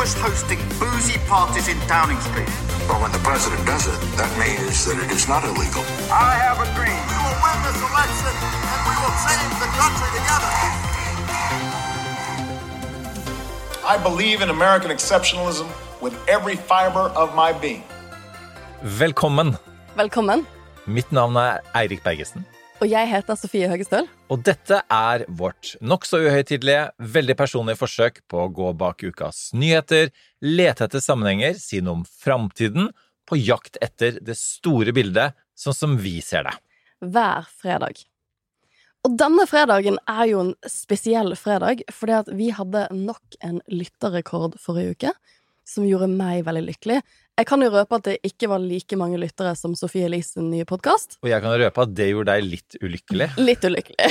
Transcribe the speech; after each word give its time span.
He 0.00 0.08
was 0.08 0.14
hosting 0.14 0.58
boozy 0.80 1.18
parties 1.28 1.68
in 1.68 1.76
Downing 1.86 2.18
Street. 2.20 2.48
But 2.88 3.02
when 3.02 3.12
the 3.12 3.18
president 3.18 3.60
does 3.66 3.84
it, 3.86 4.00
that 4.16 4.32
means 4.40 4.86
that 4.86 4.96
it 4.96 5.10
is 5.12 5.28
not 5.28 5.44
illegal. 5.44 5.84
I 6.08 6.32
have 6.40 6.56
a 6.56 6.64
dream. 6.72 6.96
We 7.12 7.16
will 7.20 7.36
win 7.44 7.58
this 7.68 7.76
election 7.84 8.32
and 8.72 8.80
we 8.88 8.94
will 8.96 9.16
change 9.28 9.54
the 9.60 9.68
country 9.76 10.08
together. 10.16 10.50
I 13.84 13.96
believe 14.02 14.40
in 14.40 14.48
American 14.48 14.90
exceptionalism 14.90 15.68
with 16.00 16.16
every 16.26 16.56
fiber 16.56 17.12
of 17.22 17.34
my 17.34 17.52
being. 17.52 17.84
Velkommen. 18.82 19.58
Velkommen. 19.96 20.46
Mitt 20.86 21.10
navn 21.12 21.36
er 21.36 21.60
Eirik 21.74 22.02
Bergesen. 22.02 22.46
Og 22.80 22.88
jeg 22.88 23.10
heter 23.10 23.36
Sofie 23.36 23.68
Høgestøl. 23.68 24.06
Og 24.32 24.40
dette 24.40 24.78
er 24.80 25.26
vårt 25.36 25.74
nokså 25.84 26.22
uhøytidelige, 26.24 26.86
veldig 27.12 27.34
personlige 27.36 27.76
forsøk 27.76 28.22
på 28.30 28.38
å 28.40 28.52
gå 28.56 28.70
bak 28.80 29.04
ukas 29.04 29.50
nyheter, 29.52 30.08
lete 30.40 30.86
etter 30.86 31.04
sammenhenger, 31.04 31.58
si 31.60 31.82
noe 31.84 31.98
om 31.98 32.06
framtiden, 32.08 32.88
på 33.28 33.36
jakt 33.36 33.76
etter 33.84 34.16
det 34.24 34.38
store 34.40 34.94
bildet, 34.96 35.36
sånn 35.52 35.76
som 35.76 35.98
vi 36.00 36.16
ser 36.24 36.48
det. 36.48 36.56
Hver 37.04 37.52
fredag. 37.60 38.00
Og 39.04 39.12
denne 39.20 39.44
fredagen 39.48 40.00
er 40.08 40.24
jo 40.32 40.40
en 40.46 40.54
spesiell 40.64 41.36
fredag, 41.36 41.84
fordi 41.92 42.16
at 42.16 42.32
vi 42.32 42.48
hadde 42.56 42.86
nok 42.96 43.36
en 43.44 43.60
lytterrekord 43.68 44.56
forrige 44.60 44.96
uke, 44.96 45.12
som 45.68 45.84
gjorde 45.84 46.08
meg 46.12 46.46
veldig 46.48 46.64
lykkelig. 46.72 47.02
Jeg 47.38 47.46
kan 47.48 47.62
jo 47.64 47.70
røpe 47.72 47.96
at 47.96 48.04
det 48.04 48.14
ikke 48.26 48.48
var 48.50 48.60
like 48.60 48.96
mange 49.00 49.16
lyttere 49.16 49.54
som 49.56 49.72
Sofie 49.78 50.04
Elises 50.04 50.36
nye 50.44 50.66
podkast. 50.68 51.14
Og 51.24 51.30
jeg 51.30 51.40
kan 51.40 51.54
røpe 51.62 51.84
at 51.86 51.92
det 51.96 52.08
gjorde 52.10 52.34
deg 52.34 52.44
litt 52.44 52.76
ulykkelig. 52.84 53.28
Litt 53.48 53.64
ulykkelig. 53.64 54.10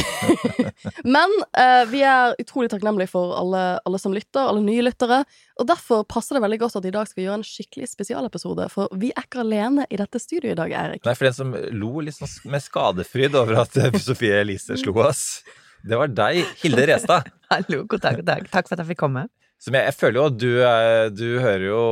Men 1.16 1.36
eh, 1.53 1.84
vi 1.92 2.02
er 2.09 2.34
utrolig 2.42 2.72
takknemlige 2.73 3.11
for 3.11 3.36
alle, 3.38 3.61
alle 3.86 4.00
som 4.02 4.16
lytter, 4.17 4.42
alle 4.50 4.64
nye 4.66 4.81
lyttere. 4.88 5.20
Og 5.61 5.67
derfor 5.70 6.08
passer 6.09 6.39
det 6.39 6.44
veldig 6.48 6.59
godt 6.64 6.80
at 6.81 6.88
i 6.89 6.94
dag 6.95 7.11
skal 7.11 7.23
gjøre 7.28 7.38
en 7.42 7.45
skikkelig 7.45 7.92
spesialepisode, 7.92 8.66
for 8.73 8.89
vi 8.98 9.11
er 9.14 9.28
ikke 9.28 9.44
alene 9.45 9.86
i 9.94 10.00
dette 10.02 10.23
studioet 10.23 10.56
i 10.56 10.59
dag, 10.64 10.73
Eirik. 10.81 11.06
Nei, 11.06 11.14
for 11.20 11.30
den 11.30 11.38
som 11.38 11.54
lo 11.83 11.94
litt 12.08 12.17
sånn 12.17 12.33
med 12.56 12.66
skadefryd 12.66 13.38
over 13.38 13.61
at 13.67 13.78
eh, 13.83 13.94
Sofie 14.02 14.42
Elise 14.42 14.80
slo 14.81 14.95
oss, 15.06 15.44
det 15.86 16.02
var 16.02 16.09
deg, 16.09 16.42
Hilde 16.64 16.89
Restad. 16.89 17.30
Hallo, 17.54 17.83
god 17.86 18.08
dag, 18.08 18.23
god 18.23 18.31
dag. 18.33 18.50
Takk 18.58 18.66
for 18.72 18.73
at 18.80 18.81
jeg 18.88 18.95
fikk 18.95 19.04
komme. 19.06 19.28
Som 19.61 19.76
jeg, 19.78 19.86
jeg 19.92 20.00
føler 20.02 20.17
jo 20.23 20.30
at 20.31 20.39
du, 20.42 20.52
er- 20.66 21.11
du 21.14 21.28
hører 21.44 21.67
jo 21.70 21.83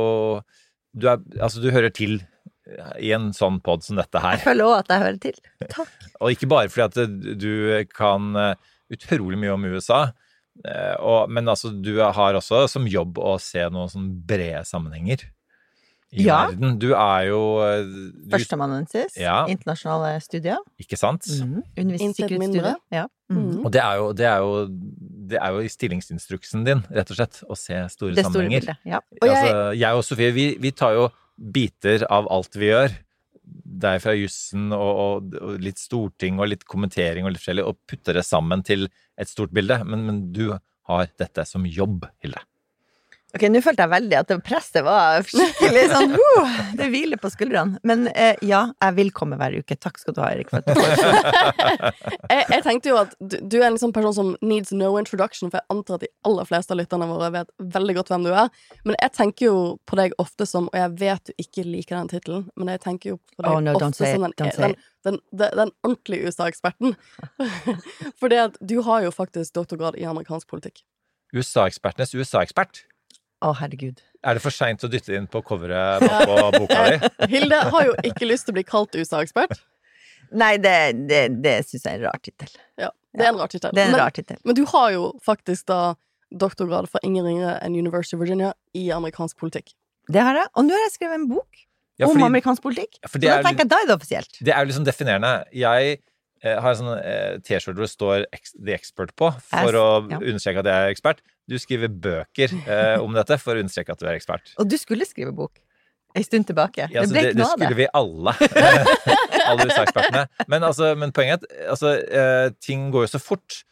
du, 0.94 1.08
er, 1.10 1.22
altså, 1.40 1.62
du 1.62 1.70
hører 1.74 1.92
til 1.94 2.20
i 3.00 3.12
en 3.16 3.30
sånn 3.36 3.60
pod 3.64 3.84
som 3.86 3.96
dette 3.96 4.20
her. 4.22 4.36
Jeg 4.36 4.44
føler 4.44 4.68
òg 4.68 4.74
at 4.82 4.92
jeg 4.92 5.04
hører 5.04 5.20
til. 5.22 5.38
Takk. 5.72 5.92
Og 6.22 6.34
ikke 6.34 6.50
bare 6.50 6.72
fordi 6.72 6.84
at 7.06 7.38
du 7.40 7.52
kan 7.94 8.34
eh, 8.36 8.54
utrolig 8.92 9.38
mye 9.40 9.54
om 9.54 9.64
USA, 9.70 10.02
eh, 10.64 10.94
og, 10.98 11.30
men 11.32 11.48
altså 11.48 11.70
du 11.72 11.94
har 12.02 12.36
også 12.38 12.66
som 12.72 12.88
jobb 12.90 13.20
å 13.22 13.36
se 13.42 13.62
noen 13.72 13.92
sånn 13.92 14.08
brede 14.28 14.64
sammenhenger 14.68 15.28
i 16.10 16.24
Ja. 16.24 16.46
verden. 16.48 16.78
Du 16.80 16.90
er 16.96 17.28
jo 17.28 17.40
eh, 17.64 17.84
du, 17.84 18.30
Førsteamanuensis. 18.32 19.16
Ja. 19.20 19.42
Internasjonale 19.52 20.16
studier. 20.24 20.60
Ikke 20.80 20.96
sant? 20.96 21.28
Mm. 21.28 21.62
Undervis 21.76 22.04
Intet 22.06 22.22
sikkerhetsstudier. 22.24 22.78
Ja. 22.94 23.06
Mm. 23.28 23.42
Mm. 23.44 23.64
Og 23.66 23.72
det 23.72 23.82
er, 23.84 23.94
jo, 24.00 24.12
det, 24.16 24.26
er 24.26 24.38
jo, 24.40 24.52
det 25.28 25.38
er 25.40 25.54
jo 25.54 25.60
i 25.64 25.70
stillingsinstruksen 25.72 26.64
din, 26.66 26.80
rett 26.94 27.10
og 27.12 27.18
slett, 27.18 27.40
å 27.48 27.56
se 27.58 27.76
store 27.92 28.14
Det 28.16 28.24
store 28.24 28.32
sammenhenger. 28.32 28.60
bildet. 28.66 28.76
Ja. 28.88 29.00
Og 29.20 29.28
jeg- 29.28 29.36
altså, 29.36 29.78
jeg 29.82 29.98
og 30.00 30.04
Sofie, 30.08 30.32
vi, 30.32 30.46
vi 30.60 30.70
tar 30.72 30.94
jo 30.96 31.08
biter 31.38 32.06
av 32.10 32.26
alt 32.34 32.56
vi 32.58 32.70
gjør. 32.72 32.96
Deg 33.78 34.00
fra 34.02 34.12
jussen 34.18 34.72
og, 34.76 34.90
og, 35.04 35.34
og 35.40 35.60
litt 35.64 35.78
storting 35.80 36.40
og 36.40 36.48
litt 36.50 36.64
kommentering 36.68 37.24
og 37.24 37.32
litt 37.32 37.40
forskjellig, 37.42 37.64
og 37.64 37.78
putter 37.88 38.18
det 38.18 38.24
sammen 38.26 38.64
til 38.66 38.88
et 39.16 39.28
stort 39.30 39.52
bilde. 39.54 39.78
Men, 39.86 40.04
men 40.08 40.18
du 40.32 40.50
har 40.88 41.08
dette 41.20 41.44
som 41.46 41.64
jobb, 41.68 42.08
Hilde. 42.24 42.40
Ok, 43.36 43.42
nå 43.52 43.60
følte 43.60 43.84
jeg 43.84 43.92
veldig 43.92 44.16
at 44.16 44.30
det 44.30 44.36
presset 44.40 44.84
var 44.86 45.20
skikkelig 45.28 45.82
sånn 45.92 46.14
uh, 46.16 46.60
Det 46.78 46.86
hviler 46.88 47.20
på 47.20 47.28
skuldrene. 47.28 47.76
Men 47.84 48.06
eh, 48.14 48.40
ja, 48.48 48.62
jeg 48.80 48.96
vil 48.96 49.12
komme 49.12 49.36
hver 49.36 49.52
uke. 49.60 49.76
Takk 49.76 50.00
skal 50.00 50.16
du 50.16 50.22
ha, 50.24 50.30
Erik. 50.32 50.48
For 50.48 50.64
at 50.64 50.72
du 50.72 50.80
Jeg, 52.32 52.46
jeg 52.54 52.64
tenkte 52.64 52.92
jo 52.92 52.96
at 53.02 53.12
du, 53.20 53.36
du 53.44 53.58
er 53.60 53.68
en 53.68 53.78
sånn 53.80 53.92
person 53.92 54.16
som 54.16 54.32
needs 54.40 54.72
no 54.72 54.94
introduction, 55.00 55.52
for 55.52 55.60
jeg 55.60 55.76
antar 55.76 55.98
at 55.98 56.06
de 56.06 56.12
aller 56.28 56.48
fleste 56.48 56.72
av 56.72 56.80
lytterne 56.80 57.10
våre 57.10 57.30
vet 57.36 57.52
veldig 57.76 57.98
godt 58.00 58.14
hvem 58.14 58.26
du 58.30 58.32
er. 58.32 58.50
Men 58.88 58.96
jeg 58.96 59.16
tenker 59.20 59.50
jo 59.50 59.62
på 59.84 60.00
deg 60.00 60.16
ofte 60.24 60.48
som, 60.48 60.72
og 60.72 60.80
jeg 60.80 60.96
vet 61.04 61.28
du 61.28 61.44
ikke 61.44 61.68
liker 61.68 62.00
den 62.00 62.12
tittelen, 62.16 62.48
men 62.56 62.72
jeg 62.72 62.84
tenker 62.88 63.12
jo 63.12 63.20
på 63.36 63.44
deg 63.44 63.52
Oh, 63.52 63.60
no, 63.64 63.76
ofte 63.76 64.08
som 64.08 64.24
den, 64.24 64.36
den, 64.40 64.76
den, 65.04 65.20
den, 65.36 65.56
den 65.60 65.76
ordentlige 65.84 66.32
USA-eksperten. 66.32 66.96
Fordi 68.20 68.44
du 68.60 68.78
har 68.88 69.04
jo 69.04 69.12
faktisk 69.12 69.56
doktorgrad 69.60 70.00
i 70.00 70.08
amerikansk 70.08 70.48
politikk. 70.48 70.86
USA-ekspertenes 71.36 72.16
USA-ekspert. 72.16 72.87
Å, 73.38 73.52
herregud. 73.60 74.00
Er 74.26 74.34
det 74.34 74.42
for 74.42 74.50
seint 74.54 74.82
å 74.82 74.88
dytte 74.90 75.14
inn 75.14 75.28
på 75.30 75.40
coveret 75.46 76.02
på 76.02 76.38
boka 76.56 76.78
di? 76.90 77.10
Hilde 77.32 77.60
har 77.70 77.84
jo 77.86 77.92
ikke 78.08 78.26
lyst 78.26 78.48
til 78.48 78.54
å 78.54 78.56
bli 78.58 78.64
kalt 78.66 78.96
USA-ekspert. 78.98 79.60
Nei, 80.34 80.56
det, 80.60 80.74
det, 81.08 81.20
det 81.44 81.54
syns 81.68 81.86
jeg 81.86 81.92
er 81.94 82.00
en 82.02 82.08
rar 82.08 82.18
tittel. 82.24 82.50
Ja, 82.82 82.90
det 83.14 83.24
er 83.24 83.30
en 83.30 83.38
rar 83.40 83.52
tittel. 83.52 83.72
Det 83.76 83.84
en 83.86 83.94
Men- 83.94 84.12
tittel. 84.16 84.40
Men 84.44 84.58
du 84.58 84.64
har 84.72 84.90
jo 84.96 85.06
faktisk 85.24 85.68
da 85.70 85.94
doktorgrad 86.28 86.90
fra 86.92 87.00
ingen 87.06 87.24
ringere 87.24 87.54
enn 87.64 87.78
University 87.78 88.18
of 88.18 88.20
Virginia 88.20 88.50
i 88.76 88.88
amerikansk 88.92 89.38
politikk. 89.40 89.72
Det 90.12 90.20
har 90.20 90.36
jeg. 90.36 90.50
Og 90.58 90.66
nå 90.66 90.74
har 90.76 90.84
jeg 90.88 90.96
skrevet 90.98 91.20
en 91.22 91.30
bok 91.30 91.62
Ja, 91.98 92.10
om 92.10 92.20
amerikansk 92.26 92.62
politikk. 92.66 92.98
for 93.06 93.16
Så 93.16 93.22
da 93.24 93.38
er- 93.38 93.46
tenker 93.46 93.64
jeg 93.64 93.70
da 93.70 93.78
er 93.82 93.86
det 93.88 93.96
offisielt. 93.96 94.36
Det 94.42 94.52
er 94.52 94.60
jo 94.66 94.72
liksom 94.72 94.84
definerende. 94.84 95.32
Jeg 95.54 96.02
eh, 96.42 96.58
har 96.60 96.70
en 96.74 96.76
sånn 96.82 96.98
eh, 97.00 97.38
T-skjorte 97.46 97.78
hvor 97.78 97.86
det 97.86 97.94
står 97.94 98.26
The 98.66 98.74
Expert 98.74 99.14
på, 99.16 99.30
for 99.40 99.72
As, 99.72 99.74
å 99.74 100.10
ja. 100.10 100.18
understreke 100.20 100.60
at 100.60 100.68
jeg 100.68 100.84
er 100.84 100.92
ekspert. 100.92 101.22
Du 101.48 101.56
skriver 101.60 101.88
bøker 101.88 102.52
eh, 102.68 102.98
om 103.00 103.14
dette 103.16 103.38
for 103.40 103.56
å 103.56 103.62
understreke 103.64 103.94
at 103.94 104.02
du 104.02 104.06
er 104.08 104.18
ekspert. 104.18 104.52
Og 104.60 104.68
du 104.68 104.76
skulle 104.80 105.06
skrive 105.08 105.32
bok 105.36 105.62
en 106.16 106.24
stund 106.24 106.48
tilbake. 106.48 106.88
Ja, 106.92 107.04
det 107.04 107.12
ble 107.12 107.22
det, 107.22 107.30
ikke 107.32 107.40
noe 107.40 107.52
av 107.52 107.60
det. 107.60 107.68
Det 107.68 107.68
skulle 107.68 107.78
vi 107.78 107.88
alle. 108.00 108.34
alle 109.52 109.66
USA-ekspertene. 109.68 110.22
Men, 110.48 110.66
altså, 110.66 110.92
men 110.98 111.12
poenget 111.14 111.44
er 111.44 111.64
at 111.66 111.72
altså, 111.76 111.94
eh, 112.20 112.50
ting 112.64 112.88
går 112.94 113.06
jo 113.06 113.10
så 113.12 113.20
fort. 113.22 113.62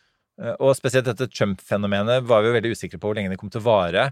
Eh, 0.41 0.55
Og 0.61 0.77
spesielt 0.79 1.09
dette 1.09 1.29
Trump-fenomenet 1.33 2.27
var 2.29 2.45
vi 2.45 2.51
jo 2.53 2.57
veldig 2.59 2.73
usikre 2.77 3.01
på 3.01 3.11
hvor 3.11 3.19
lenge 3.19 3.33
det 3.33 3.41
kom 3.41 3.53
til 3.53 3.65
å 3.65 3.69
vare. 3.69 4.09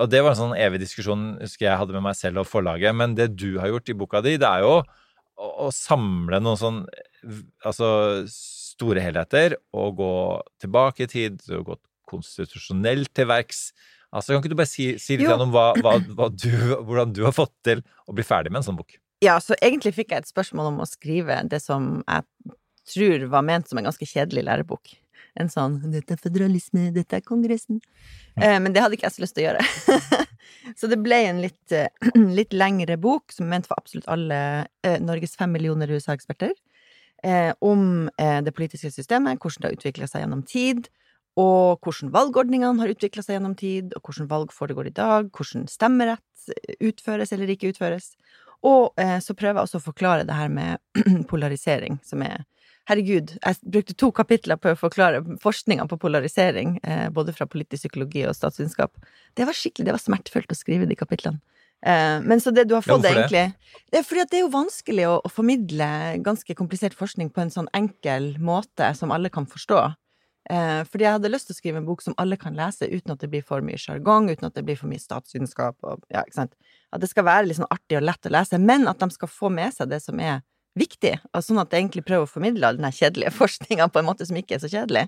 Og 0.00 0.08
det 0.08 0.22
var 0.24 0.32
en 0.32 0.40
sånn 0.40 0.56
evig 0.56 0.80
diskusjon 0.80 1.34
husker 1.42 1.66
jeg 1.68 1.80
hadde 1.80 1.96
med 1.96 2.06
meg 2.06 2.16
selv 2.18 2.44
og 2.44 2.48
forlaget. 2.48 2.94
Men 2.96 3.18
det 3.18 3.32
du 3.36 3.58
har 3.60 3.72
gjort 3.74 3.90
i 3.90 3.98
boka 4.00 4.22
di, 4.24 4.36
det 4.40 4.48
er 4.48 4.64
jo 4.64 4.78
å, 4.80 5.50
å 5.66 5.72
samle 5.74 6.40
noen 6.40 6.60
sånn 6.60 6.78
altså 7.66 7.88
store 8.28 9.02
helheter 9.04 9.58
og 9.76 9.98
gå 9.98 10.14
tilbake 10.62 11.04
i 11.04 11.10
tid, 11.10 11.42
og 11.52 11.68
gå 11.68 11.76
konstitusjonelt 12.10 13.12
til 13.14 13.28
verks. 13.30 13.68
Altså, 14.14 14.32
Kan 14.32 14.42
ikke 14.42 14.52
du 14.52 14.60
bare 14.60 14.70
si, 14.70 14.92
si 15.02 15.18
litt 15.18 15.30
om 15.30 15.54
hva, 15.54 15.72
hva, 15.82 15.96
hva 16.14 16.28
du, 16.30 16.50
hvordan 16.86 17.14
du 17.16 17.24
har 17.26 17.34
fått 17.34 17.54
til 17.66 17.82
å 18.06 18.14
bli 18.14 18.26
ferdig 18.26 18.52
med 18.52 18.62
en 18.62 18.68
sånn 18.68 18.78
bok? 18.78 18.98
Ja, 19.24 19.38
så 19.40 19.56
egentlig 19.62 19.94
fikk 19.96 20.12
jeg 20.12 20.24
et 20.24 20.30
spørsmål 20.30 20.72
om 20.72 20.82
å 20.84 20.88
skrive 20.88 21.40
det 21.50 21.62
som 21.64 22.02
jeg 22.02 22.54
tror 22.90 23.24
var 23.32 23.46
ment 23.46 23.70
som 23.70 23.80
en 23.80 23.88
ganske 23.88 24.06
kjedelig 24.06 24.44
lærebok. 24.46 24.92
En 25.40 25.50
sånn 25.50 25.80
'Dette 25.90 26.14
er 26.14 26.20
føderalisme, 26.20 26.92
dette 26.94 27.18
er 27.18 27.24
Kongressen'. 27.26 27.80
Eh, 28.38 28.58
men 28.62 28.72
det 28.72 28.82
hadde 28.82 28.94
ikke 28.94 29.08
jeg 29.08 29.16
så 29.16 29.24
lyst 29.24 29.34
til 29.34 29.44
å 29.44 29.48
gjøre. 29.48 29.64
så 30.78 30.90
det 30.90 31.00
ble 31.02 31.18
en 31.26 31.40
litt, 31.42 31.74
eh, 31.74 31.90
litt 32.38 32.54
lengre 32.54 32.96
bok, 33.00 33.34
som 33.34 33.48
er 33.48 33.56
ment 33.56 33.66
for 33.66 33.78
absolutt 33.80 34.06
alle 34.06 34.68
eh, 34.86 35.00
Norges 35.02 35.34
fem 35.40 35.50
millioner 35.50 35.90
USA-eksperter, 35.90 36.54
eh, 37.24 37.50
om 37.66 38.06
eh, 38.14 38.40
det 38.46 38.54
politiske 38.54 38.92
systemet, 38.94 39.40
hvordan 39.42 39.64
det 39.64 39.72
har 39.72 39.78
utvikla 39.80 40.10
seg 40.10 40.22
gjennom 40.22 40.44
tid, 40.46 40.86
og 41.40 41.82
hvordan 41.82 42.12
valgordningene 42.14 42.78
har 42.82 42.92
utvikla 42.92 43.24
seg 43.24 43.38
gjennom 43.38 43.56
tid, 43.58 43.94
og 43.96 44.06
hvordan 44.06 44.30
valg 44.30 44.54
foregår 44.54 44.90
i 44.90 44.94
dag, 44.94 45.30
hvordan 45.34 45.66
stemmerett 45.70 46.48
utføres 46.78 47.32
eller 47.34 47.50
ikke 47.50 47.72
utføres. 47.72 48.12
Og 48.64 48.94
eh, 49.00 49.18
så 49.20 49.36
prøver 49.36 49.58
jeg 49.58 49.68
også 49.68 49.80
å 49.80 49.86
forklare 49.88 50.26
det 50.28 50.36
her 50.38 50.52
med 50.52 50.78
polarisering, 51.30 52.00
som 52.06 52.24
er 52.26 52.44
Herregud, 52.84 53.30
jeg 53.40 53.56
brukte 53.72 53.94
to 53.96 54.10
kapitler 54.12 54.58
på 54.60 54.74
å 54.74 54.76
forklare 54.76 55.22
forskninga 55.40 55.86
på 55.88 55.96
polarisering, 56.02 56.74
eh, 56.84 57.06
både 57.16 57.32
fra 57.32 57.46
politisk 57.48 57.86
psykologi 57.86 58.26
og 58.28 58.36
statsvitenskap. 58.36 58.92
Det 59.32 59.46
var 59.48 59.56
skikkelig, 59.56 59.86
det 59.88 59.94
var 59.96 60.02
smertefullt 60.02 60.52
å 60.52 60.58
skrive 60.58 60.88
de 60.90 60.98
kapitlene. 61.00 61.40
Eh, 61.80 62.18
men 62.20 62.44
så 62.44 62.52
det 62.52 62.66
du 62.68 62.74
har 62.76 62.84
fått, 62.84 63.00
det? 63.04 63.14
egentlig 63.14 63.46
Det 63.88 64.02
er 64.02 64.04
fordi 64.04 64.26
det 64.28 64.36
er 64.36 64.44
jo 64.44 64.52
vanskelig 64.52 65.08
å, 65.08 65.16
å 65.24 65.32
formidle 65.32 65.88
ganske 66.24 66.56
komplisert 66.56 66.96
forskning 66.96 67.32
på 67.32 67.40
en 67.44 67.52
sånn 67.56 67.72
enkel 67.76 68.34
måte 68.36 68.92
som 69.00 69.16
alle 69.16 69.32
kan 69.32 69.48
forstå. 69.48 69.80
Eh, 70.50 70.82
fordi 70.84 71.06
jeg 71.06 71.16
hadde 71.16 71.30
lyst 71.32 71.48
til 71.48 71.54
å 71.54 71.58
skrive 71.58 71.80
en 71.80 71.86
bok 71.86 72.02
som 72.04 72.16
alle 72.20 72.36
kan 72.36 72.56
lese 72.56 72.84
uten 72.90 73.14
at 73.14 73.22
det 73.22 73.30
blir 73.32 73.44
for 73.46 73.64
mye 73.64 73.80
sjargong, 73.80 74.28
uten 74.28 74.50
at 74.50 74.58
det 74.58 74.64
blir 74.66 74.76
for 74.76 74.90
mye 74.90 75.00
statsvitenskap 75.00 75.78
ja. 76.12 76.24
At 76.44 77.00
det 77.00 77.08
skal 77.08 77.24
være 77.24 77.48
litt 77.48 77.58
sånn 77.58 77.70
artig 77.72 77.96
og 77.96 78.04
lett 78.04 78.28
å 78.28 78.34
lese, 78.34 78.60
men 78.60 78.84
at 78.90 79.00
de 79.00 79.08
skal 79.14 79.30
få 79.32 79.48
med 79.54 79.72
seg 79.72 79.88
det 79.94 80.02
som 80.04 80.20
er 80.20 80.42
viktig, 80.78 81.14
og 81.32 81.44
sånn 81.46 81.62
at 81.62 81.72
jeg 81.72 81.84
egentlig 81.84 82.04
prøver 82.04 82.26
å 82.26 82.30
formidle 82.30 82.74
den 82.76 82.92
kjedelige 82.92 83.32
forskninga 83.40 83.88
på 83.88 84.02
en 84.02 84.10
måte 84.10 84.28
som 84.28 84.36
ikke 84.36 84.58
er 84.58 84.64
så 84.64 84.70
kjedelig. 84.72 85.06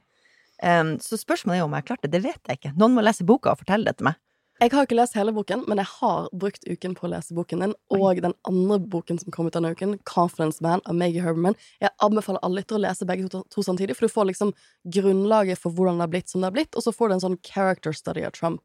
Um, 0.62 0.94
så 1.04 1.18
spørsmålet 1.20 1.60
er 1.60 1.66
om 1.66 1.74
jeg 1.76 1.84
har 1.84 1.88
klart 1.90 2.06
det. 2.06 2.14
Det 2.14 2.22
vet 2.24 2.48
jeg 2.48 2.56
ikke. 2.56 2.72
Noen 2.80 2.94
må 2.96 3.04
lese 3.04 3.26
boka 3.28 3.52
og 3.52 3.60
fortelle 3.60 3.84
det 3.84 3.98
til 3.98 4.08
meg. 4.08 4.16
Jeg 4.56 4.72
har 4.72 4.86
ikke 4.86 4.96
lest 4.96 5.12
hele 5.18 5.34
boken, 5.36 5.66
men 5.68 5.76
jeg 5.82 5.88
har 5.98 6.30
brukt 6.32 6.62
uken 6.64 6.94
på 6.96 7.04
å 7.04 7.10
lese 7.12 7.34
boken 7.36 7.60
din, 7.60 7.74
og 7.92 8.22
den 8.24 8.32
andre 8.48 8.78
boken 8.80 9.18
som 9.20 9.34
kom 9.34 9.50
ut 9.50 9.52
denne 9.52 9.74
uken, 9.76 9.98
'Confidence 10.08 10.62
Man' 10.64 10.80
av 10.86 10.94
Maggie 10.94 11.20
Herberman. 11.20 11.56
Jeg 11.78 11.90
anbefaler 12.00 12.40
alle 12.42 12.62
lyttere 12.62 12.78
å 12.78 12.84
lese 12.86 13.04
begge 13.04 13.28
to, 13.28 13.42
to 13.50 13.60
samtidig, 13.60 13.96
for 13.96 14.06
du 14.08 14.14
får 14.14 14.32
liksom 14.32 14.54
grunnlaget 14.88 15.58
for 15.58 15.70
hvordan 15.70 15.98
det 15.98 16.06
har 16.06 16.08
blitt 16.08 16.30
som 16.30 16.40
det 16.40 16.46
har 16.46 16.56
blitt, 16.56 16.74
og 16.74 16.82
så 16.82 16.92
får 16.92 17.08
du 17.08 17.14
en 17.14 17.20
sånn 17.20 17.42
character 17.42 17.92
study 17.92 18.24
av 18.24 18.32
Trump 18.32 18.62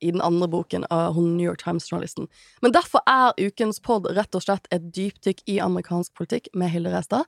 i 0.00 0.10
den 0.10 0.22
andre 0.22 0.48
boken 0.48 0.86
av 0.90 1.12
hun 1.12 1.36
New 1.36 1.44
York 1.44 1.60
Times-journalisten. 1.60 2.26
Men 2.62 2.72
derfor 2.72 3.00
er 3.06 3.36
ukens 3.36 3.80
pod 3.80 4.06
rett 4.06 4.34
og 4.34 4.42
slett 4.42 4.66
et 4.72 4.92
dypdykk 4.92 5.44
i 5.46 5.60
amerikansk 5.60 6.14
politikk 6.14 6.48
med 6.54 6.70
Hilde 6.70 6.90
Restad. 6.90 7.24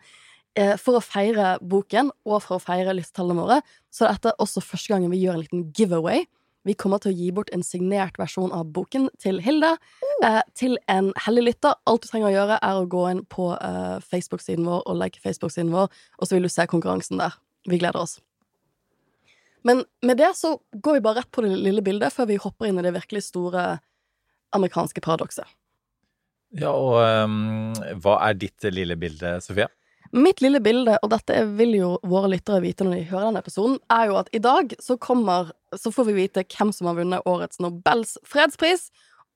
Eh, 0.56 0.76
For 0.76 0.96
å 0.96 1.04
feire 1.04 1.58
boken, 1.60 2.10
og 2.24 2.42
for 2.42 2.56
å 2.56 2.62
feire 2.62 2.94
lyttetallene 2.96 3.44
våre, 3.44 3.62
så 3.92 4.06
er 4.06 4.16
dette 4.16 4.32
også 4.40 4.64
første 4.64 4.88
gangen 4.88 5.10
vi 5.10 5.20
gjør 5.20 5.34
en 5.34 5.44
liten 5.44 5.72
giveaway. 5.76 6.24
Vi 6.66 6.74
kommer 6.74 6.98
til 7.02 7.12
å 7.12 7.16
gi 7.16 7.30
bort 7.34 7.50
en 7.54 7.62
signert 7.62 8.16
versjon 8.18 8.50
av 8.54 8.66
boken 8.74 9.06
til 9.22 9.38
Hilde. 9.44 9.76
Eh, 10.24 10.40
til 10.58 10.74
en 10.90 11.12
hellig 11.26 11.44
lytter. 11.50 11.76
Alt 11.86 12.02
du 12.02 12.10
trenger 12.10 12.30
å 12.30 12.34
gjøre, 12.34 12.56
er 12.58 12.78
å 12.78 12.88
gå 12.90 13.02
inn 13.12 13.22
på 13.30 13.52
eh, 13.54 13.98
Facebook-siden 14.02 14.66
vår 14.66 14.82
og 14.82 14.98
like 14.98 15.22
Facebook-siden 15.22 15.70
vår, 15.74 15.92
og 16.18 16.26
så 16.26 16.36
vil 16.36 16.48
du 16.48 16.52
se 16.52 16.66
konkurransen 16.70 17.22
der. 17.22 17.36
Vi 17.70 17.78
gleder 17.82 18.02
oss. 18.02 18.18
Men 19.66 19.84
med 20.06 20.18
det 20.18 20.32
så 20.38 20.56
går 20.72 20.98
vi 20.98 21.04
bare 21.04 21.20
rett 21.20 21.30
på 21.34 21.42
det 21.42 21.54
lille 21.54 21.82
bildet 21.86 22.14
før 22.14 22.30
vi 22.30 22.40
hopper 22.42 22.68
inn 22.68 22.78
i 22.78 22.84
det 22.86 22.94
virkelig 22.94 23.24
store 23.28 23.64
amerikanske 24.54 25.02
paradokset. 25.02 25.46
Ja, 26.56 26.70
og 26.70 27.00
um, 27.02 27.74
hva 28.02 28.20
er 28.28 28.38
ditt 28.38 28.66
lille 28.70 28.94
bilde, 28.98 29.36
Sofie? 29.44 29.66
Mitt 30.12 30.40
lille 30.44 30.60
bilde, 30.62 30.98
og 31.02 31.10
dette 31.12 31.40
vil 31.58 31.74
jo 31.78 31.90
våre 32.06 32.30
lyttere 32.30 32.62
vite 32.64 32.86
når 32.86 32.98
de 32.98 33.08
hører 33.10 33.28
denne 33.28 33.42
episoden, 33.42 33.78
er 33.92 34.10
jo 34.10 34.20
at 34.20 34.30
i 34.36 34.42
dag 34.42 34.74
så 34.82 34.98
kommer 35.00 35.52
Så 35.76 35.90
får 35.92 36.06
vi 36.08 36.20
vite 36.22 36.44
hvem 36.46 36.70
som 36.72 36.86
har 36.88 36.96
vunnet 36.96 37.26
årets 37.28 37.58
Nobels 37.60 38.14
fredspris. 38.24 38.86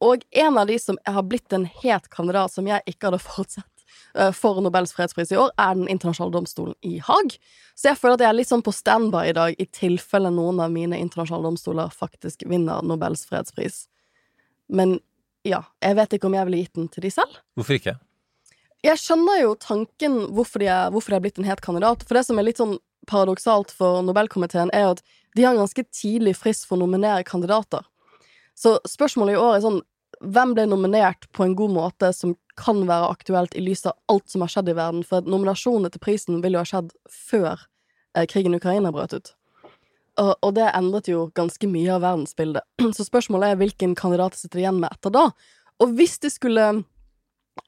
Og 0.00 0.22
en 0.31 0.56
av 0.56 0.70
de 0.70 0.78
som 0.81 0.96
har 1.05 1.26
blitt 1.28 1.52
en 1.52 1.67
het 1.82 2.08
kandidat 2.08 2.55
som 2.55 2.69
jeg 2.70 2.81
ikke 2.88 3.11
hadde 3.11 3.20
forutsett 3.26 3.84
eh, 4.14 4.31
for 4.32 4.62
Nobels 4.64 4.94
fredspris 4.96 5.34
i 5.34 5.37
år, 5.37 5.52
er 5.58 5.75
Den 5.76 5.90
internasjonale 5.90 6.32
domstolen 6.38 6.75
i 6.81 6.96
Haag. 7.05 7.37
Så 7.76 7.90
jeg 7.90 8.00
føler 8.00 8.16
at 8.16 8.25
jeg 8.25 8.31
er 8.31 8.38
litt 8.38 8.52
sånn 8.52 8.64
på 8.64 8.73
standby 8.73 9.26
i 9.28 9.37
dag, 9.37 9.58
i 9.58 9.69
tilfelle 9.69 10.32
noen 10.32 10.62
av 10.64 10.73
mine 10.73 10.96
internasjonale 10.96 11.50
domstoler 11.50 11.93
faktisk 11.93 12.46
vinner 12.49 12.81
Nobels 12.87 13.26
fredspris. 13.28 13.84
Men 14.73 15.00
ja, 15.44 15.64
jeg 15.82 15.96
vet 15.96 16.16
ikke 16.16 16.31
om 16.31 16.37
jeg 16.37 16.49
ville 16.49 16.62
gitt 16.62 16.78
den 16.78 16.88
til 16.93 17.05
de 17.05 17.12
selv. 17.12 17.43
Hvorfor 17.58 17.76
ikke? 17.76 17.99
Jeg 18.86 18.96
skjønner 18.96 19.42
jo 19.42 19.56
tanken 19.60 20.14
hvorfor 20.32 20.62
de, 20.62 20.70
er, 20.72 20.92
hvorfor 20.92 21.12
de 21.12 21.18
er 21.18 21.24
blitt 21.26 21.40
en 21.40 21.48
het 21.48 21.60
kandidat. 21.64 22.04
For 22.06 22.16
det 22.16 22.24
som 22.28 22.40
er 22.40 22.46
litt 22.46 22.60
sånn 22.60 22.78
paradoksalt 23.10 23.72
for 23.74 24.00
Nobelkomiteen, 24.06 24.72
er 24.72 24.94
at 24.94 25.02
de 25.36 25.44
har 25.44 25.54
en 25.54 25.62
ganske 25.62 25.84
tidlig 25.92 26.36
frist 26.38 26.66
for 26.68 26.78
å 26.78 26.84
nominere 26.84 27.26
kandidater. 27.28 27.84
Så 28.56 28.78
spørsmålet 28.88 29.36
i 29.36 29.40
år 29.40 29.56
er 29.58 29.64
sånn 29.68 29.82
Hvem 30.20 30.50
ble 30.52 30.66
nominert 30.68 31.22
på 31.32 31.46
en 31.46 31.54
god 31.56 31.72
måte 31.72 32.10
som 32.12 32.34
kan 32.60 32.82
være 32.84 33.06
aktuelt 33.08 33.54
i 33.56 33.62
lys 33.64 33.86
av 33.88 33.94
alt 34.12 34.26
som 34.28 34.42
har 34.44 34.50
skjedd 34.52 34.68
i 34.68 34.74
verden? 34.76 35.04
For 35.06 35.24
nominasjonene 35.24 35.88
til 35.94 36.02
prisen 36.02 36.42
ville 36.42 36.58
jo 36.58 36.64
ha 36.66 36.68
skjedd 36.68 36.90
før 37.08 37.62
eh, 38.12 38.26
krigen 38.28 38.52
i 38.52 38.58
Ukraina 38.60 38.90
brøt 38.92 39.14
ut. 39.16 39.30
Og 40.20 40.50
det 40.58 40.66
endret 40.76 41.08
jo 41.08 41.30
ganske 41.32 41.70
mye 41.70 41.94
av 41.94 42.02
verdensbildet. 42.04 42.66
Så 42.98 43.06
spørsmålet 43.06 43.54
er 43.54 43.62
hvilken 43.62 43.94
kandidat 43.96 44.36
sitter 44.36 44.60
igjen 44.60 44.82
med 44.82 44.92
etter 44.92 45.14
da? 45.14 45.24
Og 45.80 45.96
hvis 45.96 46.18
de 46.20 46.28
skulle 46.28 46.66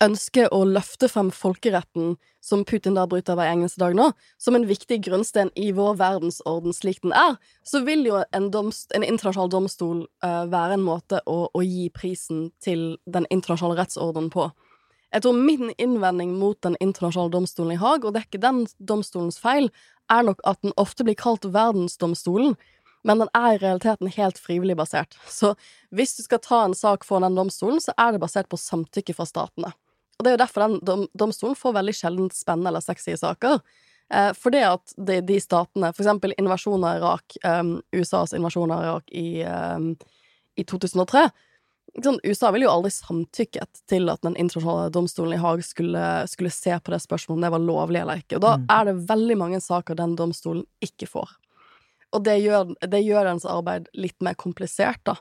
ønske 0.03 0.47
å 0.55 0.63
løfte 0.65 1.09
frem 1.11 1.31
folkeretten, 1.35 2.17
som 2.43 2.65
Putin 2.67 2.97
da 2.99 3.05
bryter 3.07 3.37
hver 3.39 3.53
eneste 3.53 3.81
dag 3.83 3.95
nå, 3.95 4.09
som 4.41 4.57
en 4.59 4.67
viktig 4.67 4.99
grunnsten 5.05 5.53
i 5.59 5.71
vår 5.77 5.95
verdensorden 6.01 6.75
slik 6.75 7.03
den 7.05 7.15
er, 7.15 7.37
så 7.63 7.85
vil 7.87 8.07
jo 8.09 8.23
en, 8.25 8.51
domst, 8.55 8.91
en 8.97 9.07
internasjonal 9.07 9.53
domstol 9.53 10.05
uh, 10.25 10.45
være 10.51 10.79
en 10.79 10.87
måte 10.87 11.23
å, 11.31 11.47
å 11.53 11.63
gi 11.63 11.87
prisen 11.95 12.51
til 12.63 12.97
den 13.07 13.29
internasjonale 13.31 13.83
rettsordenen 13.85 14.33
på. 14.35 14.51
Jeg 15.13 15.27
tror 15.27 15.37
min 15.37 15.73
innvending 15.77 16.39
mot 16.41 16.57
den 16.65 16.77
internasjonale 16.81 17.35
domstolen 17.35 17.75
i 17.75 17.81
Haag, 17.81 18.07
og 18.07 18.15
det 18.15 18.23
er 18.23 18.29
ikke 18.31 18.47
den 18.47 18.63
domstolens 18.81 19.39
feil, 19.39 19.69
er 20.11 20.25
nok 20.25 20.41
at 20.49 20.63
den 20.65 20.73
ofte 20.81 21.05
blir 21.05 21.19
kalt 21.21 21.45
verdensdomstolen, 21.45 22.57
men 23.05 23.23
den 23.23 23.31
er 23.35 23.57
i 23.57 23.61
realiteten 23.61 24.11
helt 24.15 24.39
frivillig 24.39 24.77
basert. 24.79 25.17
Så 25.29 25.55
hvis 25.91 26.15
du 26.17 26.23
skal 26.25 26.41
ta 26.43 26.63
en 26.65 26.77
sak 26.77 27.05
foran 27.05 27.27
den 27.29 27.39
domstolen, 27.41 27.81
så 27.83 27.95
er 27.99 28.15
det 28.15 28.23
basert 28.23 28.49
på 28.51 28.61
samtykke 28.61 29.17
fra 29.19 29.27
statene. 29.29 29.73
Og 30.19 30.25
det 30.25 30.31
er 30.31 30.37
jo 30.37 30.43
derfor 30.45 30.67
den 30.67 30.77
dom 30.87 31.07
domstolen 31.19 31.59
får 31.59 31.79
veldig 31.79 31.95
sjelden 31.97 32.29
spennende 32.35 32.73
eller 32.73 32.85
sexy 32.85 33.17
saker. 33.19 33.61
Eh, 34.13 34.33
det 34.53 34.65
at 34.69 34.95
de, 34.97 35.21
de 35.25 35.39
statene, 35.41 35.93
for 35.95 36.05
eksempel 36.05 36.35
invasjonen 36.39 36.85
av 36.85 36.99
Irak, 37.01 37.39
um, 37.45 37.81
USAs 37.97 38.35
invasjon 38.37 38.75
av 38.75 38.85
Irak 38.85 39.11
i, 39.11 39.43
um, 39.45 39.95
i 40.57 40.67
2003 40.69 41.31
sånn, 42.01 42.21
USA 42.25 42.51
ville 42.53 42.67
jo 42.67 42.73
aldri 42.73 42.93
samtykket 42.95 43.83
til 43.91 44.09
at 44.13 44.23
den 44.25 44.37
internasjonale 44.41 44.93
domstolen 44.95 45.37
i 45.37 45.41
Haag 45.43 45.65
skulle, 45.67 46.05
skulle, 46.31 46.53
se 46.53 46.73
på 46.79 46.95
det 46.95 47.03
spørsmålet 47.05 47.39
om 47.39 47.45
det 47.45 47.53
var 47.53 47.65
lovlig 47.67 48.01
eller 48.03 48.23
ikke. 48.23 48.39
Og 48.39 48.45
da 48.45 48.57
Mm. 48.57 48.67
er 48.71 48.85
det 48.85 49.09
veldig 49.09 49.37
mange 49.39 49.61
saker 49.61 49.95
den 49.95 50.17
domstolen 50.17 50.65
ikke 50.81 51.09
får. 51.09 51.29
Og 52.13 52.25
det 52.25 52.43
gjør, 52.43 52.75
det 52.81 53.05
gjør 53.05 53.25
dens 53.25 53.45
arbeid 53.45 53.89
litt 53.95 54.21
mer 54.21 54.35
komplisert, 54.35 55.01
da. 55.05 55.17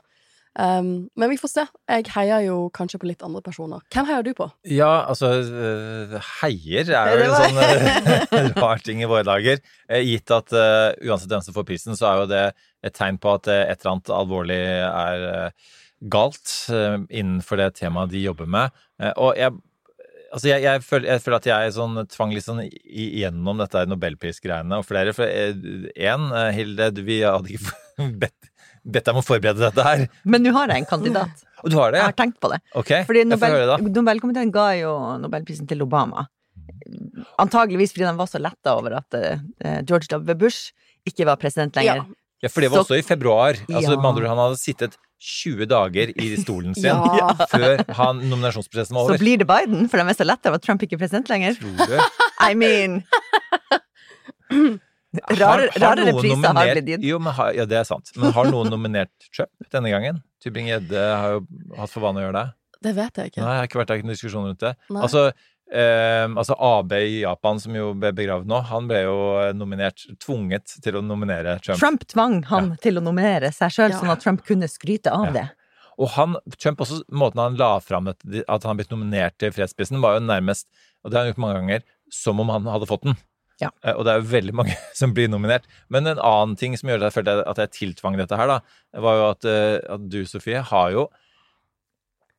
Um, 0.52 1.08
men 1.16 1.30
vi 1.32 1.38
får 1.40 1.48
se. 1.48 1.62
Jeg 1.88 2.04
heier 2.12 2.42
jo 2.44 2.56
kanskje 2.76 2.98
på 3.00 3.08
litt 3.08 3.22
andre 3.24 3.40
personer. 3.44 3.80
Hvem 3.94 4.08
heier 4.10 4.26
du 4.26 4.32
på? 4.36 4.50
Ja, 4.68 4.90
altså 5.08 5.30
øh, 5.40 6.18
Heier 6.42 6.90
er 6.92 7.12
jo 7.16 7.22
en 7.24 7.36
sånn 7.38 7.60
øh, 7.62 8.50
rar 8.60 8.82
ting 8.84 9.00
i 9.00 9.08
våre 9.08 9.24
dager. 9.24 9.62
Eh, 9.88 10.04
Gitt 10.04 10.32
at 10.34 10.52
uh, 10.52 10.92
uansett 11.08 11.32
hvem 11.32 11.44
som 11.46 11.56
får 11.56 11.68
prisen, 11.70 11.96
så 11.96 12.10
er 12.10 12.20
jo 12.20 12.28
det 12.34 12.44
et 12.84 12.96
tegn 12.98 13.16
på 13.22 13.32
at 13.38 13.48
et 13.48 13.78
eller 13.80 13.94
annet 13.94 14.12
alvorlig 14.12 14.60
er 14.60 15.26
uh, 15.48 15.74
galt 16.12 16.52
uh, 16.74 16.98
innenfor 17.08 17.60
det 17.62 17.70
temaet 17.80 18.12
de 18.12 18.24
jobber 18.26 18.48
med. 18.50 18.74
Eh, 19.00 19.12
Og 19.16 19.38
jeg 19.40 19.56
Altså, 20.32 20.48
jeg, 20.48 20.62
jeg, 20.64 20.80
føler, 20.80 21.10
jeg 21.10 21.20
føler 21.20 21.34
at 21.36 21.46
jeg 21.50 21.72
sånn, 21.76 21.98
tvang 22.08 22.30
litt 22.32 22.44
sånn 22.46 22.62
igjennom 22.64 23.58
dette 23.60 23.82
nobelprisgreiene, 23.84 24.78
og 24.80 24.86
flere. 24.88 25.12
For 25.12 25.28
én, 25.28 26.24
Hilde, 26.56 26.86
vi 27.04 27.18
hadde 27.20 27.52
ikke 27.52 28.06
bedt, 28.22 28.48
bedt 28.84 29.04
deg 29.06 29.14
om 29.14 29.20
å 29.20 29.24
forberede 29.26 29.62
dette 29.62 29.82
her. 29.86 30.06
Men 30.24 30.42
nå 30.42 30.52
har 30.56 30.68
jeg 30.68 30.82
en 30.82 30.88
kandidat. 30.90 31.44
Og 31.62 31.70
du 31.70 31.76
har 31.78 31.92
det, 31.94 31.98
Jeg 32.00 32.08
har 32.10 32.16
tenkt 32.18 32.40
på 32.42 32.48
det. 32.50 32.58
Ok, 32.74 32.90
Fordi 33.06 33.18
jeg 33.22 33.28
får 33.28 33.36
Nobel, 33.36 33.50
høre 33.52 33.66
det, 33.66 33.68
da. 33.70 34.00
Nobelkomiteen 34.00 34.50
ga 34.52 34.68
jo 34.80 34.94
Nobelprisen 35.22 35.68
til 35.70 35.82
Obama. 35.84 36.26
Antageligvis 37.38 37.92
fordi 37.94 38.08
de 38.08 38.16
var 38.18 38.26
så 38.30 38.40
letta 38.42 38.74
over 38.78 38.96
at 38.98 39.14
eh, 39.14 39.38
George 39.86 40.08
W. 40.10 40.34
Bush 40.34 40.72
ikke 41.06 41.26
var 41.28 41.36
president 41.38 41.74
lenger. 41.78 42.02
Ja. 42.02 42.18
Ja, 42.42 42.48
for 42.50 42.60
det 42.60 42.70
var 42.72 42.82
Så- 42.82 42.88
også 42.90 42.98
i 42.98 43.02
februar. 43.06 43.54
Altså, 43.70 43.92
Ja. 43.94 43.96
med 44.00 44.04
andre 44.10 44.22
ord, 44.24 44.28
han 44.34 44.38
hadde 44.38 44.58
sittet 44.58 44.96
20 45.22 45.66
dager 45.70 46.10
i 46.18 46.34
stolen 46.42 46.74
sin 46.74 46.90
Ja. 47.20 47.28
før 47.46 47.84
han 47.94 48.18
nominasjonsprosessen 48.28 48.94
var 48.98 49.06
Så 49.14 49.18
blir 49.22 49.38
det 49.38 49.46
Biden, 49.46 49.88
for 49.88 49.96
de 50.02 50.08
er 50.10 50.14
så 50.18 50.26
letta 50.26 50.48
over 50.50 50.56
at 50.58 50.62
Trump 50.66 50.82
ikke 50.82 50.94
er 50.98 50.98
president 51.04 51.28
lenger. 51.30 51.54
Tror 51.54 51.86
du? 51.86 52.00
I 52.50 52.54
mean 52.58 53.04
Rare, 55.12 55.68
har 55.74 55.80
rarere 55.82 56.12
priser 56.16 56.54
har 56.56 56.70
blitt 56.72 56.86
gitt. 56.88 57.02
Jo, 57.04 57.18
men 57.20 57.34
har, 57.36 57.52
ja, 57.52 57.66
det 57.68 57.76
er 57.82 57.84
sant. 57.84 58.10
Men 58.16 58.32
har 58.32 58.48
noen 58.48 58.70
nominert 58.72 59.12
Trump 59.28 59.50
denne 59.74 59.90
gangen? 59.92 60.22
Tybring-Gjedde 60.42 61.02
har 61.20 61.34
jo 61.36 61.42
hatt 61.76 61.92
for 61.92 62.00
vane 62.06 62.22
å 62.22 62.24
gjøre 62.26 62.38
det. 62.38 62.46
Det 62.82 62.92
vet 62.96 63.20
jeg 63.20 63.30
ikke. 63.32 63.42
Nei, 63.44 63.52
jeg 63.52 63.60
har 63.62 63.68
ikke 63.68 63.80
vært 63.82 63.90
der 63.92 64.00
i 64.00 64.06
noen 64.06 64.14
diskusjon 64.16 64.46
rundt 64.48 64.62
det. 64.64 64.72
Nei. 64.90 65.02
Altså, 65.06 65.24
eh, 65.70 66.24
altså 66.26 66.56
AB 66.56 66.94
i 66.98 67.20
Japan, 67.22 67.60
som 67.62 67.76
jo 67.76 67.92
ble 67.94 68.10
begravd 68.16 68.48
nå, 68.50 68.62
han 68.72 68.88
ble 68.90 69.02
jo 69.04 69.16
nominert, 69.54 70.02
tvunget 70.24 70.78
til 70.82 70.98
å 70.98 71.04
nominere 71.04 71.58
Trump. 71.62 71.78
Trump 71.82 72.06
tvang 72.10 72.38
han 72.50 72.72
til 72.82 72.98
å 72.98 73.04
nominere 73.04 73.52
seg 73.54 73.70
sjøl, 73.76 73.90
Ja. 73.92 74.00
sånn 74.00 74.10
at 74.16 74.24
Trump 74.24 74.44
kunne 74.48 74.68
skryte 74.68 75.12
av 75.12 75.28
Ja. 75.28 75.32
det. 75.42 75.48
Og 76.00 76.08
han, 76.16 76.36
Trump 76.58 76.80
også, 76.80 77.02
måten 77.12 77.38
han 77.38 77.56
la 77.60 77.78
fram 77.78 78.08
at, 78.08 78.16
han 78.24 78.60
han 78.64 78.76
blitt 78.80 78.90
nominert 78.90 79.36
til 79.38 79.52
fredsprisen, 79.52 80.00
var 80.00 80.16
jo 80.18 80.24
nærmest, 80.24 80.64
og 81.04 81.10
det 81.12 81.18
har 81.18 81.24
han 81.26 81.32
gjort 81.34 81.44
mange 81.44 81.60
ganger, 81.60 81.82
som 82.10 82.40
om 82.40 82.48
han 82.48 82.64
hadde 82.64 82.88
fått 82.88 83.04
den. 83.04 83.14
Ja. 83.62 83.70
Eh, 83.84 83.94
Og 83.96 84.04
det 84.06 84.12
er 84.16 84.20
jo 84.22 84.28
veldig 84.32 84.54
mange 84.58 84.76
som 84.98 85.14
blir 85.16 85.30
nominert. 85.32 85.64
Men 85.88 86.06
en 86.10 86.18
annen 86.20 86.56
ting 86.60 86.74
som 86.78 86.90
gjør 86.90 87.02
at 87.04 87.10
jeg 87.10 87.16
følte 87.20 87.36
at 87.54 87.60
jeg 87.64 87.74
tiltvang 87.78 88.18
dette 88.20 88.38
her, 88.38 88.50
da, 88.50 88.60
var 89.06 89.18
jo 89.20 89.26
at, 89.32 89.48
eh, 89.48 89.76
at 89.96 90.08
du, 90.12 90.22
Sofie, 90.28 90.60
har 90.72 90.90
jo 90.94 91.08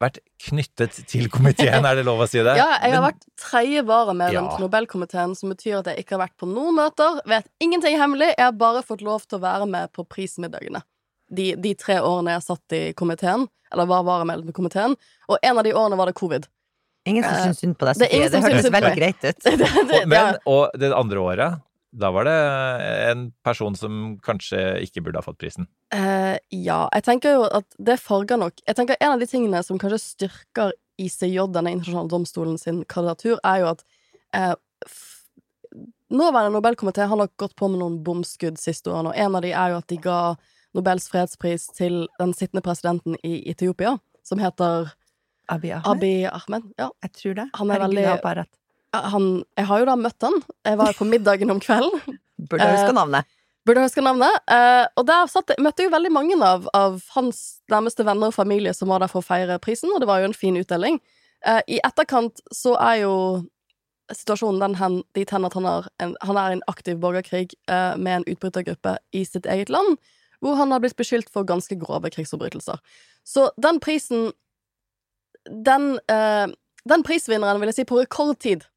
vært 0.03 0.17
knyttet 0.49 0.97
til 1.07 1.29
komiteen, 1.31 1.85
er 1.87 1.95
det 1.95 2.03
lov 2.03 2.19
å 2.25 2.27
si 2.27 2.41
det? 2.43 2.55
Ja, 2.59 2.73
jeg 2.83 2.95
har 2.97 3.05
vært 3.05 3.21
tredje 3.39 3.83
varamedlem 3.87 4.49
Ja. 4.49 4.55
til 4.57 4.65
Nobelkomiteen, 4.65 5.35
som 5.39 5.53
betyr 5.53 5.77
at 5.79 5.87
jeg 5.93 6.03
ikke 6.03 6.17
har 6.17 6.25
vært 6.25 6.35
på 6.41 6.49
noen 6.49 6.75
møter, 6.81 7.21
vet 7.29 7.47
ingenting 7.63 7.95
hemmelig, 8.01 8.33
jeg 8.35 8.43
har 8.49 8.57
bare 8.59 8.83
fått 8.83 9.03
lov 9.05 9.23
til 9.29 9.39
å 9.39 9.45
være 9.45 9.69
med 9.69 9.93
på 9.95 10.03
prismiddagene. 10.11 10.81
De, 11.33 11.53
de 11.55 11.71
tre 11.79 12.01
årene 12.03 12.35
jeg 12.35 12.43
satt 12.49 12.75
i 12.75 12.81
komiteen, 12.99 13.47
eller 13.71 13.87
var 13.89 14.03
varamedlem 14.05 14.51
i 14.51 14.57
komiteen, 14.57 14.97
og 15.31 15.39
en 15.41 15.57
av 15.61 15.63
de 15.65 15.71
årene 15.73 15.97
var 15.97 16.11
det 16.11 16.17
covid. 16.19 16.49
Ingen 17.05 17.23
som 17.23 17.33
Eh, 17.33 17.43
syns 17.43 17.59
synd 17.59 17.77
på 17.77 17.87
deg, 17.87 17.99
det 17.99 18.07
Sofie. 18.07 18.29
Det 18.29 18.41
det 18.41 18.63
på 18.63 18.73
veldig 18.77 18.95
greit 18.95 19.23
ut. 19.23 19.39
Det, 19.43 19.57
det, 19.59 20.01
Og, 20.03 20.09
men, 20.09 20.37
og 20.47 20.75
det 20.79 20.91
andre 20.95 21.19
året, 21.19 21.63
da 21.93 22.09
var 22.15 22.25
det 22.25 22.37
en 23.11 23.25
person 23.45 23.75
som 23.77 24.17
kanskje 24.23 24.61
ikke 24.85 25.03
burde 25.05 25.19
ha 25.19 25.25
fått 25.25 25.37
prisen. 25.41 25.67
Uh, 25.93 26.39
ja, 26.49 26.87
jeg 26.95 27.05
tenker 27.05 27.35
jo 27.37 27.43
at 27.45 27.67
det 27.77 27.99
farger 28.01 28.39
nok 28.41 28.63
Jeg 28.65 28.73
tenker 28.79 28.97
En 28.97 29.11
av 29.13 29.21
de 29.21 29.27
tingene 29.29 29.59
som 29.61 29.77
kanskje 29.77 29.99
styrker 30.01 30.73
ICJ, 30.97 31.51
denne 31.53 31.75
internasjonale 31.75 32.09
domstolen 32.09 32.57
sin 32.57 32.81
kandidatur, 32.89 33.37
er 33.45 33.61
jo 33.61 33.69
at 33.75 33.85
uh, 34.37 34.55
Nåværende 36.13 36.53
Nobelkomité 36.53 37.07
har 37.09 37.17
nok 37.17 37.31
gått 37.41 37.55
på 37.57 37.67
med 37.67 37.81
noen 37.81 38.01
bomskudd 38.05 38.59
siste 38.61 38.91
årene, 38.91 39.09
og 39.09 39.17
en 39.17 39.37
av 39.37 39.41
de 39.45 39.53
er 39.53 39.71
jo 39.73 39.79
at 39.81 39.87
de 39.89 39.97
ga 40.01 40.17
Nobels 40.77 41.07
fredspris 41.09 41.65
til 41.73 42.03
den 42.19 42.33
sittende 42.37 42.61
presidenten 42.65 43.17
i 43.25 43.39
Etiopia, 43.49 43.95
som 44.25 44.41
heter 44.41 44.91
Abiy 45.49 45.71
Ahmed? 45.71 45.87
Abiy 45.97 46.25
Ahmed. 46.29 46.63
Ja, 46.79 46.89
Jeg 47.03 47.11
tror 47.13 47.33
det. 47.35 47.49
Han 47.55 47.69
er 47.71 47.73
Herregud, 47.73 47.89
veldig- 47.95 48.03
jeg 48.03 48.21
har 48.23 48.35
rett. 48.35 48.49
han, 48.93 49.43
jeg 49.57 49.65
har 49.65 49.79
jo 49.79 49.85
da 49.85 49.95
møtt 49.95 50.21
han. 50.21 50.33
Jeg 50.65 50.77
var 50.77 50.93
på 50.93 51.05
middagen 51.09 51.51
om 51.51 51.59
kvelden. 51.59 52.19
Burde 52.49 52.67
huske 52.73 52.89
Eh, 52.89 52.93
navnet. 52.93 53.25
Burde 53.65 53.81
huske 53.85 54.01
navnet. 54.03 54.39
Eh, 54.51 54.85
og 54.97 55.05
der 55.07 55.25
satt, 55.27 55.51
møtte 55.59 55.83
jeg 55.83 55.89
jo 55.89 55.95
veldig 55.97 56.11
mange 56.11 56.35
av, 56.43 56.67
av 56.73 57.01
hans 57.15 57.61
nærmeste 57.71 58.03
venner 58.05 58.27
og 58.27 58.33
familie 58.35 58.73
som 58.73 58.87
var 58.89 58.99
der 58.99 59.07
for 59.07 59.21
å 59.21 59.25
feire 59.25 59.57
prisen, 59.59 59.89
og 59.93 59.99
det 60.01 60.07
var 60.07 60.19
jo 60.19 60.25
en 60.31 60.33
fin 60.37 60.55
utdeling. 60.59 60.99
Eh, 61.45 61.61
I 61.67 61.79
etterkant 61.83 62.41
så 62.51 62.75
er 62.79 63.01
jo 63.03 63.13
situasjonen 64.13 64.59
den 64.59 64.75
hen, 64.75 64.97
dit 65.15 65.29
hen 65.31 65.45
at 65.47 65.53
han, 65.57 65.63
har 65.65 65.87
en, 66.03 66.15
han 66.21 66.37
er 66.37 66.49
i 66.51 66.57
en 66.57 66.65
aktiv 66.67 66.99
borgerkrig 67.01 67.53
eh, 67.71 67.95
med 67.97 68.19
en 68.19 68.25
utbrytergruppe 68.35 68.97
i 69.15 69.23
sitt 69.25 69.45
eget 69.49 69.69
land, 69.71 69.95
hvor 70.43 70.57
han 70.59 70.71
har 70.75 70.83
blitt 70.83 70.97
beskyldt 70.99 71.31
for 71.31 71.47
ganske 71.47 71.77
grove 71.79 72.11
krigsforbrytelser. 72.11 72.81
Så 73.23 73.47
den 73.63 73.79
prisen 73.79 74.33
Den, 75.49 75.97
uh, 76.11 76.47
den 76.89 77.03
prisvinneren, 77.07 77.59
vil 77.61 77.71
jeg 77.71 77.81
si, 77.81 77.89
på 77.89 77.99
rekordtid 78.01 78.67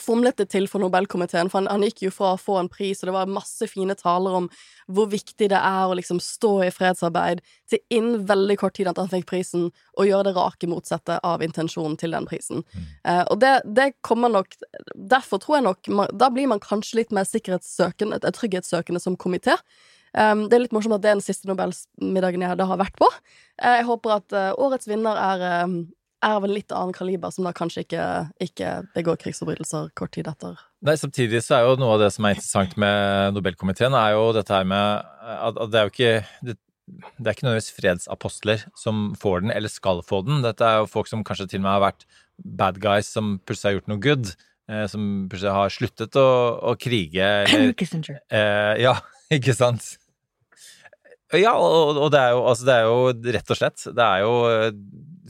fomlet 0.00 0.36
det 0.38 0.46
til 0.52 0.66
for 0.70 0.82
Nobelkomiteen, 0.82 1.50
for 1.50 1.60
han, 1.60 1.68
han 1.70 1.84
gikk 1.86 2.04
jo 2.06 2.12
fra 2.14 2.34
å 2.34 2.40
få 2.40 2.56
en 2.60 2.70
pris, 2.72 3.02
og 3.02 3.08
det 3.08 3.14
var 3.16 3.30
masse 3.30 3.68
fine 3.70 3.96
taler 3.98 4.38
om 4.40 4.48
hvor 4.92 5.08
viktig 5.12 5.48
det 5.52 5.58
er 5.58 5.88
å 5.88 5.96
liksom 5.96 6.20
stå 6.22 6.52
i 6.66 6.70
fredsarbeid, 6.74 7.42
til 7.70 7.82
innen 7.94 8.24
veldig 8.28 8.58
kort 8.60 8.76
tid 8.78 8.90
at 8.90 9.00
han 9.00 9.10
fikk 9.12 9.28
prisen, 9.30 9.70
og 9.98 10.08
gjøre 10.08 10.30
det 10.30 10.36
rake 10.38 10.70
motsatte 10.70 11.18
av 11.26 11.44
intensjonen 11.44 11.98
til 12.00 12.16
den 12.16 12.28
prisen. 12.28 12.64
Eh, 13.04 13.24
og 13.30 13.40
det, 13.42 13.56
det 13.64 13.94
kommer 14.04 14.32
nok 14.32 14.56
Derfor 14.94 15.40
tror 15.42 15.56
jeg 15.56 15.64
nok 15.64 15.88
Da 16.16 16.28
blir 16.32 16.46
man 16.50 16.60
kanskje 16.62 17.00
litt 17.00 17.12
mer 17.14 17.26
sikkerhetssøkende, 17.28 18.20
eh, 18.22 18.34
trygghetssøkende 18.34 19.02
som 19.02 19.16
komité. 19.20 19.56
Um, 20.14 20.46
det 20.48 20.56
er 20.56 20.64
litt 20.64 20.74
morsomt 20.76 20.96
at 20.96 21.02
det 21.04 21.10
er 21.10 21.18
den 21.18 21.26
siste 21.26 21.48
Nobelsmiddagen 21.50 22.44
jeg 22.46 22.58
da 22.60 22.66
har 22.70 22.80
vært 22.80 22.96
på. 23.00 23.08
Uh, 23.58 23.76
jeg 23.80 23.86
håper 23.90 24.16
at 24.20 24.36
uh, 24.36 24.50
årets 24.62 24.88
vinner 24.90 25.18
er 25.18 25.46
um, 25.66 25.78
er 26.24 26.38
av 26.38 26.44
en 26.46 26.54
litt 26.54 26.72
annen 26.72 26.94
kaliber, 26.96 27.32
som 27.34 27.44
da 27.44 27.52
kanskje 27.52 27.84
ikke, 27.84 28.04
ikke 28.40 28.68
begår 28.96 29.18
krigsforbrytelser 29.20 29.90
kort 29.98 30.14
tid 30.16 30.28
etter. 30.30 30.56
Nei, 30.84 30.96
Samtidig 30.96 31.42
så 31.44 31.58
er 31.58 31.66
jo 31.68 31.74
noe 31.80 31.96
av 31.96 32.04
det 32.04 32.10
som 32.14 32.24
er 32.24 32.36
interessant 32.36 32.76
med 32.80 33.36
Nobelkomiteen, 33.36 33.96
er 33.98 34.14
jo 34.16 34.30
dette 34.36 34.54
her 34.54 34.64
med 34.68 35.04
at, 35.20 35.58
at 35.58 35.72
det 35.72 35.80
er 35.80 35.84
jo 35.84 35.92
ikke 35.92 36.14
det, 36.48 36.56
det 37.18 37.28
er 37.28 37.36
ikke 37.36 37.46
nødvendigvis 37.46 37.76
fredsapostler 37.76 38.64
som 38.76 39.10
får 39.20 39.44
den, 39.44 39.52
eller 39.54 39.72
skal 39.72 40.02
få 40.04 40.22
den. 40.26 40.42
Dette 40.44 40.64
er 40.64 40.82
jo 40.82 40.90
folk 40.90 41.08
som 41.10 41.24
kanskje 41.26 41.48
til 41.52 41.62
og 41.62 41.66
med 41.66 41.74
har 41.74 41.84
vært 41.90 42.08
bad 42.62 42.80
guys 42.82 43.08
som 43.14 43.38
plutselig 43.44 43.70
har 43.70 43.78
gjort 43.78 43.92
noe 43.92 44.04
good. 44.04 44.34
Eh, 44.64 44.86
som 44.88 45.26
plutselig 45.28 45.52
har 45.52 45.72
sluttet 45.72 46.16
å, 46.16 46.28
å 46.72 46.72
krige. 46.80 47.24
Henry 47.50 47.68
Eller, 47.68 47.76
Kissinger. 47.76 48.20
eh, 48.32 48.80
ja, 48.84 48.94
ikke 49.36 49.56
sant? 49.56 49.94
Ja, 51.32 51.54
og, 51.56 52.10
det, 52.12 52.20
er 52.20 52.34
jo, 52.36 52.44
altså 52.50 52.66
det 52.68 52.74
er 52.74 52.84
jo 52.84 53.32
rett 53.32 53.50
og 53.50 53.56
slett 53.58 53.84
Det 53.96 54.04
er 54.04 54.20
jo 54.22 54.32
eh, 54.50 54.66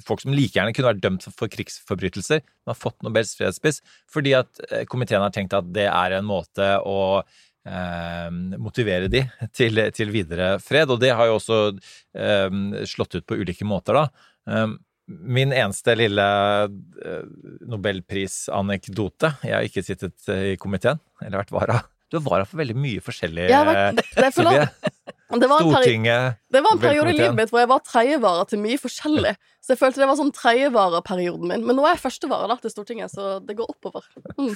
folk 0.04 0.24
som 0.24 0.34
like 0.34 0.58
gjerne 0.58 0.74
kunne 0.74 0.90
vært 0.90 1.02
dømt 1.04 1.26
for 1.30 1.52
krigsforbrytelser, 1.52 2.42
men 2.42 2.72
har 2.72 2.78
fått 2.78 3.04
Nobels 3.06 3.34
fredspris 3.38 3.78
fordi 4.12 4.34
at 4.36 4.64
eh, 4.70 4.84
komiteen 4.90 5.22
har 5.22 5.32
tenkt 5.34 5.54
at 5.56 5.70
det 5.72 5.86
er 5.86 6.16
en 6.18 6.26
måte 6.28 6.66
å 6.82 6.98
eh, 7.22 8.28
motivere 8.58 9.08
de 9.12 9.22
til, 9.54 9.84
til 9.94 10.10
videre 10.12 10.56
fred, 10.62 10.90
og 10.90 11.00
det 11.00 11.14
har 11.14 11.30
jo 11.30 11.38
også 11.38 11.60
eh, 11.70 12.58
slått 12.90 13.20
ut 13.20 13.28
på 13.30 13.38
ulike 13.40 13.68
måter, 13.68 14.02
da. 14.02 14.26
Eh, 14.50 14.74
Min 15.04 15.50
eneste 15.52 15.92
lille 16.00 16.24
eh, 16.64 17.24
nobelprisanekdote 17.68 19.34
Jeg 19.44 19.52
har 19.52 19.66
ikke 19.68 19.82
sittet 19.84 20.30
i 20.32 20.54
komiteen, 20.56 20.96
eller 21.20 21.42
vært 21.42 21.52
vara. 21.52 21.82
Du 22.14 22.21
var 22.25 22.40
her 22.42 22.49
for 22.49 22.61
veldig 22.62 22.76
mye 22.78 23.02
forskjellig, 23.04 23.49
det- 23.66 24.04
Silje. 24.38 24.68
Var 25.35 25.62
Stortinget 25.64 26.37
det 26.54 26.61
var 26.62 26.75
en 26.76 26.78
periode 26.85 27.11
i 27.11 27.16
livet 27.16 27.35
mitt 27.35 27.50
hvor 27.50 27.59
jeg 27.64 27.68
var 27.73 27.80
tredjevare 27.83 28.44
til 28.47 28.61
mye 28.62 28.78
forskjellig. 28.78 29.33
Så 29.64 29.73
jeg 29.73 29.78
følte 29.80 30.02
det 30.02 30.06
var 30.06 30.18
sånn 30.21 30.30
tredjevare-perioden 30.37 31.49
min. 31.50 31.64
Men 31.66 31.75
nå 31.78 31.83
er 31.88 31.97
jeg 31.97 32.02
førstevare 32.04 32.54
til 32.62 32.71
Stortinget, 32.71 33.11
så 33.11 33.40
det 33.42 33.56
går 33.59 33.73
oppover. 33.73 34.04
Mm. 34.38 34.52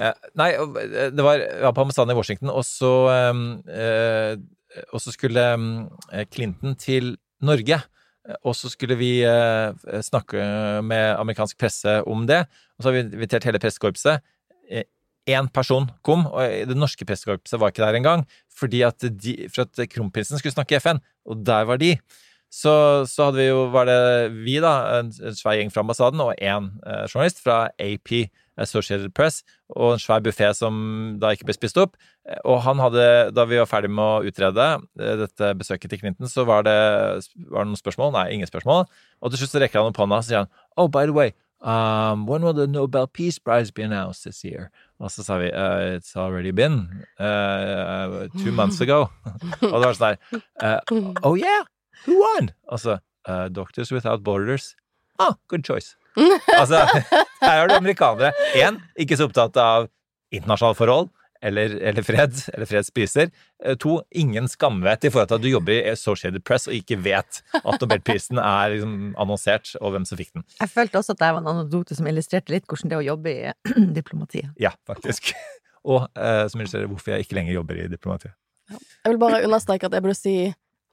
Eh, 0.00 0.12
nei, 0.40 0.46
eh, 0.54 1.10
det 1.12 1.26
var, 1.26 1.42
jeg 1.42 1.60
var 1.66 1.74
på 1.76 1.84
ambassaden 1.84 2.14
i 2.14 2.16
Washington, 2.16 2.48
og 2.54 2.64
så, 2.64 2.92
eh, 3.12 3.42
eh, 3.74 4.86
og 4.94 5.02
så 5.04 5.12
skulle 5.12 5.44
eh, 6.14 6.24
Clinton 6.32 6.74
til 6.80 7.16
Norge. 7.44 7.82
Eh, 8.24 8.38
Og 8.48 8.54
så 8.56 8.70
skulle 8.72 8.96
vi 8.96 9.10
eh, 9.28 9.74
snakke 10.00 10.40
med 10.82 11.18
amerikansk 11.20 11.58
presse 11.60 11.98
om 12.08 12.24
det. 12.30 12.46
Og 12.78 12.82
så 12.86 12.88
har 12.88 12.96
vi 12.96 13.04
invitert 13.12 13.44
hele 13.44 13.60
pressekorpset. 13.60 14.22
Én 15.30 15.48
person 15.48 15.88
kom, 16.04 16.26
og 16.28 16.68
det 16.68 16.76
norske 16.76 17.06
pressekorpset 17.08 17.56
var 17.60 17.72
ikke 17.72 17.84
der 17.84 17.96
engang. 17.96 18.26
Fordi 18.54 18.82
at, 18.84 19.00
de, 19.00 19.48
for 19.48 19.64
at 19.64 19.88
kronprinsen 19.90 20.38
skulle 20.38 20.52
snakke 20.52 20.76
i 20.76 20.82
FN, 20.82 21.00
og 21.24 21.40
der 21.46 21.64
var 21.68 21.80
de. 21.80 21.94
Så, 22.54 22.72
så 23.10 23.28
hadde 23.28 23.40
vi 23.40 23.48
jo, 23.48 23.64
var 23.74 23.88
det 23.88 23.98
vi, 24.44 24.60
da, 24.62 25.00
en, 25.00 25.10
en 25.10 25.34
svær 25.34 25.56
gjeng 25.58 25.72
fra 25.74 25.82
ambassaden, 25.82 26.20
og 26.22 26.36
én 26.38 26.68
eh, 26.86 27.06
journalist 27.08 27.40
fra 27.42 27.64
AP, 27.82 28.28
Associated 28.60 29.10
Press, 29.10 29.40
og 29.74 29.96
en 29.96 30.02
svær 30.02 30.22
buffé 30.22 30.52
som 30.54 30.76
da 31.18 31.32
ikke 31.34 31.48
ble 31.48 31.56
spist 31.56 31.80
opp. 31.82 31.96
Og 32.46 32.60
han 32.62 32.78
hadde, 32.78 33.06
da 33.34 33.46
vi 33.50 33.58
var 33.58 33.66
ferdig 33.66 33.90
med 33.90 34.04
å 34.04 34.30
utrede 34.30 34.68
eh, 35.00 35.16
dette 35.24 35.50
besøket 35.58 35.90
til 35.90 36.04
Clinton, 36.04 36.30
så 36.30 36.46
var 36.46 36.62
det, 36.68 36.76
var 37.48 37.64
det 37.64 37.72
noen 37.72 37.80
spørsmål. 37.80 38.14
Nei, 38.14 38.28
ingen 38.36 38.50
spørsmål. 38.50 38.86
Og 39.18 39.32
til 39.32 39.42
slutt 39.42 39.56
så 39.56 39.64
rekker 39.64 39.82
han 39.82 39.90
opp 39.90 39.98
hånda 39.98 40.20
og 40.22 40.28
sier 40.28 40.44
han, 40.44 40.52
Oh, 40.78 40.86
by 40.86 41.08
the 41.10 41.16
way, 41.16 41.34
um, 41.58 42.28
when 42.30 42.46
will 42.46 42.54
the 42.54 42.68
Nobel 42.70 43.08
Peace 43.08 43.40
Prize 43.42 43.74
be 43.74 43.82
announced 43.82 44.22
this 44.22 44.44
year? 44.44 44.70
Og 45.02 45.10
så 45.10 45.24
sa 45.26 45.38
vi 45.42 45.48
uh, 45.50 45.96
It's 45.98 46.14
already 46.16 46.52
been 46.54 46.86
uh, 47.18 48.28
two 48.38 48.52
months 48.52 48.80
ago. 48.80 49.08
og 49.72 49.74
det 49.80 49.88
var 49.88 49.98
sånn 49.98 50.14
der 50.14 50.42
uh, 50.62 51.02
Oh 51.26 51.34
yeah, 51.38 51.66
who 52.06 52.20
won? 52.20 52.52
Og 52.70 52.80
så 52.80 53.00
Doctors 53.56 53.88
Without 53.88 54.20
Borders. 54.20 54.74
Ah, 55.18 55.34
good 55.48 55.64
choice. 55.64 55.96
altså, 56.58 56.84
her 57.42 57.58
har 57.58 57.68
du 57.68 57.74
amerikanere. 57.74 58.34
Én, 58.54 58.78
ikke 59.00 59.16
så 59.16 59.30
opptatt 59.30 59.56
av 59.56 59.88
internasjonale 60.34 60.76
forhold 60.78 61.08
eller, 61.44 61.76
eller 61.90 62.06
fred, 62.06 62.36
eller 62.54 62.68
fredspriser. 62.68 63.28
spiser. 63.30 63.76
To, 63.82 63.98
ingen 64.10 64.48
skamvett 64.50 65.04
i 65.04 65.10
forhold 65.12 65.30
til 65.30 65.38
at 65.38 65.44
du 65.44 65.50
jobber 65.50 65.74
i 65.76 65.92
Associated 65.92 66.44
Press 66.46 66.68
og 66.70 66.76
ikke 66.76 66.98
vet 67.04 67.42
at 67.60 67.82
Nobelprisen 67.84 68.40
er 68.40 68.74
liksom 68.74 68.94
annonsert, 69.20 69.74
og 69.80 69.94
hvem 69.94 70.06
som 70.08 70.20
fikk 70.20 70.32
den. 70.34 70.46
Jeg 70.60 70.72
følte 70.72 71.00
også 71.00 71.14
at 71.14 71.20
det 71.22 71.32
var 71.36 71.42
en 71.42 71.52
anekdote 71.52 71.98
som 71.98 72.08
illustrerte 72.10 72.54
litt 72.54 72.68
hvordan 72.70 72.92
det 72.92 72.96
er 72.96 73.02
å 73.02 73.08
jobbe 73.12 73.34
i 73.34 73.52
diplomatiet. 74.00 74.54
Ja, 74.60 74.74
faktisk. 74.88 75.34
Og 75.92 76.06
eh, 76.16 76.46
som 76.48 76.62
illustrerer 76.62 76.88
hvorfor 76.88 77.14
jeg 77.14 77.26
ikke 77.26 77.38
lenger 77.38 77.58
jobber 77.58 77.80
i 77.82 77.88
diplomatiet. 77.92 78.36
Jeg 78.72 79.12
vil 79.12 79.20
bare 79.20 79.42
understreke 79.44 79.90
at 79.90 79.96
jeg 79.96 80.04
burde 80.04 80.16
si 80.16 80.36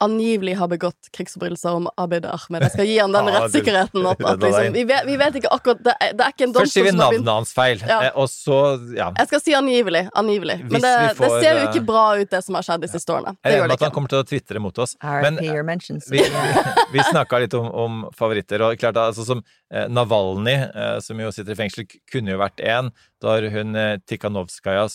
angivelig 0.02 0.54
har 0.58 0.68
begått 0.72 1.08
krigsforbrytelser 1.14 1.76
om 1.78 1.86
Abid 2.00 2.26
Ahmed. 2.26 2.64
Jeg 2.66 2.74
skal 2.74 2.88
gi 2.90 2.96
han 2.98 3.14
den 3.14 3.28
Ah, 3.32 3.36
rettssikkerheten. 3.38 4.06
At, 4.10 4.22
at 4.32 4.42
liksom, 4.42 4.72
vi, 4.74 4.82
vet, 4.90 5.06
vi 5.08 5.16
vet 5.20 5.38
ikke 5.40 5.52
akkurat 5.54 5.82
Det 5.86 5.94
er, 5.94 6.16
det 6.18 6.26
er 6.26 6.34
ikke 6.34 6.46
en 6.48 6.54
Først 6.56 6.74
sier 6.76 6.84
domstol 6.84 6.88
vi 6.88 6.92
som 6.92 7.02
har 7.04 7.14
begynt 7.14 7.28
navnet 7.28 7.40
hans 7.42 7.54
feil, 7.56 7.84
Ja. 7.88 7.98
eh, 8.08 8.18
og 8.18 8.28
så 8.32 8.58
ja. 8.98 9.08
Jeg 9.22 9.30
skal 9.30 9.42
si 9.44 9.54
angivelig. 9.58 10.04
angivelig. 10.18 10.58
Hvis 10.66 10.74
Men 10.76 10.84
det, 10.86 10.94
får, 11.20 11.24
det 11.36 11.42
ser 11.46 11.52
jo 11.52 11.62
eh, 11.62 11.68
ikke 11.70 11.84
bra 11.92 12.04
ut, 12.18 12.30
det 12.34 12.42
som 12.46 12.58
har 12.58 12.66
skjedd 12.66 12.84
de 12.86 12.90
siste 12.92 13.14
årene. 13.14 13.34
Det 13.38 13.52
Jeg 13.52 13.58
gjør 13.60 13.64
regner 13.64 13.72
med 13.72 13.78
at 13.78 13.86
han 13.88 13.94
kommer 13.96 14.12
til 14.14 14.22
å 14.22 14.28
tvitre 14.32 14.64
mot 14.66 14.82
oss. 14.84 14.96
Men 15.02 15.40
mentions. 15.70 16.10
vi, 16.10 16.22
vi, 16.36 16.76
vi 16.98 17.06
snakka 17.10 17.42
litt 17.46 17.54
om, 17.58 17.70
om 17.86 18.02
favoritter, 18.18 18.66
og 18.66 18.76
klart 18.82 18.98
altså 19.00 19.24
som 19.28 19.42
eh, 19.72 19.86
Navalny, 19.88 20.58
eh, 20.66 20.98
som 21.04 21.20
jo 21.22 21.30
sitter 21.34 21.54
i 21.56 21.60
fengsel, 21.62 21.86
kunne 22.12 22.34
jo 22.34 22.42
vært 22.42 22.60
én. 22.60 22.90
Da 23.22 23.36
har 23.36 23.46
hun 23.54 23.76
eh, 23.78 23.96
Tikhanovskaja 24.08 24.88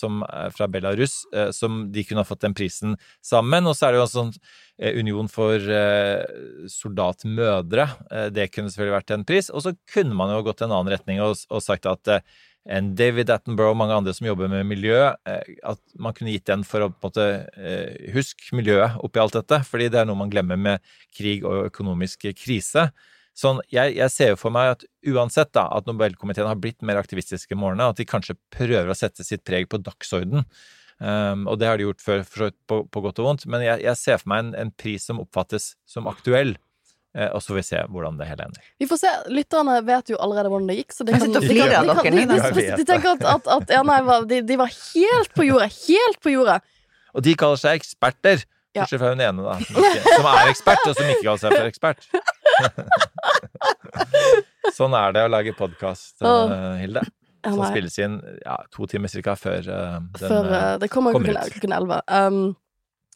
fra 0.51 0.67
Belarus, 0.67 1.21
eh, 1.35 1.51
som 1.55 1.85
de 1.91 2.03
kunne 2.03 2.23
ha 2.23 2.27
fått 2.27 2.43
den 2.43 2.53
prisen 2.57 2.97
sammen. 3.23 3.67
Og 3.67 3.75
så 3.77 3.87
er 3.87 3.95
det 3.95 4.01
jo 4.01 4.07
en 4.07 4.15
sånn 4.15 4.33
eh, 4.35 4.47
union 4.77 5.29
for 5.31 5.57
eh, 5.57 6.23
soldatmødre. 6.69 7.87
Eh, 8.11 8.27
det 8.33 8.49
kunne 8.53 8.69
selvfølgelig 8.71 8.97
vært 8.99 9.15
en 9.15 9.25
pris. 9.27 9.49
Og 9.49 9.65
så 9.65 9.73
kunne 9.89 10.17
man 10.17 10.33
jo 10.33 10.43
gått 10.45 10.61
en 10.61 10.73
annen 10.73 10.93
retning 10.93 11.21
og, 11.23 11.39
sagt 11.63 11.89
at 11.89 12.13
eh, 12.13 12.37
en 12.77 12.91
David 12.99 13.31
Attenborough 13.31 13.73
og 13.73 13.79
mange 13.79 13.95
andre 13.95 14.13
som 14.13 14.27
jobber 14.27 14.51
med 14.51 14.67
miljø, 14.67 14.99
eh, 15.29 15.57
at 15.65 15.81
man 15.97 16.15
kunne 16.15 16.33
gitt 16.35 16.49
den 16.49 16.65
for 16.67 16.83
å 16.83 16.91
på 16.91 16.97
en 16.99 17.09
måte 17.09 17.27
eh, 17.57 18.09
Husk 18.15 18.49
miljøet 18.55 18.99
oppi 19.03 19.21
alt 19.23 19.37
dette, 19.39 19.61
fordi 19.67 19.89
det 19.93 20.01
er 20.01 20.09
noe 20.09 20.19
man 20.19 20.33
glemmer 20.33 20.59
med 20.59 20.97
krig 21.15 21.47
og 21.47 21.71
økonomisk 21.71 22.27
krise. 22.37 22.89
Sånn, 23.37 23.61
jeg, 23.69 23.93
jeg 23.99 24.09
ser 24.13 24.31
jo 24.33 24.39
for 24.41 24.53
meg 24.53 24.73
at 24.73 24.83
uansett 25.05 25.51
da, 25.53 25.67
at 25.77 25.85
Nobelkomiteen 25.85 26.49
har 26.49 26.57
blitt 26.57 26.81
mer 26.85 26.97
aktivistiske 26.97 27.53
med 27.55 27.71
årene, 27.71 27.91
at 27.93 27.99
de 27.99 28.07
kanskje 28.09 28.37
prøver 28.53 28.89
å 28.89 28.97
sette 28.97 29.25
sitt 29.25 29.43
preg 29.45 29.69
på 29.69 29.79
dagsorden. 29.81 30.45
Um, 30.97 31.43
og 31.45 31.59
det 31.61 31.67
har 31.69 31.77
de 31.77 31.85
gjort 31.85 32.01
før, 32.01 32.23
for 32.25 32.41
så 32.41 32.47
vidt 32.49 32.57
på, 32.69 32.79
på 32.89 33.01
godt 33.03 33.19
og 33.21 33.27
vondt, 33.27 33.43
men 33.45 33.61
jeg, 33.61 33.83
jeg 33.85 33.99
ser 33.99 34.21
for 34.21 34.31
meg 34.33 34.47
en, 34.47 34.55
en 34.63 34.71
pris 34.73 35.03
som 35.05 35.21
oppfattes 35.21 35.75
som 35.89 36.09
aktuell. 36.09 36.55
Eh, 37.17 37.29
og 37.33 37.41
så 37.41 37.53
får 37.53 37.57
vi 37.57 37.63
se 37.65 37.79
hvordan 37.89 38.17
det 38.19 38.27
hele 38.29 38.45
ender. 38.45 38.65
Vi 38.77 38.87
får 38.89 38.99
se. 39.01 39.11
Lytterne 39.33 39.77
vet 39.87 40.11
jo 40.11 40.19
allerede 40.21 40.51
hvordan 40.51 40.67
det 40.69 40.75
gikk. 40.81 40.93
Så 40.93 41.07
de 41.07 41.15
kan, 41.15 41.23
sitter 41.23 41.39
og 41.39 41.39
de 42.77 42.85
tenker 42.85 43.09
at, 43.15 43.23
at, 43.31 43.49
at 43.55 43.73
ja, 43.73 43.81
nei, 43.87 43.97
de, 44.29 44.41
de 44.45 44.59
var 44.59 44.69
helt 44.73 45.33
på 45.33 45.47
jordet. 45.47 45.71
Helt 45.87 46.21
på 46.21 46.35
jordet. 46.35 46.59
Og 47.17 47.25
de 47.25 47.33
kaller 47.39 47.61
seg 47.61 47.81
eksperter! 47.81 48.45
Ja. 48.75 48.83
Bortsett 48.83 49.01
fra 49.01 49.09
hun 49.09 49.21
ene, 49.23 49.41
da, 49.41 49.55
som, 49.65 49.77
ikke, 49.81 50.11
som 50.11 50.25
er 50.29 50.49
ekspert, 50.51 50.83
og 50.85 50.93
som 50.93 51.07
ikke 51.09 51.23
kaller 51.23 51.41
seg 51.41 51.55
for 51.55 51.65
ekspert. 51.65 52.01
sånn 54.77 54.93
er 54.99 55.15
det 55.15 55.23
å 55.25 55.31
lage 55.33 55.55
podkast, 55.57 56.21
Hilde. 56.77 57.01
Ja, 57.43 57.53
som 57.53 57.65
spilles 57.69 57.97
inn 58.01 58.15
ja, 58.41 58.55
to 58.73 58.87
timer 58.89 59.11
cirka 59.11 59.35
før 59.37 59.67
uh, 59.69 59.97
den 60.17 60.31
Før 60.31 60.47
eh, 60.51 60.71
Det 60.81 60.89
kommer 60.93 61.13
kommer 61.15 61.29
klokken 61.29 61.51
ut. 61.51 61.53
klokken 61.57 61.75
11. 61.77 62.01
Um, 62.07 62.55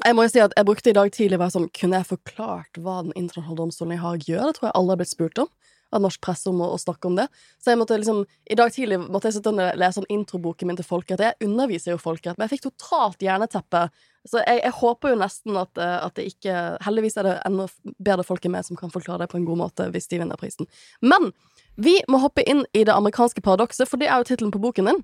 jeg 0.02 0.18
må 0.18 0.26
jo 0.26 0.32
si 0.34 0.42
at 0.42 0.54
jeg 0.58 0.66
brukte 0.66 0.92
i 0.92 0.98
dag 0.98 1.12
tidlig 1.14 1.38
å 1.38 1.44
være 1.44 1.56
sånn 1.56 1.72
Kunne 1.78 2.02
jeg 2.02 2.10
forklart 2.10 2.80
hva 2.82 3.02
Den 3.06 3.16
internasjonale 3.16 3.60
domstolen 3.64 3.98
i 3.98 4.02
Haag 4.02 4.28
gjør? 4.30 4.48
Det 4.50 4.60
tror 4.60 4.70
jeg 4.70 4.78
alle 4.80 4.94
har 4.94 5.02
blitt 5.02 5.14
spurt 5.14 5.42
om. 5.44 5.50
Av 5.92 6.00
norsk 6.06 6.22
presse 6.24 6.48
om 6.48 6.62
å, 6.64 6.70
å 6.72 6.80
snakke 6.80 7.10
om 7.10 7.18
det. 7.20 7.26
Så 7.60 7.74
jeg 7.74 7.82
måtte 7.82 7.98
liksom 8.00 8.22
I 8.24 8.58
dag 8.58 8.72
tidlig 8.72 9.02
måtte 9.04 9.28
jeg 9.28 9.40
sitte 9.40 9.52
og 9.52 9.60
lese 9.60 9.98
sånn 10.00 10.08
introboken 10.14 10.70
min 10.70 10.80
til 10.80 10.88
folkerett. 10.88 11.26
Jeg 11.26 11.50
underviser 11.50 11.92
jo 11.92 12.00
folkerett, 12.00 12.40
men 12.40 12.48
jeg 12.48 12.56
fikk 12.56 12.70
totalt 12.70 13.26
hjerneteppe. 13.26 13.84
Så 14.24 14.40
jeg, 14.40 14.62
jeg 14.62 14.76
håper 14.78 15.12
jo 15.12 15.20
nesten 15.20 15.58
at, 15.60 15.82
at 15.82 16.16
det 16.16 16.30
ikke 16.30 16.56
Heldigvis 16.86 17.18
er 17.20 17.28
det 17.28 17.36
enda 17.50 17.68
bedre 17.98 18.26
folk 18.26 18.46
enn 18.48 18.56
meg 18.56 18.68
som 18.70 18.80
kan 18.80 18.94
forklare 18.94 19.26
det 19.26 19.34
på 19.34 19.42
en 19.42 19.50
god 19.50 19.66
måte 19.66 19.90
hvis 19.92 20.08
de 20.14 20.22
vinner 20.22 20.40
prisen. 20.40 20.70
Men 21.04 21.34
vi 21.76 21.98
må 22.12 22.20
hoppe 22.22 22.44
inn 22.48 22.66
i 22.74 22.84
det 22.88 22.94
amerikanske 22.94 23.42
paradokset, 23.44 23.90
for 23.90 24.02
det 24.02 24.10
er 24.10 24.22
jo 24.22 24.30
tittelen 24.30 24.54
på 24.54 24.62
boken 24.62 24.90
din. 24.90 25.04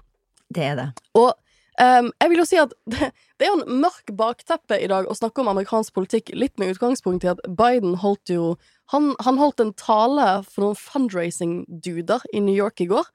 Det 0.53 0.63
er 0.63 0.75
det. 0.79 0.87
Og 1.17 1.31
um, 1.81 2.09
jeg 2.11 2.31
vil 2.31 2.41
jo 2.41 2.47
si 2.47 2.59
at 2.61 2.73
det, 2.93 3.11
det 3.37 3.47
er 3.47 3.53
jo 3.53 3.59
en 3.61 3.81
mørk 3.83 4.13
bakteppe 4.19 4.79
i 4.81 4.89
dag 4.91 5.07
å 5.07 5.17
snakke 5.17 5.43
om 5.43 5.51
amerikansk 5.51 5.95
politikk, 5.97 6.33
litt 6.35 6.57
med 6.59 6.75
utgangspunkt 6.75 7.27
i 7.27 7.31
at 7.33 7.43
Biden 7.47 7.97
holdt 8.03 8.33
jo 8.33 8.55
Han, 8.93 9.15
han 9.19 9.35
holdt 9.35 9.59
en 9.59 9.73
tale 9.75 10.27
for 10.47 10.63
noen 10.63 10.77
fundraising-duder 10.79 12.21
i 12.31 12.39
New 12.39 12.55
York 12.55 12.79
i 12.79 12.87
går, 12.87 13.09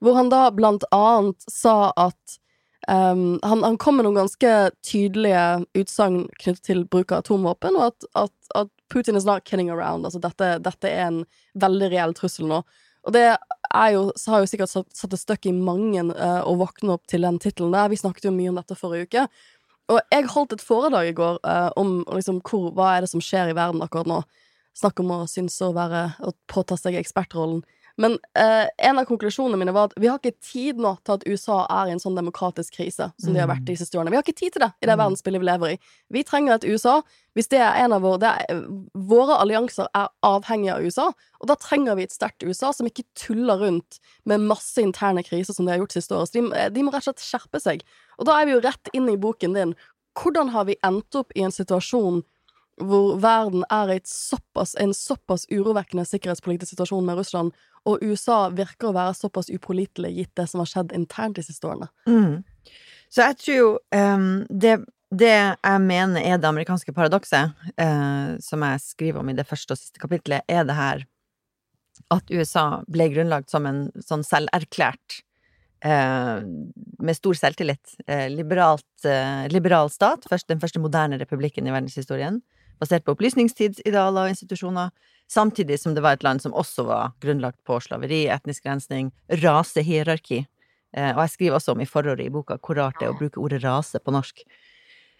hvor 0.00 0.16
han 0.16 0.30
da 0.32 0.46
blant 0.56 0.86
annet 0.88 1.44
sa 1.52 1.90
at 2.00 2.38
um, 2.88 3.36
han, 3.42 3.60
han 3.60 3.76
kom 3.76 3.98
med 3.98 4.06
noen 4.06 4.22
ganske 4.22 4.52
tydelige 4.80 5.66
utsagn 5.76 6.22
knyttet 6.40 6.64
til 6.70 6.80
bruk 6.88 7.12
av 7.12 7.26
atomvåpen, 7.26 7.76
og 7.76 7.90
at, 7.90 8.08
at, 8.24 8.34
at 8.56 8.72
Putin 8.88 9.20
is 9.20 9.28
not 9.28 9.44
kidding 9.44 9.68
around. 9.68 10.08
Altså 10.08 10.22
dette, 10.22 10.54
dette 10.64 10.88
er 10.88 11.10
en 11.10 11.22
veldig 11.60 11.92
reell 11.92 12.16
trussel 12.16 12.48
nå. 12.48 12.62
Og 13.08 13.14
det 13.16 13.24
jo, 13.94 14.02
har 14.28 14.42
jo 14.42 14.48
sikkert 14.50 14.72
satt, 14.72 14.88
satt 14.96 15.14
et 15.16 15.22
støkk 15.22 15.48
i 15.48 15.54
mange 15.56 16.02
uh, 16.12 16.42
å 16.44 16.58
våkne 16.60 16.98
opp 16.98 17.06
til 17.08 17.24
den 17.24 17.40
tittelen. 17.40 17.76
Vi 17.88 18.00
snakket 18.00 18.28
jo 18.28 18.34
mye 18.36 18.52
om 18.52 18.60
dette 18.60 18.76
forrige 18.76 19.08
uke. 19.08 19.24
Og 19.88 20.02
jeg 20.12 20.28
holdt 20.28 20.52
et 20.52 20.64
foredrag 20.64 21.08
i 21.08 21.16
går 21.16 21.40
uh, 21.48 21.70
om 21.80 22.02
liksom, 22.12 22.42
hvor, 22.44 22.68
hva 22.76 22.92
er 22.94 23.04
det 23.04 23.12
som 23.14 23.24
skjer 23.24 23.54
i 23.54 23.56
verden 23.56 23.80
akkurat 23.84 24.10
nå. 24.10 24.20
Snakk 24.76 25.00
om 25.00 25.14
å 25.14 25.22
synse 25.30 25.64
å 25.64 25.74
være 25.74 26.04
og 26.28 26.36
påta 26.52 26.76
seg 26.78 26.98
ekspertrollen. 27.00 27.64
Men 27.98 28.14
eh, 28.38 28.66
en 28.88 28.98
av 29.00 29.06
konklusjonene 29.08 29.58
mine 29.58 29.72
var 29.74 29.88
at 29.88 29.96
vi 29.98 30.06
har 30.06 30.20
ikke 30.20 30.38
tid 30.44 30.78
nå 30.78 30.92
til 31.02 31.16
at 31.16 31.24
USA 31.26 31.56
er 31.80 31.88
i 31.88 31.94
en 31.96 32.02
sånn 32.02 32.18
demokratisk 32.18 32.76
krise 32.78 33.08
som 33.18 33.34
de 33.34 33.42
har 33.42 33.50
vært 33.50 33.66
de 33.66 33.74
siste 33.80 33.98
årene. 33.98 34.12
Vi 34.14 34.18
har 34.20 34.26
ikke 34.26 34.38
tid 34.38 34.54
til 34.54 34.62
det 34.62 34.70
i 34.78 34.86
det 34.86 34.94
verdensbildet 35.00 35.42
vi 35.42 35.48
lever 35.48 35.72
i. 35.74 35.80
Vi 36.14 36.22
trenger 36.26 36.54
et 36.54 36.68
USA. 36.68 37.00
Hvis 37.34 37.50
det 37.50 37.58
er 37.62 37.80
en 37.82 37.96
av 37.96 38.06
våre 38.06 38.30
er, 38.44 38.62
Våre 39.08 39.40
allianser 39.42 39.90
er 39.98 40.08
avhengige 40.26 40.76
av 40.76 40.86
USA, 40.86 41.08
og 41.38 41.50
da 41.50 41.58
trenger 41.58 41.98
vi 41.98 42.06
et 42.06 42.14
sterkt 42.14 42.46
USA 42.46 42.72
som 42.74 42.86
ikke 42.88 43.06
tuller 43.18 43.60
rundt 43.62 44.00
med 44.26 44.46
masse 44.46 44.78
interne 44.82 45.22
kriser 45.26 45.54
som 45.54 45.66
de 45.66 45.74
har 45.74 45.82
gjort 45.82 45.98
siste 45.98 46.14
året. 46.14 46.30
Så 46.30 46.38
de, 46.38 46.64
de 46.74 46.86
må 46.86 46.94
rett 46.94 47.02
og 47.02 47.10
slett 47.10 47.26
skjerpe 47.26 47.62
seg. 47.62 47.86
Og 48.18 48.30
da 48.30 48.38
er 48.38 48.48
vi 48.48 48.56
jo 48.56 48.64
rett 48.64 48.90
inn 48.94 49.10
i 49.10 49.18
boken 49.18 49.58
din. 49.58 49.76
Hvordan 50.18 50.54
har 50.54 50.70
vi 50.70 50.78
endt 50.86 51.18
opp 51.18 51.34
i 51.34 51.46
en 51.46 51.54
situasjon 51.54 52.22
hvor 52.78 53.16
verden 53.18 53.64
er 53.74 53.90
i 53.90 54.00
såpass, 54.06 54.76
en 54.78 54.94
såpass 54.94 55.46
urovekkende 55.50 56.04
sikkerhetspolitisk 56.06 56.70
situasjon 56.74 57.06
med 57.06 57.18
Russland, 57.18 57.52
og 57.88 58.04
USA 58.04 58.46
virker 58.52 58.90
å 58.90 58.94
være 58.96 59.16
såpass 59.16 59.50
upålitelig 59.52 60.12
gitt 60.16 60.34
det 60.36 60.46
som 60.50 60.62
har 60.62 60.70
skjedd 60.70 60.94
internt 60.96 61.38
de 61.38 61.44
siste 61.46 61.68
årene. 61.68 61.88
Mm. 62.08 62.42
Så 63.08 63.24
jeg 63.24 63.38
tror 63.40 63.56
jo 63.56 63.68
um, 63.96 64.26
det, 64.50 64.74
det 65.08 65.34
jeg 65.34 65.84
mener 65.84 66.20
er 66.20 66.40
det 66.40 66.50
amerikanske 66.50 66.92
paradokset, 66.96 67.54
uh, 67.80 68.34
som 68.44 68.66
jeg 68.66 68.84
skriver 68.84 69.22
om 69.22 69.32
i 69.32 69.36
det 69.38 69.46
første 69.48 69.74
og 69.74 69.80
siste 69.80 70.02
kapitlet, 70.02 70.44
er 70.48 70.68
det 70.68 70.76
her 70.76 71.06
at 72.14 72.30
USA 72.30 72.82
ble 72.88 73.08
grunnlagt 73.12 73.50
som 73.52 73.66
en 73.68 73.88
sånn 74.04 74.22
selverklært 74.24 75.18
eh, 75.84 76.38
med 77.02 77.16
stor 77.18 77.36
selvtillit, 77.36 77.96
eh, 78.06 78.28
liberalt, 78.32 79.06
liberal 79.52 79.90
stat, 79.92 80.24
først, 80.30 80.46
den 80.48 80.62
første 80.62 80.80
moderne 80.80 81.18
republikken 81.20 81.66
i 81.66 81.74
verdenshistorien, 81.74 82.38
basert 82.80 83.04
på 83.04 83.16
opplysningstidsidealer 83.16 84.28
og 84.28 84.32
institusjoner, 84.32 84.94
samtidig 85.30 85.80
som 85.80 85.94
det 85.94 86.02
var 86.04 86.16
et 86.16 86.24
land 86.26 86.42
som 86.42 86.54
også 86.56 86.86
var 86.88 87.12
grunnlagt 87.22 87.60
på 87.68 87.80
slaveri, 87.84 88.26
etnisk 88.32 88.66
rensning, 88.66 89.12
rasehierarki. 89.42 90.46
Eh, 90.96 91.12
og 91.12 91.20
jeg 91.26 91.34
skriver 91.34 91.58
også 91.58 91.74
om 91.74 91.84
i 91.84 91.88
forordet 91.88 92.26
i 92.26 92.32
boka 92.32 92.56
hvor 92.62 92.78
rart 92.80 92.98
det 93.00 93.08
er 93.08 93.12
å 93.12 93.18
bruke 93.18 93.40
ordet 93.42 93.62
rase 93.64 94.00
på 94.00 94.14
norsk. 94.14 94.44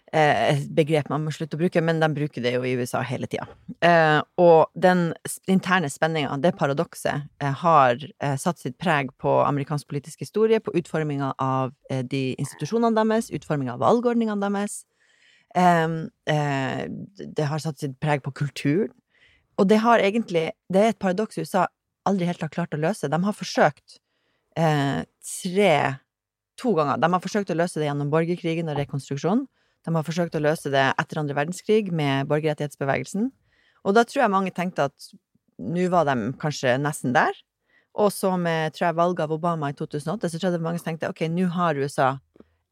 Eh, 0.09 0.55
et 0.55 0.68
begrep 0.73 1.11
man 1.12 1.27
må 1.27 1.33
slutte 1.37 1.59
å 1.59 1.61
bruke, 1.61 1.83
men 1.85 2.01
de 2.01 2.09
bruker 2.16 2.40
det 2.44 2.55
jo 2.55 2.64
i 2.64 2.73
USA 2.81 3.03
hele 3.05 3.29
tida. 3.29 3.44
Eh, 3.85 4.21
og 4.40 4.73
den 4.73 5.11
interne 5.53 5.90
spenninga, 5.92 6.38
det 6.40 6.55
paradokset, 6.57 7.29
har 7.62 8.01
satt 8.40 8.62
sitt 8.62 8.79
preg 8.81 9.12
på 9.21 9.35
amerikansk 9.44 9.90
politisk 9.90 10.25
historie, 10.25 10.62
på 10.64 10.73
utforminga 10.81 11.35
av 11.37 11.75
de 12.09 12.23
institusjonene 12.40 12.97
deres, 12.97 13.29
utforminga 13.35 13.77
av 13.77 13.85
valgordningene 13.85 14.49
deres. 14.49 14.87
Det 16.29 17.47
har 17.51 17.62
satt 17.62 17.85
sitt 17.85 18.01
preg 18.01 18.25
på 18.25 18.33
kulturen. 18.40 18.94
Og 19.59 19.66
det 19.68 19.81
har 19.83 19.99
egentlig 19.99 20.53
Det 20.71 20.81
er 20.81 20.92
et 20.92 20.99
paradoks 20.99 21.38
USA 21.38 21.66
aldri 22.09 22.29
helt 22.29 22.40
har 22.40 22.53
klart 22.53 22.75
å 22.75 22.81
løse. 22.81 23.09
De 23.11 23.18
har 23.25 23.35
forsøkt 23.37 23.99
eh, 24.57 25.05
tre 25.05 25.73
To 26.59 26.75
ganger. 26.75 26.99
De 26.99 27.09
har 27.12 27.23
forsøkt 27.23 27.53
å 27.55 27.57
løse 27.59 27.79
det 27.79 27.87
gjennom 27.87 28.11
borgerkrigen 28.11 28.71
og 28.71 28.79
rekonstruksjonen. 28.81 29.44
De 29.87 29.94
har 29.94 30.07
forsøkt 30.07 30.35
å 30.35 30.42
løse 30.42 30.73
det 30.75 30.88
etter 30.99 31.21
andre 31.21 31.37
verdenskrig 31.38 31.92
med 31.94 32.27
borgerrettighetsbevegelsen. 32.31 33.29
Og 33.87 33.94
da 33.94 34.03
tror 34.03 34.25
jeg 34.25 34.33
mange 34.35 34.51
tenkte 34.57 34.88
at 34.90 35.11
nå 35.62 35.87
var 35.92 36.09
de 36.09 36.33
kanskje 36.42 36.75
nesten 36.83 37.14
der. 37.14 37.37
Og 37.99 38.11
så 38.14 38.33
med 38.38 38.75
tror 38.75 38.88
jeg, 38.88 38.99
valget 38.99 39.25
av 39.27 39.37
Obama 39.37 39.71
i 39.71 39.77
2008, 39.79 40.33
så 40.33 40.40
tror 40.40 40.49
jeg 40.49 40.57
det 40.57 40.61
var 40.61 40.68
mange 40.68 40.83
som 40.83 40.90
tenkte 40.90 41.12
ok, 41.12 41.25
nå 41.31 41.47
har 41.55 41.79
USA 41.79 42.11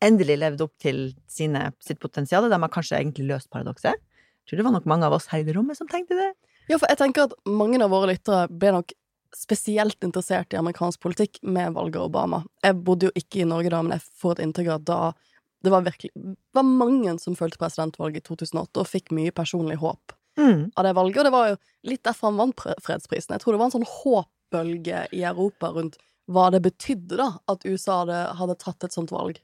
endelig 0.05 0.37
levd 0.42 0.66
opp 0.66 0.75
til 0.83 1.01
sine, 1.31 1.70
sitt 1.83 2.03
potensial. 2.03 2.51
De 2.51 2.59
har 2.59 2.75
kanskje 2.75 2.99
egentlig 2.99 3.31
løst 3.31 3.51
paradokset. 3.55 3.94
Jeg 3.94 4.51
tror 4.51 4.61
det 4.61 4.66
var 4.66 4.77
nok 4.77 4.90
mange 4.90 5.07
av 5.07 5.14
oss 5.16 5.31
her 5.31 5.42
i 5.42 5.46
det 5.46 5.55
rommet 5.57 5.79
som 5.79 5.88
tenkte 5.90 6.18
det. 6.18 6.33
Ja, 6.68 6.79
for 6.79 6.88
jeg 6.90 6.98
tenker 6.98 7.29
at 7.29 7.35
mange 7.46 7.79
av 7.83 7.90
våre 7.92 8.11
lyttere 8.11 8.46
ble 8.50 8.72
nok 8.72 8.92
spesielt 9.37 10.02
interessert 10.07 10.55
i 10.55 10.59
amerikansk 10.59 11.00
politikk 11.02 11.38
med 11.42 11.74
valget 11.76 12.00
av 12.00 12.07
Obama. 12.09 12.44
Jeg 12.64 12.79
bodde 12.87 13.11
jo 13.11 13.12
ikke 13.18 13.42
i 13.42 13.48
Norge 13.48 13.70
da, 13.70 13.83
men 13.85 13.98
jeg 13.98 14.07
får 14.20 14.37
et 14.37 14.44
inntrykk 14.46 14.70
av 14.72 14.81
at 14.81 14.87
da 14.88 15.00
det 15.66 15.72
var 15.72 15.83
virkelig 15.83 16.11
var 16.55 16.62
mange 16.68 17.18
som 17.18 17.35
fulgte 17.35 17.59
presidentvalget 17.59 18.22
i 18.22 18.26
2008 18.29 18.83
og 18.83 18.87
fikk 18.87 19.11
mye 19.16 19.33
personlig 19.35 19.79
håp 19.83 20.14
Mm. 20.37 20.70
av 20.76 20.85
det 20.85 20.92
valget. 20.94 21.18
Og 21.18 21.24
det 21.24 21.33
var 21.33 21.48
jo 21.48 21.57
litt 21.88 22.02
derfor 22.05 22.29
han 22.29 22.37
vant 22.37 22.62
fredsprisen. 22.85 23.33
Jeg 23.33 23.40
tror 23.40 23.55
det 23.55 23.59
var 23.59 23.70
en 23.70 23.76
sånn 23.81 23.88
håpbølge 23.88 25.07
i 25.16 25.22
Europa 25.24 25.70
rundt 25.72 25.96
hva 26.29 26.50
det 26.52 26.61
betydde 26.61 27.16
da 27.16 27.38
at 27.48 27.64
USA 27.64 28.02
hadde, 28.02 28.18
hadde 28.37 28.57
tatt 28.61 28.85
et 28.85 28.92
sånt 28.92 29.14
valg. 29.14 29.40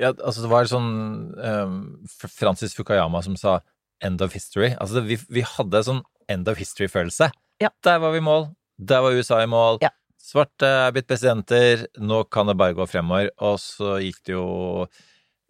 Ja, 0.00 0.14
altså 0.14 0.40
det 0.46 0.50
var 0.50 0.64
sånn 0.70 1.34
um, 1.36 1.74
Francis 2.08 2.72
Fukayama 2.74 3.22
som 3.22 3.36
sa 3.36 3.60
'end 4.00 4.22
of 4.22 4.32
history'. 4.32 4.76
Altså 4.80 4.94
det, 4.94 5.04
vi, 5.04 5.18
vi 5.28 5.42
hadde 5.44 5.84
sånn 5.84 6.02
end 6.30 6.48
of 6.48 6.58
history-følelse. 6.60 7.30
Ja. 7.60 7.72
Der 7.84 7.98
var 8.02 8.14
vi 8.14 8.22
i 8.22 8.24
mål. 8.24 8.48
Der 8.78 9.02
var 9.04 9.16
USA 9.16 9.42
i 9.42 9.50
mål. 9.50 9.80
Ja. 9.84 9.90
Svarte 10.20 10.68
er 10.86 10.92
blitt 10.94 11.08
presidenter. 11.10 11.86
Nå 11.98 12.22
kan 12.32 12.48
det 12.48 12.56
bare 12.60 12.76
gå 12.78 12.86
fremover. 12.88 13.32
Og 13.44 13.58
så 13.60 13.98
gikk 14.04 14.22
det 14.28 14.36
jo 14.36 14.46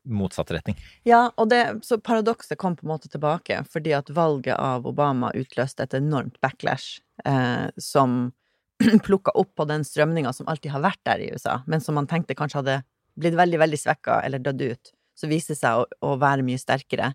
motsatt 0.08 0.50
retning. 0.54 0.78
Ja, 1.04 1.28
og 1.36 1.50
det, 1.52 1.84
så 1.86 2.00
paradokset 2.00 2.58
kom 2.58 2.76
på 2.76 2.86
en 2.86 2.92
måte 2.94 3.10
tilbake, 3.12 3.60
fordi 3.70 3.92
at 3.96 4.10
valget 4.16 4.56
av 4.56 4.86
Obama 4.88 5.32
utløste 5.36 5.84
et 5.84 5.96
enormt 5.98 6.40
backlash, 6.42 7.02
eh, 7.24 7.68
som 7.76 8.32
plukka 9.06 9.34
opp 9.36 9.52
på 9.60 9.66
den 9.68 9.84
strømninga 9.84 10.32
som 10.36 10.48
alltid 10.48 10.72
har 10.74 10.84
vært 10.86 11.02
der 11.06 11.24
i 11.24 11.30
USA, 11.34 11.60
men 11.66 11.84
som 11.84 11.98
man 12.00 12.08
tenkte 12.10 12.36
kanskje 12.38 12.62
hadde 12.62 12.78
blitt 13.20 13.36
veldig, 13.36 13.60
veldig 13.60 13.80
svekka 13.80 14.22
eller 14.24 14.42
dødd 14.42 14.64
ut, 14.72 14.94
så 15.18 15.28
viste 15.28 15.54
det 15.54 15.60
seg 15.60 15.82
å, 15.82 15.84
å 16.06 16.16
være 16.20 16.46
mye 16.46 16.60
sterkere. 16.60 17.12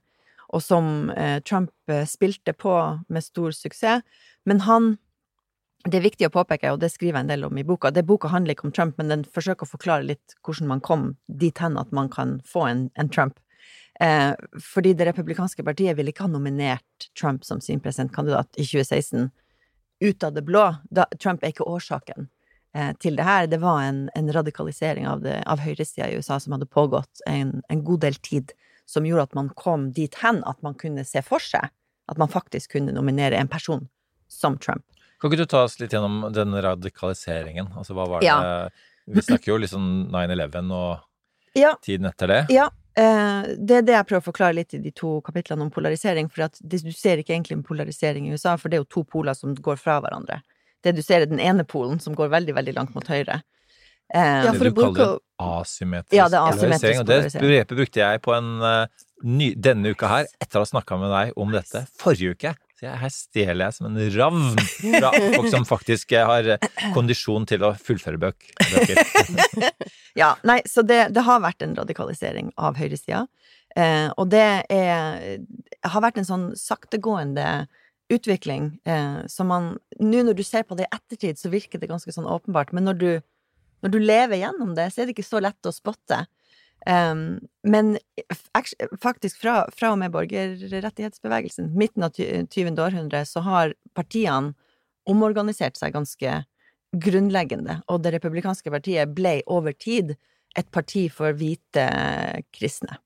Og 0.56 0.64
som 0.64 1.10
eh, 1.12 1.40
Trump 1.44 1.72
eh, 1.92 2.06
spilte 2.08 2.54
på 2.56 2.76
med 3.12 3.26
stor 3.26 3.52
suksess, 3.56 4.06
men 4.48 4.64
han 4.70 4.96
det 5.86 6.00
er 6.00 6.06
viktig 6.08 6.26
å 6.26 6.34
påpeke, 6.34 6.72
og 6.74 6.80
det 6.82 6.88
skriver 6.90 7.20
jeg 7.20 7.24
en 7.28 7.30
del 7.30 7.44
om 7.46 7.58
i 7.62 7.64
boka, 7.68 7.92
det 7.94 8.02
boka 8.10 8.32
handler 8.32 8.56
ikke 8.56 8.66
om 8.66 8.72
Trump, 8.74 8.96
men 8.98 9.12
den 9.12 9.24
forsøker 9.30 9.68
å 9.68 9.70
forklare 9.70 10.08
litt 10.08 10.34
hvordan 10.42 10.72
man 10.72 10.82
kom 10.82 11.04
dit 11.30 11.60
hen 11.62 11.78
at 11.78 11.92
man 11.94 12.10
kan 12.10 12.40
få 12.50 12.64
en, 12.72 12.88
en 12.98 13.12
Trump. 13.14 13.38
Eh, 14.02 14.34
fordi 14.74 14.96
det 14.98 15.06
republikanske 15.12 15.64
partiet 15.64 15.94
ville 15.98 16.10
ikke 16.12 16.26
ha 16.26 16.32
nominert 16.32 17.06
Trump 17.14 17.46
som 17.46 17.62
sin 17.62 17.80
presidentkandidat 17.84 18.58
i 18.58 18.66
2016 18.66 19.30
ut 20.04 20.26
av 20.26 20.34
det 20.34 20.44
blå. 20.48 20.66
Da, 20.90 21.06
Trump 21.22 21.46
er 21.46 21.54
ikke 21.54 21.70
årsaken 21.70 22.28
eh, 22.74 22.92
til 23.00 23.16
det 23.22 23.30
her. 23.30 23.46
Det 23.48 23.62
var 23.62 23.86
en, 23.86 24.08
en 24.18 24.34
radikalisering 24.36 25.06
av, 25.08 25.22
det- 25.22 25.44
av 25.46 25.62
høyresida 25.64 26.10
i 26.10 26.18
USA 26.18 26.40
som 26.42 26.58
hadde 26.58 26.68
pågått 26.68 27.22
en, 27.30 27.60
en 27.70 27.86
god 27.86 28.04
del 28.10 28.18
tid, 28.26 28.58
som 28.86 29.06
gjorde 29.06 29.30
at 29.30 29.36
man 29.38 29.50
kom 29.58 29.90
dit 29.96 30.16
hen 30.22 30.44
at 30.46 30.62
man 30.66 30.78
kunne 30.78 31.06
se 31.08 31.22
for 31.26 31.44
seg 31.44 31.70
at 32.06 32.20
man 32.22 32.30
faktisk 32.30 32.76
kunne 32.78 32.94
nominere 32.94 33.40
en 33.40 33.50
person 33.50 33.88
som 34.30 34.58
Trump. 34.62 34.86
Kan 35.22 35.32
ikke 35.32 35.46
du 35.46 35.50
ta 35.50 35.64
oss 35.66 35.80
litt 35.80 35.94
gjennom 35.96 36.28
den 36.34 36.54
radikaliseringen? 36.62 37.72
Altså 37.78 37.96
hva 37.98 38.08
var 38.10 38.22
det 38.22 38.30
Ja. 38.30 38.70
Vi 39.06 39.22
snakker 39.22 39.52
jo 39.54 39.60
liksom 39.62 40.10
9-11 40.14 40.72
og 40.74 41.00
Ja, 41.56 41.76
tiden 41.82 42.10
etter 42.10 42.28
det. 42.28 42.40
Ja, 42.50 42.66
eh, 42.98 43.54
det 43.58 43.76
er 43.78 43.86
det 43.86 43.94
jeg 43.94 44.08
prøver 44.10 44.24
å 44.24 44.30
forklare 44.32 44.58
litt 44.58 44.74
i 44.74 44.82
de 44.82 44.92
to 44.92 45.22
kapitlene 45.22 45.62
om 45.62 45.72
polarisering, 45.72 46.28
for 46.30 46.50
du 46.50 46.78
ser 46.92 47.22
ikke 47.22 47.36
egentlig 47.36 47.60
en 47.60 47.64
polarisering 47.64 48.28
i 48.28 48.34
USA, 48.34 48.58
for 48.58 48.70
det 48.70 48.80
er 48.80 48.84
jo 48.84 48.90
to 48.98 49.04
poler 49.04 49.38
som 49.38 49.54
går 49.56 49.78
fra 49.80 50.00
hverandre. 50.02 50.42
Det 50.84 50.96
du 50.98 51.02
ser 51.02 51.22
er 51.22 51.30
den 51.30 51.40
ene 51.40 51.64
polen 51.64 52.02
som 52.02 52.18
går 52.18 52.34
veldig, 52.34 52.58
veldig 52.58 52.76
langt 52.76 52.96
mot 52.98 53.08
høyre. 53.08 53.40
Eh, 54.14 54.46
Ja, 54.46 54.52
Det 54.52 54.58
for 54.58 54.66
du 54.66 54.70
du 54.70 54.76
bruker 54.76 55.00
kaller 55.00 55.20
asymmetrisk 55.62 56.14
Ja, 56.14 56.28
det 56.30 56.38
er 56.38 56.52
asymmetrisk 56.52 56.82
polarisering. 56.82 57.00
Og 57.00 57.08
det 57.08 57.42
begrepet 57.42 57.78
brukte 57.80 58.00
jeg 58.00 58.22
på 58.22 58.36
en 58.36 58.52
uh, 58.62 58.86
ny, 59.24 59.54
denne 59.56 59.92
uka 59.96 60.08
her, 60.12 60.30
etter 60.42 60.60
å 60.60 60.64
ha 60.66 60.70
snakka 60.70 61.00
med 61.02 61.12
deg 61.12 61.34
om 61.40 61.52
dette 61.56 61.86
forrige 62.00 62.36
uke. 62.36 62.54
Så 62.76 62.86
jeg, 62.90 63.00
her 63.00 63.12
stjeler 63.14 63.66
jeg 63.66 63.74
som 63.78 63.88
en 63.88 64.00
ravn 64.18 64.48
fra 65.00 65.12
folk 65.38 65.50
som 65.54 65.66
faktisk 65.68 66.12
eh, 66.12 66.26
har 66.28 66.50
eh, 66.58 66.66
kondisjon 66.94 67.46
til 67.48 67.64
å 67.64 67.74
fullføre 67.80 68.20
bøk, 68.20 68.50
bøker. 68.60 69.00
Ja, 70.16 70.34
nei, 70.48 70.62
så 70.68 70.84
det, 70.84 71.10
det 71.16 71.24
har 71.28 71.42
vært 71.44 71.64
en 71.64 71.74
radikalisering 71.76 72.54
av 72.56 72.78
høyresida. 72.80 73.26
Eh, 73.76 74.08
og 74.16 74.30
det 74.32 74.46
er 74.72 75.40
har 75.84 76.04
vært 76.04 76.20
en 76.22 76.28
sånn 76.28 76.46
saktegående 76.56 77.68
utvikling 78.12 78.70
eh, 78.86 79.26
som 79.32 79.50
man 79.50 79.72
Nå 80.00 80.22
når 80.28 80.38
du 80.38 80.44
ser 80.46 80.64
på 80.68 80.76
det 80.78 80.86
i 80.88 80.96
ettertid, 80.96 81.40
så 81.40 81.50
virker 81.52 81.80
det 81.80 81.90
ganske 81.90 82.12
sånn 82.12 82.28
åpenbart, 82.28 82.74
men 82.76 82.88
når 82.88 83.00
du, 83.00 83.10
når 83.86 83.94
du 83.94 84.00
lever 84.02 84.42
gjennom 84.42 84.74
det, 84.78 84.90
så 84.92 85.02
er 85.02 85.08
det 85.08 85.14
ikke 85.16 85.28
så 85.28 85.42
lett 85.46 85.70
å 85.70 85.74
spotte. 85.74 86.24
Um, 86.86 87.38
men 87.66 87.96
faktisk 89.02 89.40
fra, 89.42 89.60
fra 89.74 89.92
og 89.94 90.02
med 90.02 90.14
borgerrettighetsbevegelsen, 90.14 91.72
midten 91.78 92.06
av 92.06 92.18
20. 92.18 92.76
århundre, 92.82 93.24
så 93.30 93.46
har 93.46 93.74
partiene 93.98 94.54
omorganisert 95.10 95.78
seg 95.78 95.94
ganske 95.94 96.42
grunnleggende, 96.96 97.80
og 97.92 98.02
det 98.02 98.16
republikanske 98.16 98.72
partiet 98.74 99.14
ble 99.14 99.40
over 99.52 99.76
tid 99.78 100.16
et 100.56 100.70
parti 100.74 101.08
for 101.12 101.36
hvite 101.38 101.86
kristne. 102.56 102.98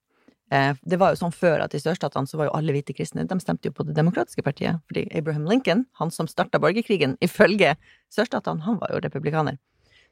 Eh, 0.52 0.74
Det 0.82 0.98
var 0.98 1.13
jo 1.13 1.22
sånn 1.22 1.36
før 1.36 1.63
at 1.65 1.76
i 1.76 1.82
sørstatene 1.82 2.30
så 2.30 2.38
var 2.39 2.50
jo 2.50 2.56
alle 2.58 2.74
hvite 2.74 2.96
kristne, 2.98 3.28
de 3.28 3.39
stemte 3.42 3.70
jo 3.70 3.76
på 3.76 3.86
Det 3.86 3.96
demokratiske 3.98 4.44
partiet, 4.46 4.80
fordi 4.88 5.08
Abraham 5.15 5.46
Lincoln, 5.46 5.86
han 6.00 6.12
som 6.12 6.28
starta 6.28 6.60
borgerkrigen, 6.60 7.18
ifølge 7.22 7.76
sørstatene, 8.13 8.63
han 8.63 8.80
var 8.80 8.94
jo 8.94 9.02
republikaner. 9.04 9.58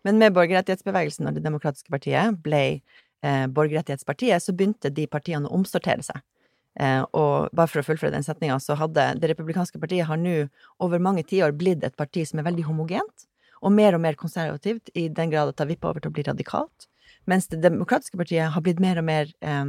Men 0.08 0.22
med 0.22 0.36
borgerrettighetsbevegelsen 0.38 1.28
og 1.28 1.36
Det 1.36 1.43
demokratiske 1.43 1.91
partiet 1.91 2.39
ble 2.43 2.63
eh, 2.80 3.46
borgerrettighetspartiet, 3.52 4.39
så 4.39 4.56
begynte 4.56 4.93
de 4.93 5.08
partiene 5.12 5.50
å 5.50 5.58
omsortere 5.58 6.06
seg. 6.06 6.22
Eh, 6.80 7.02
og 7.17 7.50
bare 7.58 7.72
for 7.72 7.82
å 7.82 7.88
fullføre 7.88 8.13
den 8.13 8.24
setninga, 8.24 8.60
så 8.63 8.78
hadde 8.80 9.10
Det 9.20 9.34
republikanske 9.34 9.82
partiet 9.82 10.08
har 10.08 10.20
nå 10.22 10.46
over 10.80 11.04
mange 11.04 11.26
tiår 11.28 11.52
blitt 11.58 11.84
et 11.84 11.98
parti 12.00 12.24
som 12.30 12.39
er 12.39 12.48
veldig 12.48 12.67
homogent, 12.70 13.28
og 13.60 13.74
mer 13.74 13.98
og 13.98 14.04
mer 14.06 14.15
konservativt, 14.15 14.93
i 14.96 15.10
den 15.10 15.34
grad 15.34 15.50
at 15.50 15.58
det 15.58 15.65
har 15.65 15.74
vippa 15.74 15.89
over 15.89 16.00
til 16.04 16.13
å 16.13 16.15
bli 16.15 16.28
radikalt. 16.30 16.88
Mens 17.26 17.50
Det 17.52 17.60
demokratiske 17.60 18.17
partiet 18.17 18.54
har 18.54 18.63
blitt 18.63 18.80
mer 18.80 19.02
og 19.02 19.08
mer 19.10 19.34
eh, 19.41 19.65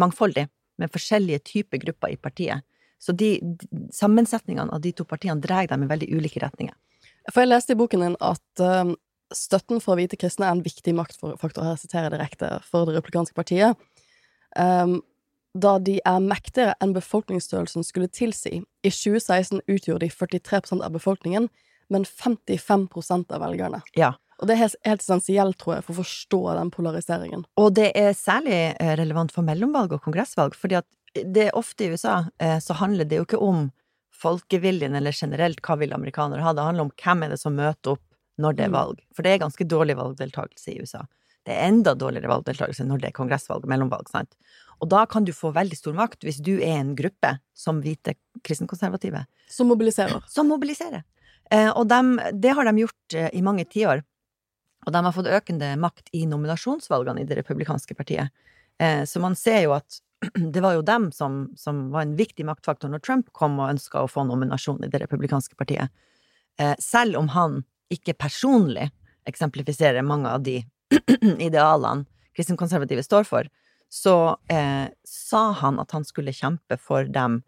mangfoldig, 0.00 0.48
med 0.78 0.90
forskjellige 0.90 1.44
typer 1.44 1.78
grupper 1.78 2.14
i 2.14 2.16
partiet. 2.16 2.64
Så 2.98 3.12
de, 3.12 3.36
de 3.42 3.84
sammensetningene 3.92 4.72
av 4.72 4.80
de 4.80 4.94
to 4.96 5.04
partiene 5.04 5.42
drar 5.42 5.68
dem 5.68 5.84
i 5.84 5.90
veldig 5.90 6.08
ulike 6.16 6.40
retninger. 6.40 6.74
For 7.32 7.44
jeg 7.44 7.50
leste 7.50 7.74
i 7.74 7.78
boken 7.78 8.02
din 8.04 8.16
at 8.20 8.62
um, 8.64 8.94
støtten 9.38 9.82
for 9.82 9.98
hvite 9.98 10.18
kristne 10.20 10.48
er 10.48 10.56
en 10.56 10.64
viktig 10.64 10.94
maktfaktor, 10.96 11.66
her 11.66 11.80
siterer 11.80 12.08
jeg 12.08 12.16
direkte, 12.16 12.50
for 12.68 12.88
det 12.88 12.96
replikanske 12.98 13.36
partiet. 13.36 13.78
Um, 14.58 15.00
da 15.54 15.76
de 15.78 16.00
er 16.02 16.22
mektigere 16.22 16.74
enn 16.82 16.94
befolkningsstørrelsen 16.96 17.86
skulle 17.86 18.10
tilsi. 18.10 18.62
I 18.82 18.90
2016 18.90 19.62
utgjorde 19.70 20.08
de 20.08 20.10
43% 20.10 20.82
av 20.82 20.94
befolkningen, 20.96 21.48
men 21.92 22.06
55% 22.08 23.34
av 23.34 23.44
velgerne. 23.44 23.82
Ja. 23.98 24.14
Og 24.42 24.48
det 24.50 24.56
er 24.56 24.64
helt, 24.64 25.04
essensielt, 25.04 25.58
tror 25.60 25.76
jeg, 25.76 25.84
for 25.86 25.94
å 25.94 26.02
forstå 26.02 26.40
den 26.58 26.72
polariseringen. 26.74 27.44
Og 27.60 27.70
det 27.76 27.92
er 27.98 28.16
særlig 28.18 28.56
eh, 28.72 28.94
relevant 28.98 29.30
for 29.32 29.46
mellomvalg 29.46 29.94
og 29.94 30.02
kongressvalg, 30.02 30.56
fordi 30.58 30.80
at 30.80 30.88
det 31.14 31.52
ofte 31.54 31.86
i 31.86 31.92
USA 31.94 32.24
eh, 32.42 32.58
så 32.58 32.74
handler 32.80 33.06
det 33.06 33.20
jo 33.20 33.28
ikke 33.28 33.42
om 33.44 33.68
folkeviljen 34.24 34.96
eller 34.98 35.14
generelt 35.14 35.62
hva 35.62 35.78
vil 35.78 35.94
amerikanere 35.94 36.42
ha, 36.42 36.54
det 36.54 36.66
handler 36.66 36.88
om 36.88 36.92
hvem 36.98 37.24
er 37.24 37.34
det 37.34 37.40
som 37.42 37.54
møter 37.54 37.94
opp 37.94 38.02
når 38.40 38.56
det 38.56 38.64
er 38.64 38.68
Mm. 38.72 38.78
valg. 38.78 39.00
For 39.14 39.22
det 39.22 39.30
er 39.32 39.38
ganske 39.46 39.64
dårlig 39.68 39.96
valgdeltakelse 39.96 40.72
i 40.74 40.80
USA. 40.80 41.06
Det 41.44 41.52
er 41.54 41.68
enda 41.68 41.94
dårligere 41.94 42.28
valgdeltakelse 42.28 42.86
når 42.86 43.00
det 43.00 43.08
er 43.08 43.12
kongressvalg 43.12 43.62
og 43.64 43.68
mellomvalg, 43.68 44.08
sant. 44.08 44.34
Og 44.80 44.88
da 44.88 45.04
kan 45.06 45.24
du 45.24 45.32
få 45.32 45.52
veldig 45.52 45.76
stor 45.76 45.92
makt 45.94 46.24
hvis 46.24 46.40
du 46.42 46.56
er 46.58 46.80
en 46.80 46.94
gruppe 46.96 47.38
som 47.54 47.80
hvite 47.82 48.14
kristenkonservative 48.42 49.26
Som 49.48 49.68
mobiliserer. 49.68 50.22
som 50.26 50.48
mobiliserer. 50.48 51.04
Eh, 51.50 51.70
og 51.76 51.86
dem, 51.88 52.18
det 52.32 52.54
har 52.54 52.64
de 52.64 52.80
gjort 52.80 53.14
eh, 53.14 53.30
i 53.34 53.42
mange 53.42 53.64
tiår. 53.66 54.02
Og 54.86 54.92
de 54.92 55.02
har 55.04 55.12
fått 55.12 55.26
økende 55.28 55.76
makt 55.78 56.08
i 56.12 56.24
nominasjonsvalgene 56.26 57.20
i 57.20 57.24
det 57.24 57.36
republikanske 57.38 57.94
partiet. 57.94 58.30
Eh, 58.80 59.04
så 59.04 59.20
man 59.20 59.34
ser 59.36 59.62
jo 59.62 59.72
at 59.72 60.00
det 60.52 60.60
var 60.62 60.74
jo 60.74 60.82
dem 60.82 61.12
som, 61.12 61.52
som 61.56 61.90
var 61.90 62.02
en 62.02 62.16
viktig 62.16 62.44
maktfaktor 62.44 62.88
når 62.88 63.02
Trump 63.04 63.32
kom 63.32 63.58
og 63.60 63.70
ønska 63.70 64.00
å 64.02 64.08
få 64.10 64.24
nominasjon 64.26 64.82
i 64.84 64.88
det 64.88 65.00
republikanske 65.04 65.54
partiet. 65.56 65.90
Selv 66.78 67.16
om 67.18 67.28
han 67.28 67.64
ikke 67.94 68.16
personlig 68.18 68.90
eksemplifiserer 69.28 70.04
mange 70.04 70.30
av 70.30 70.44
de 70.44 70.60
idealene 71.48 72.04
kristenkonservative 72.34 73.04
står 73.06 73.26
for, 73.28 73.48
så 73.94 74.34
eh, 74.50 74.90
sa 75.06 75.42
han 75.60 75.78
at 75.78 75.94
han 75.94 76.04
skulle 76.06 76.34
kjempe 76.34 76.78
for 76.82 77.06
dem 77.06 77.42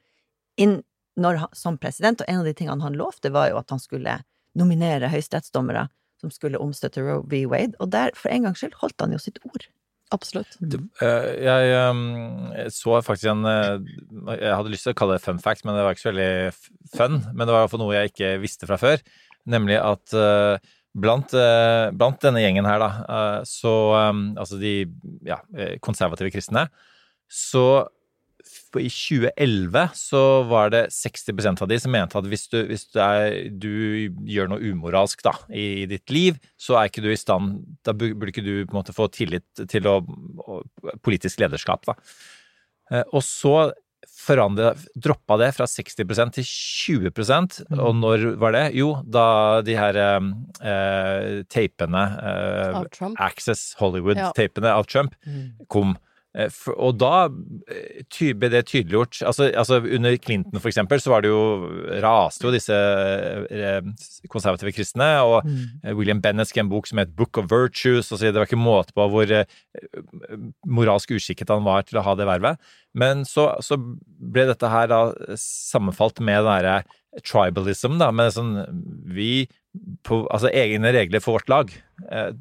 inn, 0.63 0.79
når, 1.19 1.43
som 1.57 1.79
president, 1.81 2.23
og 2.23 2.31
en 2.31 2.43
av 2.45 2.47
de 2.47 2.55
tingene 2.55 2.85
han 2.85 2.99
lovte, 2.99 3.33
var 3.35 3.51
jo 3.51 3.59
at 3.59 3.73
han 3.75 3.83
skulle 3.83 4.21
nominere 4.57 5.11
høyesterettsdommere 5.11 5.89
som 6.21 6.33
skulle 6.33 6.61
omstøtte 6.63 7.03
Roe 7.05 7.25
v. 7.29 7.43
Wade, 7.51 7.77
og 7.83 7.91
der, 7.93 8.15
for 8.17 8.33
en 8.33 8.47
gangs 8.47 8.63
skyld, 8.63 8.79
holdt 8.81 9.03
han 9.03 9.17
jo 9.17 9.21
sitt 9.21 9.43
ord. 9.49 9.67
Absolutt. 10.15 10.55
Eh, 11.03 11.31
Jeg 11.43 11.91
um, 11.91 12.53
så 12.71 13.01
faktisk 13.03 13.27
en 13.33 13.43
eh, 13.51 14.37
Jeg 14.39 14.53
hadde 14.55 14.71
lyst 14.71 14.87
til 14.87 14.95
å 14.95 14.99
kalle 15.01 15.17
det 15.17 15.25
fun 15.25 15.41
fact, 15.43 15.65
men 15.67 15.75
det 15.75 15.83
var 15.83 15.97
ikke 15.97 16.05
så 16.05 16.13
veldig 16.13 16.93
fun. 16.95 17.17
Men 17.33 17.43
det 17.43 17.51
var 17.51 17.65
iallfall 17.65 17.83
noe 17.83 17.97
jeg 17.97 18.13
ikke 18.13 18.37
visste 18.45 18.69
fra 18.71 18.79
før. 18.79 19.03
Nemlig 19.47 19.79
at 19.79 20.15
eh, 20.17 20.71
blant, 20.97 21.35
eh, 21.39 21.89
blant 21.95 22.23
denne 22.23 22.43
gjengen 22.43 22.67
her, 22.69 22.83
da, 22.83 22.91
eh, 23.07 23.43
så 23.49 23.75
Altså 23.97 24.59
de 24.61 24.79
ja, 25.27 25.41
konservative 25.85 26.33
kristne, 26.35 26.69
så 27.31 27.87
i 28.77 28.91
2011 28.93 29.95
så 29.97 30.21
var 30.47 30.69
det 30.71 30.83
60% 30.93 31.63
av 31.65 31.71
de 31.71 31.79
som 31.81 31.91
mente 31.91 32.19
at 32.19 32.27
hvis 32.29 32.45
du, 32.53 32.59
hvis 32.69 32.85
du, 32.93 32.99
er, 33.01 33.49
du 33.51 34.13
gjør 34.29 34.51
noe 34.53 34.63
umoralsk 34.63 35.25
da, 35.25 35.33
i, 35.49 35.87
ditt 35.89 36.13
liv, 36.13 36.37
så 36.61 36.77
er 36.77 36.91
ikke 36.91 37.03
du 37.03 37.09
i 37.11 37.19
stand 37.19 37.57
Da 37.87 37.95
burde 37.97 38.29
ikke 38.31 38.45
du 38.45 38.53
på 38.67 38.77
en 38.77 38.79
måte 38.79 38.95
få 38.95 39.09
tillit 39.15 39.65
til 39.73 39.89
å, 39.89 39.97
politisk 41.03 41.41
lederskap, 41.43 41.89
da. 41.89 41.97
Og 43.17 43.25
så 43.25 43.57
forandre, 44.11 44.73
droppa 44.99 45.37
det 45.41 45.53
fra 45.57 45.67
60% 45.71 46.37
til 46.39 46.47
20 46.47 47.11
mm. 47.11 47.79
og 47.79 47.93
når 48.01 48.27
var 48.41 48.57
det? 48.57 48.65
Jo, 48.79 48.97
da 49.03 49.27
de 49.67 49.77
her 49.79 49.99
eh, 50.03 50.31
eh, 50.73 51.45
tapene 51.53 52.05
eh, 52.23 53.13
Access 53.23 53.75
Hollywood-tapene 53.81 54.73
Ja. 54.73 54.77
av 54.81 54.89
Trump 54.91 55.15
kom. 55.69 55.97
Eh, 56.37 56.53
Og 56.77 56.99
da 57.01 57.29
eh, 57.73 58.33
ble 58.37 58.51
det 58.53 58.67
tydeliggjort 58.69 59.23
altså, 59.25 59.47
altså 59.57 59.79
Under 59.81 60.17
Clinton, 60.21 60.61
for 60.61 60.69
eksempel, 60.69 61.01
så 61.01 61.15
var 61.15 61.25
det 61.25 61.31
jo 61.31 61.41
raste 62.05 62.45
jo 62.45 62.53
disse 62.53 62.77
eh, 62.77 63.81
konservative 64.33 64.75
kristne, 64.77 65.09
og 65.25 65.47
mm. 65.49 65.95
William 65.97 66.21
Bennett 66.21 66.51
skrev 66.51 66.67
en 66.67 66.73
bok 66.75 66.91
som 66.91 67.01
het 67.01 67.15
Book 67.17 67.41
of 67.41 67.49
Virtues, 67.53 68.11
og 68.13 68.19
så 68.21 68.29
det 68.29 68.37
var 68.37 68.49
ikke 68.51 68.61
måte 68.61 68.93
på 68.97 69.07
hvor 69.13 69.33
moralsk 70.67 71.15
uskikket 71.17 71.53
han 71.53 71.65
var 71.67 71.87
til 71.87 72.01
å 72.01 72.05
ha 72.05 72.15
det 72.19 72.29
vervet. 72.29 72.61
Men 72.97 73.25
så, 73.29 73.49
så 73.65 73.79
ble 73.79 74.47
dette 74.51 74.71
her 74.73 74.91
da 74.93 75.01
sammenfalt 75.41 76.21
med 76.21 76.43
den 76.45 76.51
derre 76.51 76.77
tribalism, 77.25 77.97
da, 78.01 78.11
med 78.13 78.35
sånn 78.35 78.53
vi 79.09 79.47
på, 80.05 80.23
Altså 80.33 80.49
egne 80.53 80.93
regler 80.93 81.21
for 81.25 81.39
vårt 81.39 81.51
lag. 81.53 81.73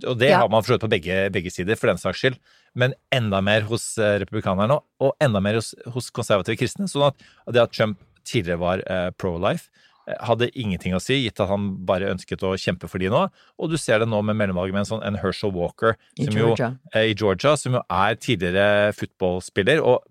Og 0.07 0.19
det 0.19 0.29
Ja. 0.31 0.39
har 0.43 0.51
man 0.51 0.63
for 0.63 0.73
så 0.73 0.77
vidt 0.77 0.85
på 0.87 0.93
begge, 0.95 1.17
begge 1.35 1.51
sider, 1.51 1.75
for 1.79 1.91
den 1.91 1.99
saks 1.99 2.23
skyld. 2.23 2.39
Men 2.75 2.93
enda 3.15 3.39
mer 3.45 3.65
hos 3.69 3.83
eh, 3.97 4.17
republikanerne, 4.23 4.81
og 4.99 5.13
enda 5.23 5.39
mer 5.43 5.55
hos, 5.61 5.73
hos 5.93 6.09
konservative 6.11 6.57
kristne. 6.59 6.89
Sånn 6.91 7.07
at 7.07 7.25
det 7.55 7.61
at 7.63 7.73
Trump 7.75 8.01
tidligere 8.27 8.59
var 8.59 8.81
eh, 8.89 9.11
pro-life, 9.15 9.69
eh, 10.09 10.17
hadde 10.27 10.49
ingenting 10.59 10.95
å 10.97 10.99
si, 11.03 11.21
gitt 11.23 11.39
at 11.39 11.47
han 11.51 11.69
bare 11.87 12.11
ønsket 12.11 12.43
å 12.43 12.55
kjempe 12.59 12.89
for 12.91 12.99
de 12.99 13.11
nå. 13.13 13.21
Og 13.61 13.71
du 13.71 13.77
ser 13.79 14.03
det 14.03 14.09
nå 14.11 14.19
med 14.27 14.35
mellomvalget 14.41 14.75
med 14.75 14.83
en 14.83 14.89
sånn 14.91 15.05
en 15.07 15.19
Herschel 15.21 15.53
Walker 15.55 15.95
I 16.19 16.27
som 16.27 16.35
Georgia. 16.41 16.69
Jo, 16.73 16.91
eh, 16.93 17.07
i 17.13 17.15
Georgia, 17.15 17.55
som 17.61 17.79
jo 17.79 17.85
er 17.87 18.19
tidligere 18.19 18.91
footballspiller, 18.97 19.79
og 19.85 20.03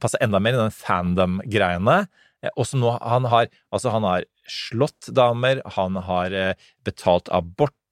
passer 0.00 0.22
enda 0.24 0.40
mer 0.40 0.56
i 0.56 0.62
den 0.64 0.74
fandom-greiene. 0.74 2.00
Eh, 2.42 2.50
Også 2.58 2.80
nå, 2.80 2.96
han 2.98 3.28
har, 3.30 3.46
altså 3.70 3.92
han 3.94 4.06
har 4.08 4.26
slått 4.50 5.12
damer, 5.14 5.60
han 5.76 6.00
har 6.08 6.34
eh, 6.34 6.54
betalt 6.82 7.30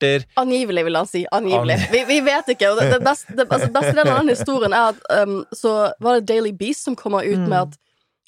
aborter. 0.00 0.24
Angivelig, 0.36 0.84
vil 0.84 0.96
han 0.96 1.06
si. 1.06 1.26
Angivelig. 1.32 1.76
Ang- 1.76 1.90
Vi, 1.92 2.04
vi 2.04 2.20
vet 2.20 2.48
ikke. 2.48 2.70
Og 2.72 2.78
det, 2.80 2.90
det 2.92 3.00
beste, 3.04 3.34
det, 3.36 3.46
altså, 3.50 3.68
beste 3.72 3.92
delen 3.94 4.08
av 4.12 4.18
den 4.20 4.28
historien 4.34 4.72
er 4.72 4.88
at 4.94 5.28
um, 5.28 5.44
så 5.52 5.92
var 6.00 6.18
det 6.20 6.26
Daily 6.28 6.52
Beast 6.52 6.84
som 6.84 6.96
kommer 6.96 7.22
ut 7.24 7.38
med 7.48 7.58
at 7.60 7.78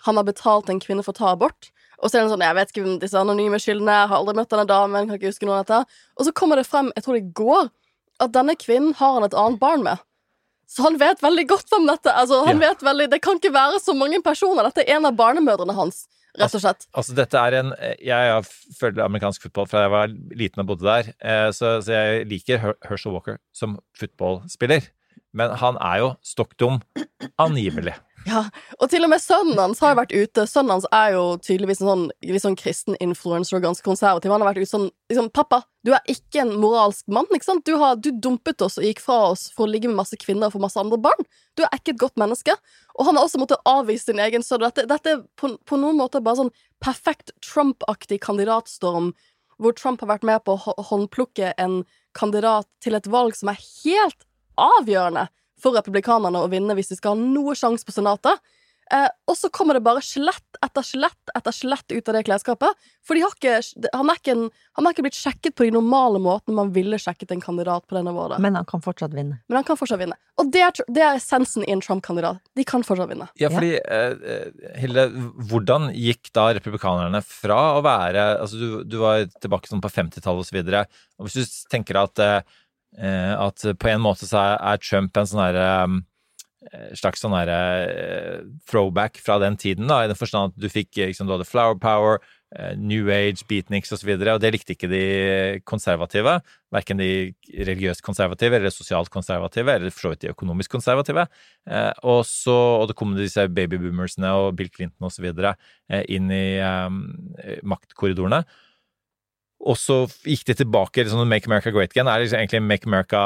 han 0.04 0.16
har 0.16 0.24
betalt 0.24 0.68
en 0.68 0.80
kvinne 0.82 1.02
for 1.04 1.12
å 1.12 1.18
ta 1.18 1.32
abort. 1.32 1.70
Og 2.02 2.10
så 2.10 2.18
er 2.18 2.24
det 2.24 2.32
sånn, 2.32 2.42
jeg 2.42 2.54
vet 2.58 2.70
ikke 2.72 2.82
hvem 2.82 2.96
disse 2.98 3.18
anonyme 3.18 3.58
skyldene 3.62 3.92
er, 3.94 4.08
har 4.10 4.18
aldri 4.18 4.34
møtt 4.34 4.50
denne 4.50 4.66
damen, 4.66 5.06
kan 5.06 5.14
ikke 5.20 5.30
huske 5.30 5.46
noe 5.46 5.60
av 5.60 5.66
dette. 5.68 5.84
Og 6.18 6.26
så 6.26 6.32
kommer 6.34 6.58
det 6.58 6.66
frem, 6.66 6.88
jeg 6.96 7.04
tror 7.04 7.14
det 7.14 7.28
går, 7.38 7.68
at 8.26 8.32
denne 8.34 8.56
kvinnen 8.58 8.94
har 8.98 9.12
han 9.14 9.24
et 9.28 9.34
annet 9.38 9.60
barn 9.62 9.84
med. 9.86 10.02
Så 10.66 10.82
han 10.86 10.96
vet 10.98 11.20
veldig 11.22 11.44
godt 11.50 11.72
om 11.78 11.86
dette. 11.86 12.10
Altså, 12.10 12.40
han 12.46 12.58
Ja. 12.60 12.70
vet 12.72 12.82
veldig, 12.82 13.08
Det 13.10 13.20
kan 13.22 13.36
ikke 13.38 13.52
være 13.54 13.78
så 13.78 13.94
mange 13.94 14.18
personer. 14.24 14.64
Dette 14.64 14.82
er 14.88 14.96
en 14.96 15.06
av 15.06 15.14
barnemødrene 15.14 15.74
hans. 15.76 16.06
Rett 16.40 16.54
og 16.56 16.62
slett. 16.62 16.86
Altså, 16.96 17.14
dette 17.18 17.38
er 17.38 17.56
en 17.60 17.72
Jeg 18.00 18.30
har 18.32 18.46
følger 18.78 19.04
amerikansk 19.04 19.42
fotball 19.48 19.66
fra 19.68 19.82
jeg 19.84 19.92
var 19.92 20.14
liten 20.38 20.62
og 20.64 20.66
bodde 20.72 20.86
der, 20.88 21.12
eh, 21.20 21.50
så, 21.52 21.76
så 21.84 21.92
jeg 21.98 22.26
liker 22.30 22.58
Her- 22.62 22.78
Herschel 22.88 23.12
Walker 23.12 23.36
som 23.52 23.78
fotballspiller. 23.98 24.88
Men 25.34 25.54
han 25.56 25.78
er 25.80 25.98
jo 26.02 26.08
stokk 26.24 26.56
dum, 26.60 26.80
angivelig. 27.40 27.94
Ja, 28.22 28.44
og 28.78 28.86
til 28.92 29.02
og 29.02 29.10
med 29.10 29.18
sønnen 29.18 29.58
hans 29.58 29.80
har 29.82 29.96
vært 29.98 30.12
ute. 30.14 30.44
Sønnen 30.46 30.76
hans 30.76 30.86
er 30.94 31.16
jo 31.16 31.22
tydeligvis 31.42 31.80
en 31.82 31.88
sånn, 31.88 32.04
litt 32.28 32.44
sånn 32.44 32.56
kristen 32.58 32.96
influencer 33.02 33.58
og 33.58 33.64
ganske 33.64 33.86
konservativ. 33.86 34.30
Han 34.30 34.44
har 34.44 34.52
vært 34.52 34.62
ute 34.62 34.70
sånn 34.70 34.86
liksom, 35.10 35.30
'Pappa, 35.34 35.62
du 35.82 35.90
er 35.96 36.06
ikke 36.06 36.44
en 36.44 36.54
moralsk 36.62 37.08
mann, 37.10 37.26
ikke 37.34 37.48
sant? 37.48 37.64
Du, 37.66 37.74
har, 37.80 37.96
du 37.98 38.12
dumpet 38.14 38.62
oss 38.62 38.78
og 38.78 38.86
gikk 38.86 39.02
fra 39.02 39.18
oss 39.32 39.48
for 39.56 39.66
å 39.66 39.72
ligge 39.72 39.90
med 39.90 39.98
masse 39.98 40.16
kvinner 40.16 40.46
og 40.46 40.54
få 40.54 40.62
masse 40.62 40.78
andre 40.78 41.00
barn. 41.02 41.26
Du 41.58 41.64
er 41.64 41.74
ikke 41.74 41.96
et 41.96 42.04
godt 42.04 42.20
menneske.' 42.20 42.56
Og 42.94 43.08
han 43.08 43.16
har 43.16 43.26
også 43.26 43.42
måttet 43.42 43.66
avvise 43.66 44.06
sin 44.06 44.22
egen 44.22 44.42
sønn. 44.46 44.62
Dette, 44.62 44.86
dette 44.86 45.16
er 45.16 45.22
på, 45.40 45.56
på 45.66 45.80
noen 45.80 45.98
måter 45.98 46.22
bare 46.22 46.44
sånn 46.44 46.54
perfekt 46.84 47.32
Trump-aktig 47.42 48.20
kandidatstorm, 48.22 49.14
hvor 49.58 49.74
Trump 49.74 50.02
har 50.02 50.14
vært 50.14 50.26
med 50.28 50.44
på 50.44 50.54
å 50.54 50.82
håndplukke 50.90 51.54
en 51.58 51.82
kandidat 52.14 52.68
til 52.84 52.94
et 52.94 53.06
valg 53.06 53.34
som 53.34 53.50
er 53.50 53.58
helt 53.58 54.26
avgjørende 54.60 55.26
for 55.62 55.78
republikanerne 55.78 56.42
å 56.42 56.50
vinne 56.52 56.76
hvis 56.78 56.92
de 56.92 56.98
skal 56.98 57.14
ha 57.14 57.22
noe 57.22 57.56
sjanse 57.58 57.86
på 57.86 57.94
senatet. 57.94 58.42
Eh, 58.92 59.08
og 59.30 59.36
så 59.38 59.48
kommer 59.48 59.78
det 59.78 59.84
bare 59.86 60.02
skjelett 60.04 60.58
etter 60.62 60.84
skjelett 60.84 61.30
etter 61.38 61.54
skjelett 61.54 61.94
ut 61.94 62.08
av 62.10 62.16
det 62.16 62.22
klesskapet. 62.26 62.88
For 63.06 63.16
de 63.16 63.22
har 63.24 63.32
ikke, 63.32 63.54
han, 63.94 64.10
er 64.10 64.18
ikke 64.18 64.34
en, 64.34 64.42
han 64.76 64.86
er 64.86 64.94
ikke 64.94 65.04
blitt 65.06 65.18
sjekket 65.18 65.54
på 65.56 65.66
de 65.66 65.72
normale 65.74 66.20
måtene 66.22 66.58
man 66.58 66.72
ville 66.74 66.98
sjekket 67.00 67.32
en 67.32 67.40
kandidat 67.42 67.86
på 67.88 67.96
det 67.96 68.02
nivået. 68.04 68.36
Men 68.42 68.58
han 68.58 68.68
kan 68.68 68.84
fortsatt 68.84 69.14
vinne. 69.16 69.38
Men 69.48 69.60
han 69.60 69.68
kan 69.68 69.78
fortsatt 69.80 70.02
vinne. 70.02 70.18
Og 70.40 70.50
det 70.52 70.64
er, 70.66 70.84
det 70.92 71.04
er 71.06 71.20
essensen 71.20 71.64
i 71.64 71.72
en 71.72 71.82
Trump-kandidat. 71.84 72.42
De 72.58 72.66
kan 72.68 72.84
fortsatt 72.86 73.10
vinne. 73.12 73.30
Ja, 73.40 73.52
fordi 73.54 73.72
eh, 73.80 74.16
eh, 74.34 74.66
Hilde, 74.82 75.08
hvordan 75.50 75.92
gikk 75.96 76.32
da 76.36 76.50
republikanerne 76.58 77.22
fra 77.24 77.60
å 77.78 77.84
være 77.84 78.28
Altså, 78.42 78.58
du, 78.58 78.82
du 78.88 78.98
var 79.00 79.24
tilbake 79.40 79.70
sånn 79.70 79.82
på 79.82 79.90
50-tallet 79.92 80.44
og 80.44 80.48
så 80.48 80.58
videre. 80.58 80.84
Og 81.20 81.28
hvis 81.28 81.38
du 81.38 81.56
tenker 81.72 82.02
at 82.02 82.20
eh, 82.22 82.58
at 82.92 83.62
på 83.80 83.88
en 83.88 84.02
måte 84.04 84.26
så 84.28 84.40
er, 84.52 84.80
Trump 84.84 85.16
en 85.16 85.28
sånn 85.28 85.40
herre 85.40 85.68
eh, 86.70 86.92
slags 86.98 87.22
sånn 87.22 87.34
herre 87.36 87.58
eh, 87.88 88.44
throwback 88.68 89.18
fra 89.22 89.38
den 89.42 89.58
tiden, 89.60 89.88
da, 89.90 90.02
i 90.02 90.10
den 90.10 90.18
forstand 90.18 90.52
at 90.52 90.62
du 90.62 90.68
fikk 90.72 90.96
eh, 90.98 91.10
liksom, 91.10 91.28
du 91.28 91.34
hadde 91.36 91.48
flower 91.48 91.78
power, 91.80 92.22
eh, 92.56 92.72
New 92.78 93.10
Age, 93.12 93.44
beatniks 93.48 93.92
osv., 93.94 94.12
og, 94.14 94.24
så 94.24 94.36
og 94.36 94.42
det 94.44 94.52
likte 94.54 94.76
ikke 94.76 94.90
de 94.92 95.02
konservative. 95.68 96.38
Verken 96.72 97.00
de 97.02 97.10
religiøst 97.52 98.04
konservative 98.04 98.58
eller 98.58 98.74
sosialt 98.74 99.12
konservative, 99.12 99.78
eller 99.78 99.94
for 99.94 100.06
så 100.06 100.14
vidt 100.14 100.26
de 100.26 100.32
økonomisk 100.32 100.74
konservative. 100.76 101.26
Eh, 101.68 101.92
og, 102.02 102.22
så, 102.28 102.56
og 102.80 102.88
det 102.90 102.98
kom 102.98 103.16
disse 103.18 103.48
babyboomersene 103.48 104.34
og 104.42 104.52
Bill 104.58 104.72
Clinton 104.72 105.10
osv. 105.10 105.30
Eh, 105.32 106.04
inn 106.14 106.30
i 106.32 106.44
eh, 106.62 107.58
maktkorridorene. 107.74 108.44
Og 109.62 109.76
så 109.78 109.96
gikk 110.26 110.42
det 110.48 110.56
tilbake 110.58 111.04
liksom, 111.04 111.22
Make 111.30 111.46
America 111.46 111.70
Great 111.70 111.92
Again. 111.94 112.08
Er 112.10 112.18
det 112.18 112.24
liksom 112.26 112.40
egentlig 112.40 112.62
Make 112.66 112.88
America 112.88 113.20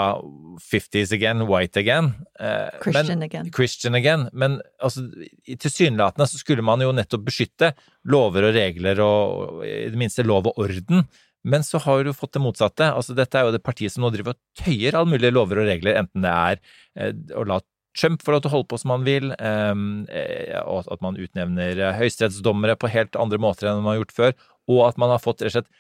50s 0.60 1.12
again, 1.16 1.46
white 1.48 1.80
again? 1.80 2.10
Eh, 2.38 2.68
Christian 2.82 3.06
men, 3.18 3.22
again. 3.24 3.50
Christian 3.56 3.94
again. 3.96 4.26
Men 4.32 4.58
altså, 4.84 5.06
i- 5.46 5.56
tilsynelatende 5.56 6.26
så 6.28 6.36
skulle 6.42 6.62
man 6.62 6.80
jo 6.84 6.90
nettopp 6.92 7.24
beskytte 7.30 7.72
lover 8.04 8.50
og 8.50 8.54
regler 8.58 9.00
og, 9.00 9.62
i 9.64 9.88
det 9.88 9.96
minste 10.00 10.26
lov 10.28 10.46
og 10.52 10.58
orden. 10.66 11.06
Men 11.46 11.62
så 11.64 11.78
har 11.86 12.04
du 12.04 12.12
fått 12.12 12.34
det 12.36 12.42
motsatte. 12.42 12.90
Altså, 12.92 13.14
dette 13.16 13.38
er 13.38 13.46
jo 13.48 13.54
det 13.54 13.62
partiet 13.64 13.92
som 13.94 14.02
nå 14.04 14.10
driver 14.12 14.34
og 14.34 14.40
tøyer 14.60 14.92
alle 14.98 15.12
mulige 15.14 15.32
lover 15.32 15.62
og 15.62 15.70
regler, 15.70 15.96
enten 16.02 16.20
det 16.26 16.34
er 16.36 16.60
eh, 17.00 17.14
å 17.38 17.46
la 17.48 17.62
Trump 17.96 18.20
får 18.20 18.34
lov 18.34 18.40
til 18.44 18.50
å 18.50 18.52
holde 18.58 18.68
på 18.68 18.76
som 18.82 18.90
han 18.92 19.04
vil, 19.06 19.30
ehm, 19.40 19.84
eh, 20.12 20.58
og 20.68 20.84
at 20.92 21.00
man 21.00 21.16
utnevner 21.16 21.78
høyesterettsdommere 21.96 22.74
på 22.76 22.90
helt 22.92 23.16
andre 23.16 23.38
måter 23.40 23.70
enn 23.70 23.78
man 23.80 23.94
har 23.94 24.02
gjort 24.02 24.12
før, 24.12 24.34
og 24.68 24.82
at 24.90 24.98
man 25.00 25.14
har 25.14 25.22
fått 25.24 25.40
rett 25.40 25.54
og 25.54 25.62
slett 25.62 25.70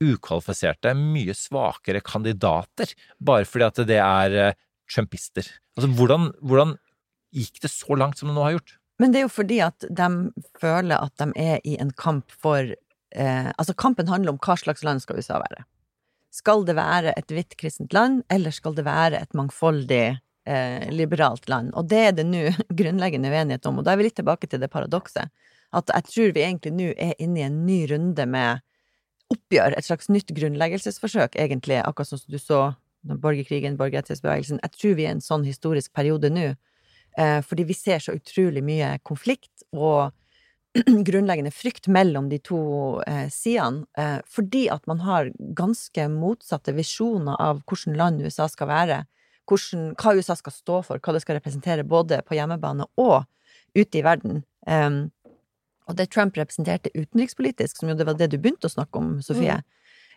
ukvalifiserte, 0.00 0.94
mye 0.96 1.34
svakere 1.36 2.02
kandidater, 2.04 2.92
bare 3.18 3.48
fordi 3.48 3.66
at 3.68 3.80
det 3.88 4.00
er 4.00 4.36
eh, 4.48 4.58
trumpister. 4.90 5.46
Altså, 5.76 5.90
hvordan, 5.96 6.30
hvordan 6.42 6.76
gikk 7.36 7.60
det 7.62 7.72
så 7.72 7.96
langt 7.98 8.18
som 8.18 8.30
det 8.30 8.36
nå 8.36 8.46
har 8.46 8.56
gjort? 8.58 8.76
Men 9.00 9.12
det 9.12 9.20
er 9.20 9.26
jo 9.26 9.32
fordi 9.32 9.58
at 9.64 9.84
de 9.88 10.08
føler 10.60 10.96
at 11.00 11.14
de 11.20 11.28
er 11.40 11.60
i 11.64 11.76
en 11.80 11.92
kamp 11.96 12.32
for 12.32 12.60
eh, 12.60 13.50
Altså, 13.56 13.74
kampen 13.74 14.10
handler 14.10 14.34
om 14.34 14.40
hva 14.42 14.56
slags 14.60 14.84
land 14.84 15.04
skal 15.04 15.20
USA 15.20 15.40
være. 15.40 15.64
Skal 16.30 16.66
det 16.68 16.76
være 16.78 17.14
et 17.18 17.32
hvitt 17.32 17.56
kristent 17.58 17.94
land, 17.96 18.22
eller 18.30 18.54
skal 18.54 18.76
det 18.76 18.84
være 18.86 19.18
et 19.18 19.32
mangfoldig 19.34 20.04
eh, 20.46 20.90
liberalt 20.94 21.48
land? 21.50 21.72
Og 21.74 21.88
det 21.90 22.02
er 22.06 22.18
det 22.18 22.26
nå 22.28 22.44
grunnleggende 22.80 23.32
uenighet 23.32 23.66
om. 23.70 23.80
Og 23.80 23.86
da 23.86 23.94
er 23.94 24.00
vi 24.00 24.10
litt 24.10 24.18
tilbake 24.20 24.50
til 24.50 24.62
det 24.62 24.70
paradokset. 24.72 25.32
At 25.74 25.90
jeg 25.94 26.08
tror 26.10 26.34
vi 26.34 26.44
egentlig 26.44 26.74
nå 26.74 26.90
er 26.98 27.16
inne 27.22 27.40
i 27.40 27.46
en 27.46 27.64
ny 27.66 27.84
runde 27.90 28.26
med 28.26 28.62
oppgjør, 29.30 29.76
et 29.78 29.86
slags 29.86 30.10
nytt 30.10 30.32
grunnleggelsesforsøk, 30.36 31.36
egentlig, 31.38 31.80
akkurat 31.84 32.10
som 32.10 32.22
du 32.26 32.38
så 32.38 32.62
borgerkrigen, 33.02 33.78
borgerrettighetsbevegelsen. 33.80 34.60
Jeg 34.62 34.76
tror 34.76 34.96
vi 34.98 35.06
er 35.06 35.14
i 35.14 35.16
en 35.18 35.24
sånn 35.24 35.46
historisk 35.46 35.92
periode 35.96 36.30
nå. 36.32 36.50
Eh, 37.18 37.38
fordi 37.42 37.66
vi 37.66 37.74
ser 37.74 38.02
så 38.02 38.14
utrolig 38.14 38.62
mye 38.62 38.92
konflikt 39.06 39.64
og 39.74 40.12
grunnleggende 41.08 41.50
frykt 41.50 41.88
mellom 41.90 42.28
de 42.30 42.38
to 42.44 42.60
eh, 43.06 43.26
sidene. 43.32 43.86
Eh, 43.98 44.18
fordi 44.30 44.68
at 44.70 44.86
man 44.90 45.02
har 45.06 45.32
ganske 45.58 46.06
motsatte 46.12 46.74
visjoner 46.76 47.40
av 47.40 47.64
hvordan 47.66 47.98
land 47.98 48.22
USA 48.22 48.46
skal 48.50 48.70
være. 48.70 49.00
Hvordan, 49.50 49.94
hva 49.98 50.14
USA 50.14 50.36
skal 50.38 50.54
stå 50.54 50.82
for, 50.86 51.02
hva 51.02 51.16
det 51.16 51.24
skal 51.24 51.40
representere 51.40 51.86
både 51.88 52.20
på 52.26 52.38
hjemmebane 52.38 52.86
og 53.00 53.24
ute 53.74 53.98
i 53.98 54.04
verden. 54.06 54.44
Um, 54.66 55.08
og 55.90 55.96
det 55.98 56.10
Trump 56.14 56.38
representerte 56.38 56.92
utenrikspolitisk, 56.94 57.80
som 57.80 57.90
jo 57.90 57.98
det 57.98 58.06
var 58.08 58.18
det 58.18 58.30
du 58.32 58.38
begynte 58.38 58.70
å 58.70 58.72
snakke 58.72 59.00
om, 59.00 59.16
Sofie, 59.24 59.60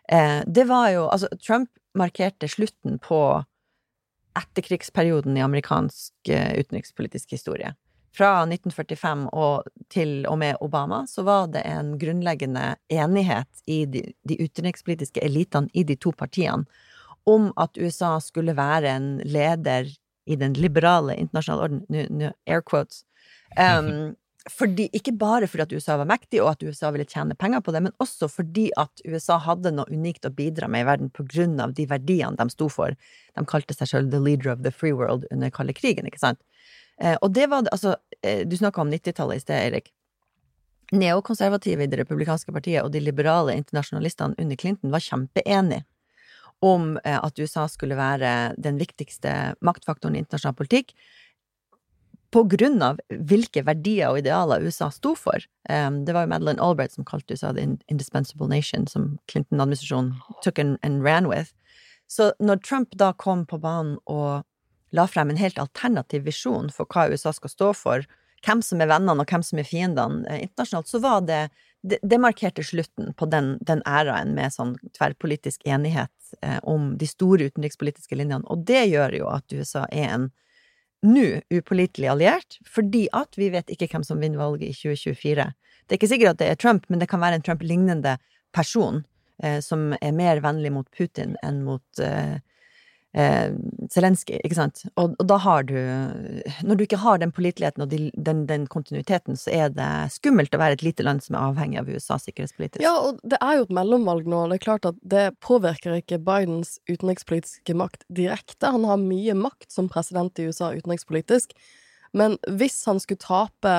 eh, 0.10 0.42
det 0.46 0.68
var 0.70 0.92
jo 0.94 1.08
Altså, 1.10 1.30
Trump 1.42 1.70
markerte 1.98 2.50
slutten 2.50 3.00
på 3.02 3.44
etterkrigsperioden 4.38 5.38
i 5.38 5.46
amerikansk 5.46 6.30
eh, 6.30 6.54
utenrikspolitisk 6.60 7.36
historie. 7.36 7.74
Fra 8.14 8.44
1945 8.46 9.28
og 9.34 9.70
til 9.90 10.26
og 10.30 10.38
med 10.42 10.58
Obama 10.62 11.04
så 11.10 11.26
var 11.26 11.48
det 11.54 11.64
en 11.66 11.96
grunnleggende 12.02 12.76
enighet 12.94 13.64
i 13.66 13.86
de, 13.90 14.04
de 14.30 14.38
utenrikspolitiske 14.38 15.22
elitene 15.22 15.70
i 15.74 15.86
de 15.86 15.98
to 15.98 16.14
partiene 16.14 16.66
om 17.30 17.50
at 17.58 17.78
USA 17.78 18.18
skulle 18.22 18.54
være 18.58 18.92
en 18.92 19.08
leder 19.26 19.90
i 20.30 20.36
den 20.40 20.54
liberale 20.54 21.16
internasjonale 21.20 21.64
orden, 21.64 22.10
nå 22.20 22.32
air 22.48 22.62
quotes, 22.62 23.04
um, 23.58 24.14
fordi, 24.52 24.90
ikke 24.92 25.14
bare 25.16 25.48
fordi 25.48 25.64
at 25.64 25.74
USA 25.78 25.96
var 26.02 26.08
mektig, 26.10 26.42
og 26.44 26.50
at 26.52 26.64
USA 26.68 26.90
ville 26.92 27.08
tjene 27.08 27.36
penger 27.40 27.62
på 27.64 27.72
det, 27.72 27.82
men 27.86 27.94
også 28.04 28.28
fordi 28.28 28.66
at 28.80 29.04
USA 29.08 29.38
hadde 29.40 29.72
noe 29.72 29.88
unikt 29.88 30.28
å 30.28 30.34
bidra 30.36 30.68
med 30.68 30.84
i 30.84 30.88
verden 30.90 31.12
på 31.16 31.24
grunn 31.32 31.56
av 31.64 31.76
de 31.78 31.86
verdiene 31.88 32.36
de 32.40 32.52
sto 32.52 32.68
for. 32.72 32.96
De 33.38 33.46
kalte 33.48 33.76
seg 33.78 33.92
selv 33.92 34.12
the 34.12 34.20
leader 34.20 34.52
of 34.52 34.66
the 34.66 34.72
free 34.72 34.96
world 34.96 35.24
under 35.32 35.54
kalde 35.54 35.76
krigen, 35.78 36.10
ikke 36.10 36.22
sant? 36.26 36.42
Eh, 37.00 37.16
og 37.22 37.32
det 37.34 37.48
var 37.50 37.70
altså, 37.72 37.96
eh, 38.22 38.44
du 38.48 38.58
snakka 38.60 38.84
om 38.84 38.92
90-tallet 38.92 39.40
i 39.40 39.46
sted, 39.46 39.60
Eirik. 39.62 39.90
Neokonservative 40.94 41.86
i 41.86 41.90
det 41.90 42.04
republikanske 42.04 42.54
partiet 42.54 42.84
og 42.84 42.92
de 42.94 43.02
liberale 43.02 43.56
internasjonalistene 43.58 44.38
under 44.38 44.60
Clinton 44.60 44.92
var 44.94 45.02
kjempeenige 45.02 45.86
om 46.64 46.98
eh, 47.04 47.18
at 47.18 47.40
USA 47.40 47.66
skulle 47.72 47.98
være 48.00 48.54
den 48.62 48.78
viktigste 48.80 49.56
maktfaktoren 49.64 50.16
i 50.16 50.24
internasjonal 50.24 50.60
politikk, 50.60 50.94
på 52.34 52.44
grunn 52.50 52.82
av 52.82 53.00
hvilke 53.30 53.62
verdier 53.68 54.10
og 54.10 54.24
idealer 54.24 54.64
USA 54.66 54.90
sto 54.94 55.14
for. 55.18 55.44
Um, 55.70 56.02
det 56.08 56.16
var 56.16 56.26
jo 56.26 56.32
Madeleine 56.32 56.62
Albright 56.64 56.96
som 56.96 57.06
kalte 57.06 57.36
USA 57.36 57.54
the 57.54 57.66
indispensable 57.92 58.50
nation, 58.50 58.88
som 58.88 59.18
Clinton-administrasjonen 59.32 60.16
took 60.42 60.60
and, 60.60 60.80
and 60.82 61.04
ran 61.06 61.30
with. 61.30 61.54
Så 62.08 62.32
når 62.40 62.64
Trump 62.66 62.98
da 62.98 63.14
kom 63.14 63.46
på 63.46 63.58
banen 63.62 64.00
og 64.10 64.44
la 64.94 65.08
frem 65.10 65.32
en 65.34 65.40
helt 65.40 65.60
alternativ 65.62 66.26
visjon 66.28 66.70
for 66.74 66.90
hva 66.90 67.08
USA 67.10 67.34
skal 67.34 67.54
stå 67.54 67.72
for, 67.78 68.06
hvem 68.44 68.62
som 68.66 68.82
er 68.84 68.90
vennene 68.92 69.24
og 69.24 69.30
hvem 69.30 69.46
som 69.46 69.62
er 69.62 69.68
fiendene 69.68 70.28
eh, 70.30 70.44
internasjonalt, 70.48 70.90
så 70.90 71.00
var 71.04 71.24
det 71.28 71.48
det, 71.84 72.00
det 72.02 72.20
markerte 72.22 72.64
slutten 72.64 73.12
på 73.20 73.28
den, 73.28 73.58
den 73.62 73.82
æraen 73.88 74.32
med 74.38 74.54
sånn 74.56 74.78
tverrpolitisk 74.96 75.66
enighet 75.68 76.36
eh, 76.42 76.60
om 76.64 76.94
de 77.00 77.10
store 77.10 77.50
utenrikspolitiske 77.52 78.16
linjene, 78.16 78.48
og 78.48 78.64
det 78.68 78.86
gjør 78.88 79.18
jo 79.20 79.28
at 79.34 79.56
USA 79.56 79.84
er 79.92 80.14
en 80.14 80.30
nå 81.04 81.42
upålitelig 81.54 82.10
alliert, 82.12 82.58
fordi 82.70 83.08
at 83.16 83.38
vi 83.40 83.50
vet 83.54 83.72
ikke 83.74 83.90
hvem 83.92 84.06
som 84.08 84.22
vinner 84.24 84.42
valget 84.42 84.72
i 84.72 84.78
2024. 84.78 85.50
Det 85.84 85.96
er 85.96 86.00
ikke 86.00 86.12
sikkert 86.14 86.36
at 86.36 86.42
det 86.42 86.52
er 86.52 86.60
Trump, 86.60 86.88
men 86.90 87.02
det 87.02 87.10
kan 87.12 87.22
være 87.24 87.40
en 87.40 87.46
Trump-lignende 87.46 88.18
person 88.56 89.04
eh, 89.44 89.60
som 89.64 89.92
er 90.00 90.16
mer 90.16 90.42
vennlig 90.44 90.72
mot 90.74 90.88
Putin 90.96 91.36
enn 91.44 91.64
mot 91.68 92.04
eh, 92.04 92.40
eh, 93.18 93.54
Zelenskyj, 93.94 94.40
ikke 94.42 94.58
sant? 94.58 94.84
Og, 94.96 95.14
og 95.20 95.28
da 95.30 95.38
har 95.44 95.66
du 95.70 95.76
Når 96.66 96.78
du 96.78 96.84
ikke 96.86 97.02
har 97.04 97.20
den 97.22 97.34
påliteligheten 97.36 97.86
og 97.86 97.92
de, 97.92 98.10
den, 98.14 98.46
den 98.50 98.66
kontinuiteten, 98.72 99.38
så 99.40 99.54
er 99.54 99.74
det 99.74 99.90
skummelt 100.16 100.56
å 100.56 100.62
være 100.62 100.80
et 100.80 100.86
lite 100.86 101.06
land 101.06 101.24
som 101.26 101.38
er 101.38 101.46
avhengig 101.52 101.82
av 101.82 101.92
USA 101.92 102.18
sikkerhetspolitisk. 102.22 102.84
Ja, 102.84 102.96
og 102.98 103.22
det 103.24 103.40
er 103.42 103.60
jo 103.60 103.68
et 103.68 103.76
mellomvalg 103.76 104.28
nå. 104.30 104.46
Det 104.50 104.60
er 104.60 104.66
klart 104.66 104.90
at 104.90 105.00
det 105.02 105.28
påvirker 105.44 106.00
ikke 106.00 106.22
Bidens 106.24 106.78
utenrikspolitiske 106.90 107.78
makt 107.78 108.08
direkte. 108.10 108.74
Han 108.74 108.88
har 108.90 109.02
mye 109.02 109.38
makt 109.38 109.72
som 109.74 109.92
president 109.92 110.40
i 110.40 110.50
USA 110.50 110.74
utenrikspolitisk. 110.74 111.56
Men 112.14 112.38
hvis 112.60 112.84
han 112.86 113.00
skulle 113.02 113.24
tape 113.24 113.72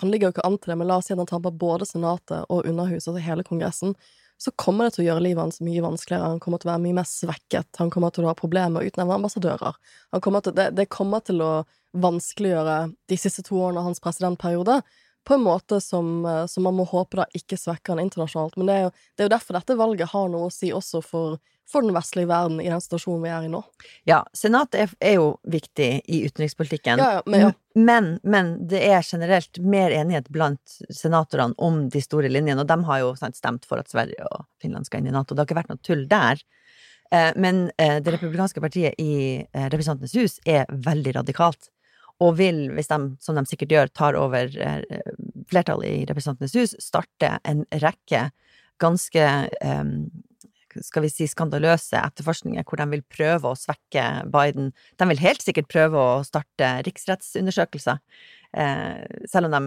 Han 0.00 0.08
ligger 0.08 0.30
jo 0.30 0.32
ikke 0.32 0.46
an 0.48 0.54
til 0.56 0.72
det, 0.72 0.78
men 0.80 0.88
la 0.88 0.96
oss 0.96 1.10
si 1.10 1.12
at 1.12 1.20
han 1.20 1.28
taper 1.28 1.52
både 1.52 1.84
Senatet 1.88 2.46
og 2.48 2.64
Underhuset, 2.64 3.10
altså 3.12 3.24
hele 3.24 3.44
Kongressen, 3.44 3.92
så 4.42 4.50
kommer 4.58 4.88
det 4.88 4.96
til 4.96 5.04
å 5.04 5.06
gjøre 5.06 5.22
livet 5.22 5.42
hans 5.44 5.60
mye 5.62 5.84
vanskeligere. 5.84 6.32
Han 6.32 6.40
kommer 6.42 6.58
til 6.58 6.66
å 6.66 6.72
være 6.72 6.82
mye 6.82 6.96
mer 6.96 7.06
svekket. 7.06 7.68
Han 7.78 7.92
kommer 7.94 8.10
til 8.10 8.26
å 8.26 8.32
ha 8.32 8.38
problemer 8.38 8.72
med 8.74 8.82
å 8.82 8.90
utnevne 8.90 9.18
ambassadører. 9.20 9.76
Kommer 10.24 10.42
til, 10.42 10.56
det, 10.56 10.72
det 10.74 10.88
kommer 10.90 11.22
til 11.22 11.44
å 11.44 11.52
vanskeliggjøre 12.02 12.76
de 13.12 13.18
siste 13.20 13.44
to 13.46 13.60
årene 13.60 13.82
av 13.82 13.90
hans 13.90 14.02
presidentperiode 14.02 14.80
på 15.24 15.34
en 15.34 15.44
måte 15.44 15.80
som, 15.80 16.24
eh, 16.26 16.46
som 16.46 16.64
man 16.66 16.74
må 16.74 16.84
håpe 16.88 17.20
da 17.20 17.26
ikke 17.36 17.56
svekker 17.58 17.94
han 17.94 18.02
internasjonalt. 18.02 18.56
Men 18.58 18.68
det 18.68 18.74
er, 18.74 18.84
jo, 18.86 18.92
det 19.14 19.22
er 19.22 19.28
jo 19.28 19.34
derfor 19.36 19.58
dette 19.58 19.76
valget 19.78 20.12
har 20.12 20.30
noe 20.32 20.48
å 20.48 20.52
si 20.52 20.72
også 20.74 21.02
for, 21.06 21.36
for 21.68 21.86
den 21.86 21.94
vestlige 21.94 22.30
verden 22.30 22.60
i 22.62 22.70
den 22.70 22.82
situasjonen 22.82 23.22
vi 23.22 23.30
er 23.30 23.46
i 23.46 23.50
nå. 23.52 23.60
Ja, 24.08 24.22
Senat 24.36 24.74
er, 24.78 24.90
er 24.98 25.18
jo 25.20 25.28
viktig 25.46 25.90
i 26.02 26.22
utenrikspolitikken. 26.26 27.02
Ja, 27.02 27.18
ja, 27.18 27.26
men, 27.26 27.44
ja. 27.46 27.52
Men, 27.78 28.08
men 28.22 28.54
det 28.68 28.82
er 28.88 29.06
generelt 29.06 29.60
mer 29.62 29.94
enighet 29.94 30.30
blant 30.34 30.78
senatorene 30.90 31.54
om 31.58 31.84
de 31.92 32.02
store 32.02 32.30
linjene, 32.32 32.64
og 32.64 32.70
de 32.72 32.78
har 32.90 33.04
jo 33.04 33.12
sant, 33.20 33.38
stemt 33.38 33.68
for 33.68 33.82
at 33.82 33.92
Sverige 33.92 34.26
og 34.32 34.48
Finland 34.62 34.90
skal 34.90 35.02
inn 35.02 35.12
i 35.12 35.14
Nato. 35.14 35.36
Det 35.36 35.44
har 35.44 35.50
ikke 35.50 35.60
vært 35.62 35.70
noe 35.72 35.86
tull 35.86 36.02
der. 36.10 36.42
Eh, 37.12 37.30
Men 37.36 37.68
eh, 37.76 38.00
det 38.02 38.16
republikanske 38.16 38.60
partiet 38.64 38.98
i 38.98 39.44
Representantenes 39.54 40.18
hus 40.18 40.40
er 40.48 40.66
veldig 40.66 41.14
radikalt. 41.20 41.70
Og 42.22 42.36
vil, 42.38 42.66
hvis 42.76 42.90
de, 42.90 42.98
som 43.22 43.38
de 43.38 43.44
sikkert 43.48 43.72
gjør, 43.74 43.92
tar 43.96 44.18
over 44.18 44.52
eh, 44.52 45.00
flertallet 45.50 45.88
i 45.88 46.04
Representantenes 46.10 46.56
hus, 46.58 46.76
starte 46.82 47.36
en 47.48 47.64
rekke 47.82 48.28
ganske 48.82 49.24
eh, 49.24 49.88
skal 50.80 51.04
vi 51.04 51.10
si 51.12 51.26
skandaløse 51.28 51.98
etterforskninger 51.98 52.64
hvor 52.64 52.80
de 52.80 52.88
vil 52.94 53.04
prøve 53.12 53.50
å 53.50 53.58
svekke 53.58 54.04
Biden. 54.32 54.70
De 55.00 55.08
vil 55.10 55.20
helt 55.20 55.44
sikkert 55.44 55.70
prøve 55.72 56.00
å 56.00 56.22
starte 56.26 56.70
riksrettsundersøkelser, 56.86 58.00
eh, 58.56 59.02
selv 59.28 59.50
om 59.50 59.56
de, 59.56 59.62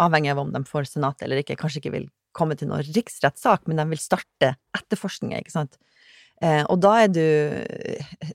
avhengig 0.00 0.32
av 0.34 0.42
om 0.44 0.52
de 0.52 0.64
får 0.68 0.90
Senatet 0.90 1.26
eller 1.26 1.42
ikke, 1.42 1.58
kanskje 1.60 1.82
ikke 1.82 1.96
vil 1.96 2.08
komme 2.36 2.56
til 2.56 2.70
noen 2.70 2.84
riksrettssak, 2.86 3.66
men 3.66 3.80
de 3.80 3.88
vil 3.90 4.02
starte 4.02 4.54
etterforskninger, 4.76 5.40
ikke 5.42 5.56
sant. 5.56 5.80
Eh, 6.40 6.62
og 6.72 6.78
da 6.80 6.94
er 7.02 7.10
du 7.12 7.20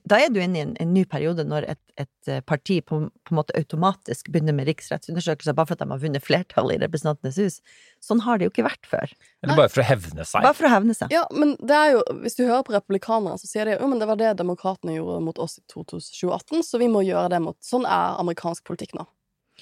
Da 0.06 0.20
er 0.22 0.28
du 0.30 0.36
inne 0.38 0.60
i 0.60 0.62
en, 0.62 0.74
en 0.78 0.92
ny 0.94 1.02
periode 1.10 1.42
når 1.42 1.64
et, 1.72 1.80
et 1.98 2.30
eh, 2.30 2.38
parti 2.46 2.78
på, 2.78 3.00
på 3.10 3.34
en 3.34 3.38
måte 3.40 3.56
automatisk 3.58 4.30
begynner 4.30 4.54
med 4.54 4.68
riksrettsundersøkelser 4.70 5.56
bare 5.56 5.72
for 5.72 5.74
at 5.74 5.82
de 5.82 5.90
har 5.90 6.02
vunnet 6.04 6.22
flertallet 6.22 6.78
i 6.78 6.84
Representantenes 6.84 7.40
hus. 7.42 7.58
Sånn 8.04 8.22
har 8.22 8.38
det 8.38 8.46
jo 8.46 8.52
ikke 8.54 8.68
vært 8.68 8.86
før. 8.86 9.16
Eller 9.42 9.58
bare 9.58 9.72
for 9.74 9.82
å 9.82 9.88
hevne 9.88 10.22
seg. 10.22 10.46
Bare 10.46 10.54
for 10.54 10.68
å 10.68 10.72
hevne 10.76 10.94
seg. 10.94 11.10
Ja, 11.14 11.24
men 11.34 11.56
det 11.58 11.80
er 11.80 11.96
jo, 11.96 12.04
hvis 12.22 12.38
du 12.38 12.44
hører 12.44 12.62
på 12.68 12.76
republikanere, 12.76 13.40
så 13.42 13.50
sier 13.50 13.66
de 13.66 13.74
jo 13.74 13.90
men 13.90 13.98
det 14.02 14.10
var 14.12 14.22
det 14.22 14.36
demokratene 14.38 14.94
gjorde 15.00 15.18
mot 15.26 15.42
oss 15.42 15.58
i 15.58 15.66
2018, 15.74 16.62
så 16.62 16.82
vi 16.82 16.90
må 16.92 17.02
gjøre 17.06 17.32
det 17.34 17.42
mot 17.42 17.58
Sånn 17.66 17.88
er 17.90 18.20
amerikansk 18.20 18.62
politikk 18.68 18.94
nå. 18.94 19.08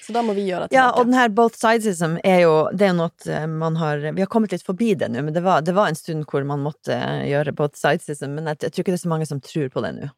Så 0.05 0.13
da 0.13 0.21
må 0.25 0.35
vi 0.37 0.45
gjøre 0.51 0.69
det 0.69 0.77
Ja, 0.77 0.91
og 0.93 1.09
den 1.09 1.17
her 1.17 1.31
both 1.33 1.57
sidesism 1.57 2.19
er 2.27 2.43
jo 2.45 2.53
Det 2.77 2.89
er 2.89 2.93
jo 2.93 2.99
noe 2.99 3.31
eh, 3.31 3.47
man 3.49 3.79
har 3.81 4.03
Vi 4.05 4.21
har 4.21 4.31
kommet 4.31 4.53
litt 4.53 4.67
forbi 4.67 4.93
det 5.01 5.09
nå, 5.13 5.23
men 5.25 5.37
det 5.37 5.45
var, 5.47 5.65
det 5.65 5.77
var 5.77 5.91
en 5.91 5.99
stund 5.99 6.27
hvor 6.29 6.45
man 6.49 6.63
måtte 6.65 6.97
eh, 6.97 7.25
gjøre 7.31 7.57
both 7.57 7.79
sidesism, 7.81 8.37
men 8.37 8.53
jeg, 8.53 8.65
jeg 8.67 8.75
tror 8.75 8.85
ikke 8.85 8.95
det 8.95 9.01
er 9.01 9.07
så 9.07 9.15
mange 9.15 9.31
som 9.31 9.43
tror 9.45 9.73
på 9.73 9.85
det 9.85 9.95
nå. 9.97 10.13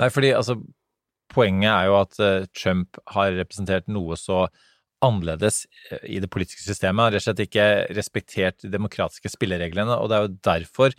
Nei, 0.00 0.12
fordi 0.12 0.34
altså 0.36 0.60
Poenget 1.30 1.70
er 1.70 1.84
jo 1.86 1.92
at 2.00 2.16
eh, 2.18 2.48
Trump 2.58 2.98
har 3.14 3.36
representert 3.36 3.86
noe 3.86 4.16
så 4.18 4.48
annerledes 5.00 5.62
i 6.02 6.18
det 6.20 6.28
politiske 6.28 6.64
systemet. 6.64 6.98
Han 6.98 7.06
har 7.06 7.14
rett 7.14 7.22
og 7.22 7.26
slett 7.28 7.42
ikke 7.44 7.66
respektert 7.94 8.64
de 8.64 8.72
demokratiske 8.72 9.30
spillereglene, 9.32 9.94
og 9.94 10.10
det 10.10 10.16
er 10.16 10.24
jo 10.24 10.32
derfor 10.48 10.96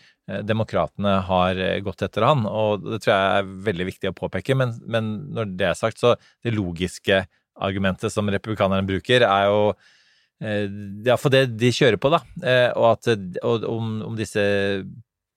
demokratene 0.48 1.18
har 1.28 1.60
gått 1.84 2.06
etter 2.08 2.26
han. 2.26 2.48
Og 2.48 2.88
det 2.88 3.02
tror 3.04 3.12
jeg 3.12 3.44
er 3.44 3.52
veldig 3.68 3.88
viktig 3.92 4.10
å 4.10 4.16
påpeke, 4.18 4.56
men, 4.58 4.74
men 4.88 5.12
når 5.36 5.52
det 5.60 5.68
er 5.68 5.78
sagt, 5.78 6.00
så 6.02 6.16
det 6.42 6.56
logiske 6.56 7.20
argumentet 7.60 8.14
som 8.14 8.30
republikanerne 8.32 8.88
bruker, 8.88 9.26
er 9.28 9.48
jo 9.50 9.62
eh, 10.42 10.68
ja, 11.06 11.18
for 11.20 11.34
det 11.34 11.48
de 11.60 11.72
kjører 11.76 12.00
på, 12.02 12.12
da. 12.14 12.22
Eh, 12.42 12.70
Og 12.76 12.92
at 12.94 13.12
og 13.44 13.66
om, 13.70 13.96
om 14.12 14.20
disse 14.20 14.44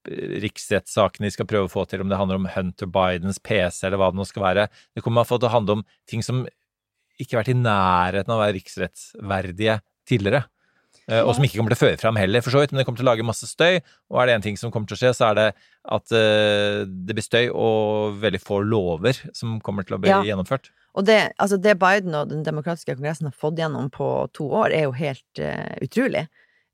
riksrettssakene 0.04 1.28
de 1.28 1.32
skal 1.32 1.48
prøve 1.48 1.68
å 1.68 1.72
få 1.72 1.86
til, 1.88 2.02
om 2.04 2.10
det 2.10 2.18
handler 2.20 2.40
om 2.40 2.48
Hunter 2.52 2.90
Bidens 2.92 3.40
PC 3.40 3.86
eller 3.86 4.00
hva 4.00 4.10
det 4.12 4.20
nå 4.20 4.26
skal 4.28 4.44
være. 4.44 4.66
Det 4.92 5.04
kommer 5.04 5.24
til 5.24 5.48
å 5.48 5.52
handle 5.54 5.78
om 5.78 5.84
ting 6.10 6.24
som 6.24 6.44
ikke 7.20 7.36
har 7.36 7.44
vært 7.44 7.54
i 7.54 7.60
nærheten 7.62 8.32
av 8.34 8.40
å 8.40 8.42
være 8.42 8.56
riksrettsverdige 8.58 9.78
tidligere. 10.08 10.44
Eh, 11.10 11.20
Og 11.20 11.34
som 11.36 11.44
ikke 11.44 11.58
kommer 11.60 11.74
til 11.74 11.80
å 11.80 11.84
føre 11.84 12.00
fram 12.00 12.16
heller, 12.16 12.40
for 12.44 12.54
så 12.54 12.62
vidt, 12.62 12.72
men 12.72 12.80
det 12.80 12.86
kommer 12.88 13.00
til 13.00 13.06
å 13.06 13.10
lage 13.10 13.26
masse 13.26 13.48
støy. 13.48 13.80
Og 14.10 14.20
er 14.22 14.26
det 14.30 14.36
en 14.38 14.44
ting 14.46 14.56
som 14.56 14.72
kommer 14.72 14.88
til 14.88 14.96
å 14.96 15.00
skje, 15.02 15.12
så 15.16 15.26
er 15.30 15.34
det 15.40 15.48
at 15.96 16.14
eh, 16.16 16.84
det 16.88 17.16
blir 17.16 17.26
støy 17.26 17.50
og 17.52 18.16
veldig 18.22 18.40
få 18.40 18.62
lover 18.64 19.20
som 19.36 19.58
kommer 19.60 19.84
til 19.84 19.98
å 19.98 20.00
bli 20.00 20.12
Ja. 20.12 20.22
gjennomført. 20.24 20.70
Og 20.94 21.04
det, 21.04 21.34
altså 21.42 21.58
det 21.60 21.74
Biden 21.78 22.14
og 22.14 22.30
den 22.30 22.44
demokratiske 22.46 22.94
kongressen 22.94 23.26
har 23.28 23.36
fått 23.36 23.58
gjennom 23.58 23.90
på 23.90 24.30
to 24.32 24.46
år, 24.48 24.70
er 24.72 24.84
jo 24.86 24.92
helt 24.94 25.40
uh, 25.42 25.74
utrolig. 25.82 26.28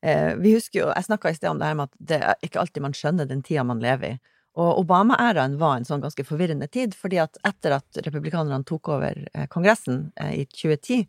Uh, 0.05 0.37
vi 0.37 0.53
husker 0.55 0.81
jo, 0.83 0.89
Jeg 0.93 1.05
snakka 1.09 1.31
i 1.31 1.35
sted 1.39 1.49
om 1.51 1.59
det 1.59 1.67
her 1.67 1.79
med 1.79 1.89
at 1.89 1.97
det 1.99 2.19
er 2.21 2.37
ikke 2.45 2.61
alltid 2.61 2.85
man 2.85 2.93
skjønner 2.97 3.27
den 3.27 3.41
tida 3.43 3.65
man 3.65 3.81
lever 3.81 4.15
i. 4.15 4.19
Og 4.61 4.83
Obama-æraen 4.83 5.57
var 5.59 5.79
en 5.79 5.85
sånn 5.89 6.03
ganske 6.05 6.25
forvirrende 6.27 6.69
tid, 6.69 6.93
fordi 6.95 7.17
at 7.23 7.39
etter 7.49 7.79
at 7.79 8.01
republikanerne 8.05 8.65
tok 8.69 8.89
over 8.93 9.17
Kongressen 9.49 10.11
i 10.21 10.45
2010, 10.53 11.07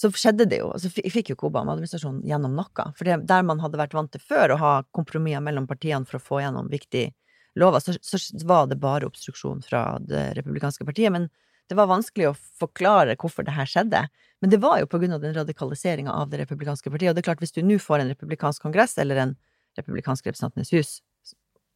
så 0.00 0.08
skjedde 0.16 0.46
det 0.48 0.62
jo. 0.62 0.70
Så 0.80 0.88
fi- 0.92 1.04
fikk 1.12 1.32
jo 1.34 1.36
Obama-administrasjonen 1.50 2.22
gjennom 2.28 2.54
noe. 2.56 2.86
For 2.96 3.04
det, 3.08 3.18
der 3.28 3.44
man 3.44 3.60
hadde 3.60 3.80
vært 3.80 3.96
vant 3.96 4.12
til 4.14 4.22
før 4.24 4.54
å 4.54 4.60
ha 4.60 4.72
kompromisser 4.96 5.44
mellom 5.44 5.66
partiene 5.68 6.08
for 6.08 6.16
å 6.16 6.24
få 6.24 6.40
gjennom 6.40 6.70
viktige 6.72 7.12
lover, 7.60 7.82
så, 7.84 7.96
så 8.00 8.20
var 8.48 8.70
det 8.70 8.78
bare 8.80 9.08
obstruksjon 9.10 9.60
fra 9.66 9.98
det 10.00 10.30
republikanske 10.38 10.86
partiet. 10.88 11.12
Men 11.12 11.28
det 11.68 11.76
var 11.78 11.90
vanskelig 11.90 12.30
å 12.30 12.38
forklare 12.62 13.18
hvorfor 13.20 13.44
det 13.46 13.54
her 13.54 13.68
skjedde. 13.68 14.06
Men 14.40 14.54
det 14.54 14.62
var 14.62 14.80
jo 14.80 14.88
på 14.88 15.02
grunn 15.02 15.18
av 15.18 15.22
den 15.22 15.36
radikaliseringa 15.36 16.14
av 16.16 16.32
det 16.32 16.40
republikanske 16.40 16.90
partiet. 16.90 17.12
Og 17.12 17.18
det 17.18 17.24
er 17.24 17.28
klart, 17.28 17.44
hvis 17.44 17.54
du 17.54 17.60
nå 17.66 17.76
får 17.82 18.02
en 18.02 18.14
republikansk 18.14 18.64
kongress 18.64 18.96
eller 18.98 19.20
en 19.26 19.36
republikansk 19.78 20.26
representantenes 20.26 20.72
hus, 20.74 20.94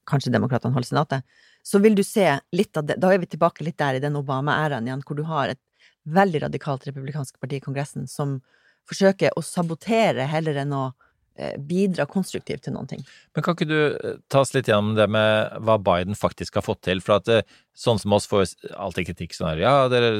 kanskje 0.08 0.32
demokratene 0.32 0.74
holder 0.74 0.88
senatet, 0.88 1.36
så 1.64 1.80
vil 1.80 1.94
du 1.96 2.02
se 2.04 2.26
litt 2.52 2.76
av 2.76 2.88
det 2.88 2.98
Da 3.00 3.12
er 3.14 3.20
vi 3.22 3.28
tilbake 3.30 3.64
litt 3.64 3.78
der 3.80 3.96
i 3.96 4.02
den 4.02 4.16
Obama-æraen 4.18 4.88
igjen, 4.88 5.04
hvor 5.06 5.16
du 5.16 5.22
har 5.28 5.52
et 5.52 5.60
veldig 6.04 6.44
radikalt 6.44 6.86
republikansk 6.88 7.40
parti 7.40 7.58
i 7.58 7.64
Kongressen 7.64 8.08
som 8.10 8.38
forsøker 8.88 9.36
å 9.36 9.42
sabotere 9.44 10.26
heller 10.28 10.58
enn 10.60 10.74
å 10.76 10.82
eh, 11.38 11.54
bidra 11.56 12.06
konstruktivt 12.10 12.66
til 12.66 12.76
noen 12.76 12.90
ting. 12.90 13.04
Men 13.34 13.46
kan 13.46 13.56
ikke 13.56 13.68
du 13.70 13.78
eh, 13.78 14.18
ta 14.28 14.42
oss 14.44 14.52
litt 14.56 14.68
gjennom 14.68 14.92
det 14.98 15.08
med 15.12 15.56
hva 15.64 15.78
Biden 15.80 16.18
faktisk 16.18 16.60
har 16.60 16.66
fått 16.66 16.82
til? 16.84 17.00
For 17.04 17.18
at 17.18 17.30
eh, 17.32 17.46
sånn 17.72 18.00
som 18.02 18.12
oss 18.16 18.28
får 18.30 18.52
alltid 18.76 19.12
kritikk 19.12 19.36
sånn 19.36 19.54
her, 19.54 19.64
ja, 19.64 19.76
dere 19.92 20.12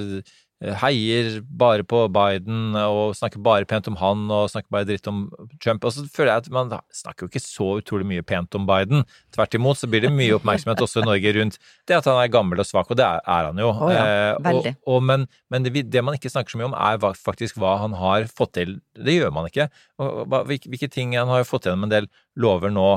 heier 0.63 1.41
bare 1.45 1.85
på 1.85 2.05
Biden 2.15 2.77
og 2.79 3.17
snakker 3.19 3.43
bare 3.45 3.67
pent 3.69 3.89
om 3.91 3.97
han 4.01 4.23
og 4.33 4.47
snakker 4.53 4.71
bare 4.73 4.87
dritt 4.89 5.09
om 5.11 5.27
Trump. 5.61 5.85
Og 5.85 5.93
så 5.93 6.05
føler 6.09 6.31
jeg 6.33 6.45
at 6.45 6.51
man 6.55 6.73
snakker 6.95 7.27
jo 7.27 7.33
ikke 7.33 7.43
så 7.43 7.67
utrolig 7.81 8.07
mye 8.09 8.25
pent 8.25 8.55
om 8.57 8.65
Biden. 8.69 9.05
Tvert 9.35 9.57
imot 9.59 9.81
så 9.81 9.91
blir 9.91 10.07
det 10.07 10.13
mye 10.15 10.37
oppmerksomhet 10.39 10.81
også 10.87 11.03
i 11.03 11.09
Norge 11.09 11.35
rundt 11.37 11.59
det 11.89 11.99
at 11.99 12.09
han 12.09 12.21
er 12.23 12.33
gammel 12.33 12.63
og 12.63 12.69
svak, 12.69 12.89
og 12.91 12.97
det 12.97 13.05
er, 13.05 13.21
han 13.51 13.61
jo. 13.61 13.73
Oh 13.75 13.93
ja, 13.93 14.05
Eh. 14.05 14.53
Og, 14.55 14.67
og, 14.87 15.03
men 15.03 15.27
men 15.51 15.65
det, 15.67 15.85
det 15.93 16.03
man 16.05 16.17
ikke 16.17 16.31
snakker 16.33 16.55
så 16.55 16.59
mye 16.61 16.71
om, 16.71 16.75
er 16.77 17.01
faktisk 17.19 17.59
hva 17.61 17.77
han 17.83 17.95
har 17.99 18.27
fått 18.31 18.55
til. 18.57 18.79
Det 18.97 19.19
gjør 19.19 19.33
man 19.35 19.49
ikke. 19.51 19.69
Og, 20.03 20.25
hva, 20.31 20.43
hvilke, 20.49 20.71
hvilke 20.73 20.89
ting 20.91 21.15
Han 21.17 21.31
har 21.31 21.43
jo 21.43 21.49
fått 21.49 21.69
gjennom 21.69 21.87
en 21.87 21.93
del 21.93 22.09
lover 22.41 22.73
nå 22.75 22.89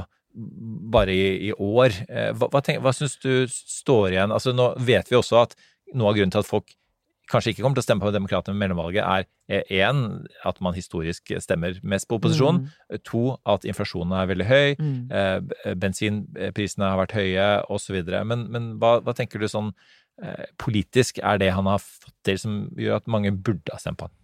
bare 0.93 1.13
i, 1.13 1.50
i 1.50 1.52
år. 1.54 1.93
Eh, 2.08 2.32
Hva, 2.38 2.50
hva, 2.54 2.62
tenk, 2.62 2.82
hva 2.86 2.93
syns 2.93 3.17
du 3.22 3.48
står 3.50 4.13
igjen? 4.13 4.34
Altså, 4.34 4.54
nå 4.56 4.72
vet 4.86 5.10
vi 5.10 5.17
også 5.17 5.41
at 5.43 5.56
noe 5.96 6.12
av 6.12 6.17
grunnen 6.17 6.34
til 6.34 6.43
at 6.43 6.50
folk 6.50 6.74
kanskje 7.32 7.54
ikke 7.54 7.63
kommer 7.66 7.78
til 7.78 7.84
å 7.84 7.88
stemme 7.88 8.04
på 8.04 8.13
Demokratene 8.16 8.56
ved 8.56 8.62
mellomvalget, 8.63 9.28
er 9.50 9.66
én 9.74 10.02
at 10.48 10.62
man 10.63 10.76
historisk 10.76 11.32
stemmer 11.44 11.80
mest 11.84 12.08
på 12.10 12.20
opposisjon. 12.20 12.66
To 13.12 13.24
at 13.48 13.68
inflasjonen 13.68 14.16
er 14.18 14.30
veldig 14.32 14.48
høy. 14.48 14.76
Mm. 14.80 14.98
eh, 15.12 15.76
Bensinprisene 15.80 16.92
har 16.92 17.02
vært 17.02 17.18
høye, 17.18 17.48
osv. 17.74 18.00
Men, 18.32 18.48
men 18.54 18.70
hva, 18.82 18.98
hva 19.04 19.16
tenker 19.18 19.44
du 19.44 19.48
sånn 19.52 19.74
eh, 20.24 20.48
politisk 20.62 21.22
er 21.24 21.42
det 21.42 21.54
han 21.56 21.70
har 21.70 21.84
fått 21.84 22.16
til 22.28 22.40
som 22.42 22.63
gjør 22.80 23.02
at 23.02 23.12
mange 23.12 23.34
burde 23.36 23.76
ha 23.76 23.82
stemt 23.82 24.00
på 24.02 24.10
han? 24.10 24.16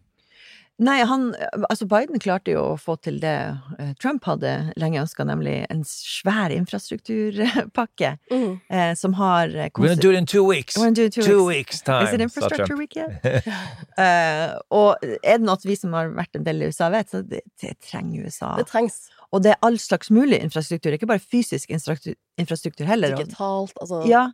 Nei, 0.82 1.04
han 1.06 1.36
Altså, 1.70 1.86
Biden 1.86 2.18
klarte 2.20 2.52
jo 2.56 2.62
å 2.74 2.78
få 2.82 2.96
til 3.06 3.20
det 3.22 3.34
eh, 3.80 3.92
Trump 4.02 4.24
hadde 4.26 4.74
lenge 4.82 5.04
ønska, 5.04 5.24
nemlig 5.30 5.60
en 5.70 5.84
svær 5.86 6.50
infrastrukturpakke 6.56 8.17
Mm. 8.32 8.60
eh, 8.69 8.94
som 8.96 9.13
har 9.13 9.48
eh, 9.54 9.69
We're 9.78 9.88
gonna 9.94 9.96
do 10.02 10.12
it 10.12 10.17
in 10.17 10.26
two 10.26 10.44
weeks! 10.44 10.76
We're 10.78 10.86
gonna 10.90 10.96
do 10.96 11.04
it 11.06 11.17
in 11.17 11.24
two 11.24 11.30
Two 11.30 11.46
weeks. 11.46 11.76
weeks 11.78 11.82
time, 11.82 12.08
Is 12.08 12.13
it 12.13 12.21
infrastructure 12.21 12.65
Trump. 12.65 12.80
week 12.80 12.96
yet? 12.96 13.12
Eh, 13.98 14.50
og 14.74 14.98
er 15.21 15.38
det 15.38 15.46
noe 15.46 15.58
vi 15.63 15.76
som 15.78 15.94
har 15.94 16.10
vært 16.10 16.36
en 16.40 16.44
del 16.48 16.63
i 16.63 16.71
USA 16.71 16.90
vet, 16.90 17.12
så 17.13 17.21
det, 17.21 17.44
det 17.62 17.76
trenger 17.86 18.26
USA. 18.26 18.56
Det 18.58 18.65
trengs 18.71 18.96
Og 19.32 19.44
det 19.46 19.52
er 19.54 19.60
all 19.62 19.78
slags 19.78 20.10
mulig 20.10 20.40
infrastruktur, 20.42 20.94
ikke 20.98 21.08
bare 21.10 21.21
fysisk 21.21 21.69
infrastruktur, 21.69 22.17
infrastruktur 22.42 22.86
heller. 22.90 23.13
Digitalt, 23.17 23.74
altså 23.82 24.02
ja, 24.10 24.28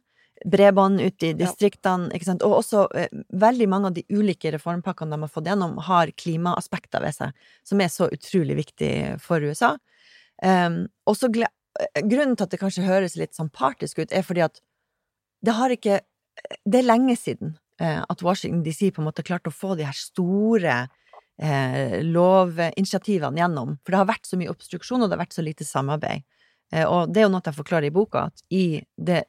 bredbånd 0.46 1.02
ute 1.02 1.32
i 1.32 1.36
distriktene, 1.38 2.16
sant. 2.24 2.44
Og 2.48 2.60
også 2.62 2.86
eh, 2.96 3.12
veldig 3.42 3.68
mange 3.72 3.92
av 3.92 3.96
de 3.98 4.06
ulike 4.14 4.52
reformpakkene 4.56 5.16
de 5.16 5.26
har 5.26 5.32
fått 5.32 5.50
gjennom, 5.50 5.78
har 5.90 6.12
klimaaspekter 6.16 7.04
ved 7.04 7.18
seg, 7.18 7.48
som 7.68 7.82
er 7.82 7.92
så 7.94 8.10
utrolig 8.14 8.60
viktig 8.64 8.92
for 9.24 9.44
USA. 9.44 9.76
Um, 10.40 10.86
og 11.10 11.18
så 11.20 11.28
eh, 11.28 12.04
Grunnen 12.08 12.38
til 12.40 12.46
at 12.46 12.54
det 12.54 12.62
kanskje 12.62 12.86
høres 12.88 13.18
litt 13.20 13.36
sånn 13.36 13.52
partisk 13.52 14.00
ut, 14.00 14.14
er 14.14 14.24
fordi 14.24 14.46
at 14.46 14.62
det 15.44 15.56
har 15.56 15.72
ikke 15.72 15.98
Det 16.64 16.80
er 16.80 16.88
lenge 16.88 17.18
siden 17.20 17.58
eh, 17.82 18.00
at 18.00 18.22
Washington 18.24 18.64
DC 18.64 18.94
på 18.96 19.02
en 19.02 19.10
måte 19.10 19.26
klarte 19.28 19.52
å 19.52 19.56
få 19.56 19.74
de 19.76 19.84
her 19.84 19.96
store 19.96 20.76
eh, 21.40 22.00
lovinitiativene 22.04 23.42
gjennom. 23.42 23.76
For 23.84 23.92
det 23.92 24.00
har 24.00 24.08
vært 24.08 24.30
så 24.30 24.40
mye 24.40 24.52
obstruksjon, 24.52 25.04
og 25.04 25.10
det 25.10 25.18
har 25.18 25.24
vært 25.26 25.36
så 25.36 25.44
lite 25.44 25.68
samarbeid. 25.68 26.24
Eh, 26.72 26.86
og 26.86 27.12
det 27.12 27.22
er 27.22 27.28
jo 27.28 27.34
noe 27.34 27.44
jeg 27.46 27.58
forklarer 27.58 27.90
i 27.90 27.96
boka, 27.96 28.28
at 28.30 28.44
i 28.56 28.82
det 28.96 29.24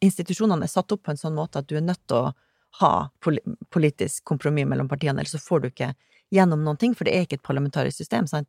institusjonene 0.00 0.66
er 0.66 0.72
satt 0.72 0.92
opp 0.92 1.02
på 1.06 1.12
en 1.14 1.20
sånn 1.20 1.36
måte 1.36 1.60
at 1.62 1.68
du 1.70 1.76
er 1.78 1.84
nødt 1.84 2.02
til 2.10 2.16
å 2.16 2.32
ha 2.80 2.92
politisk 3.74 4.24
kompromiss 4.30 4.68
mellom 4.70 4.88
partiene, 4.88 5.18
ellers 5.20 5.34
så 5.34 5.42
får 5.42 5.60
du 5.64 5.68
ikke 5.72 5.92
gjennom 6.30 6.62
noen 6.62 6.78
ting, 6.78 6.94
for 6.94 7.04
det 7.08 7.14
er 7.16 7.24
ikke 7.26 7.40
et 7.40 7.46
parlamentarisk 7.46 7.96
system, 7.98 8.28
sant. 8.30 8.48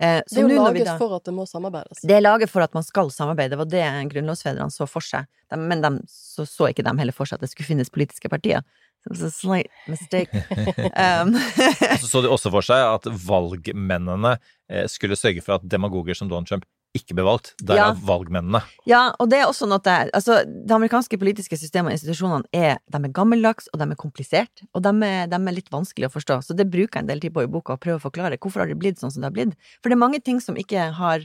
Eh, 0.00 0.20
Det 0.26 0.38
er 0.38 0.42
jo 0.42 0.48
nå 0.48 0.64
laget 0.64 0.84
da- 0.88 0.98
for 0.98 1.14
at 1.14 1.24
det 1.24 1.34
må 1.34 1.44
samarbeides. 1.46 2.00
det 2.02 2.16
er 2.16 2.20
laget 2.24 2.50
for 2.50 2.62
at 2.62 2.74
man 2.74 2.82
skal 2.82 3.10
samarbeide, 3.10 3.50
det 3.50 3.58
var 3.58 3.66
det 3.70 3.84
grunnlovsfedrene 4.10 4.70
så 4.72 4.88
for 4.88 5.00
seg. 5.00 5.26
De, 5.50 5.56
men 5.56 5.80
de, 5.80 5.90
så 6.08 6.46
så 6.48 6.68
ikke 6.72 6.82
de 6.82 6.96
heller 6.98 7.12
for 7.12 7.24
seg 7.26 7.36
at 7.38 7.40
det 7.46 7.50
skulle 7.50 7.66
finnes 7.68 7.90
politiske 7.92 8.28
partier. 8.28 8.62
Så 9.04 9.14
det 9.18 9.22
a 9.22 9.30
slight 9.30 9.70
mistake. 9.88 10.32
um, 11.22 11.34
Så 11.98 12.06
så 12.08 12.22
de 12.22 12.28
også 12.30 12.50
for 12.50 12.62
seg 12.62 12.78
at 12.78 13.04
valgmennene 13.04 14.38
eh, 14.70 14.86
skulle 14.86 15.16
sørge 15.18 15.42
for 15.42 15.54
at 15.58 15.66
demagoger 15.68 16.14
som 16.16 16.28
Donald 16.28 16.46
Trump 16.48 16.64
ikke 16.94 17.14
ble 17.16 17.24
valgt. 17.24 17.54
Derav 17.64 17.76
Ja. 17.76 17.92
valgmennene. 18.04 18.60
ja, 18.86 19.12
og 19.18 19.30
det 19.30 19.38
er 19.40 19.46
også 19.46 19.66
noe 19.66 19.78
der 19.80 20.10
Altså, 20.12 20.44
det 20.44 20.70
amerikanske 20.70 21.16
politiske 21.18 21.56
systemet 21.56 21.92
og 21.92 21.96
institusjonene 21.98 22.44
er, 22.52 22.78
de 22.90 22.98
er 23.04 23.12
gammeldags, 23.12 23.68
og 23.72 23.78
de 23.80 23.84
er 23.90 23.96
komplisert, 23.96 24.62
og 24.74 24.82
de 24.82 24.88
er, 25.02 25.26
de 25.26 25.34
er 25.36 25.56
litt 25.56 25.70
vanskelig 25.70 26.06
å 26.10 26.12
forstå. 26.12 26.42
Så 26.44 26.54
det 26.56 26.70
bruker 26.70 27.00
jeg 27.00 27.02
en 27.04 27.06
del 27.06 27.20
tid 27.20 27.32
på 27.32 27.42
i 27.42 27.46
boka, 27.46 27.74
å 27.74 27.80
prøve 27.80 27.96
å 28.00 28.10
forklare 28.10 28.36
hvorfor 28.38 28.60
har 28.60 28.66
det 28.68 28.78
blitt 28.78 28.98
sånn 29.00 29.10
som 29.10 29.22
det 29.22 29.30
har 29.30 29.36
blitt. 29.38 29.56
For 29.82 29.88
det 29.88 29.96
er 29.96 30.04
mange 30.04 30.22
ting 30.22 30.40
som 30.40 30.54
ikke 30.54 30.92
har 30.92 31.24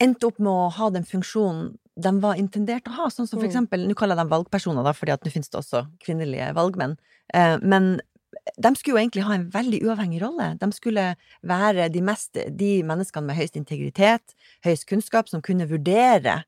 endt 0.00 0.22
opp 0.24 0.38
med 0.38 0.50
å 0.52 0.70
ha 0.72 0.90
den 0.90 1.04
funksjonen 1.04 1.76
de 1.98 2.10
var 2.22 2.34
intendert 2.38 2.84
å 2.86 2.92
ha, 2.94 3.06
sånn 3.10 3.26
som 3.26 3.40
for 3.40 3.46
Mm. 3.48 3.50
eksempel, 3.50 3.86
nå 3.88 3.94
kaller 3.96 4.14
jeg 4.14 4.22
dem 4.22 4.30
valgpersoner 4.30 4.84
da, 4.84 4.92
fordi 4.92 5.12
at 5.12 5.22
nå 5.24 5.30
finnes 5.32 5.50
det 5.50 5.58
også 5.58 5.86
kvinnelige 5.98 6.54
valgmenn, 6.54 6.96
eh, 7.34 7.58
men 7.60 8.00
de 8.58 8.70
skulle 8.76 8.96
jo 8.96 9.00
egentlig 9.00 9.24
ha 9.26 9.34
en 9.36 9.48
veldig 9.52 9.80
uavhengig 9.86 10.20
rolle. 10.22 10.50
De 10.60 10.68
skulle 10.74 11.04
være 11.46 11.88
de, 11.94 12.02
mest, 12.04 12.36
de 12.36 12.70
menneskene 12.86 13.30
med 13.30 13.38
høyest 13.38 13.58
integritet, 13.60 14.36
høyest 14.66 14.88
kunnskap, 14.90 15.30
som 15.30 15.44
kunne 15.44 15.68
vurdere 15.70 16.42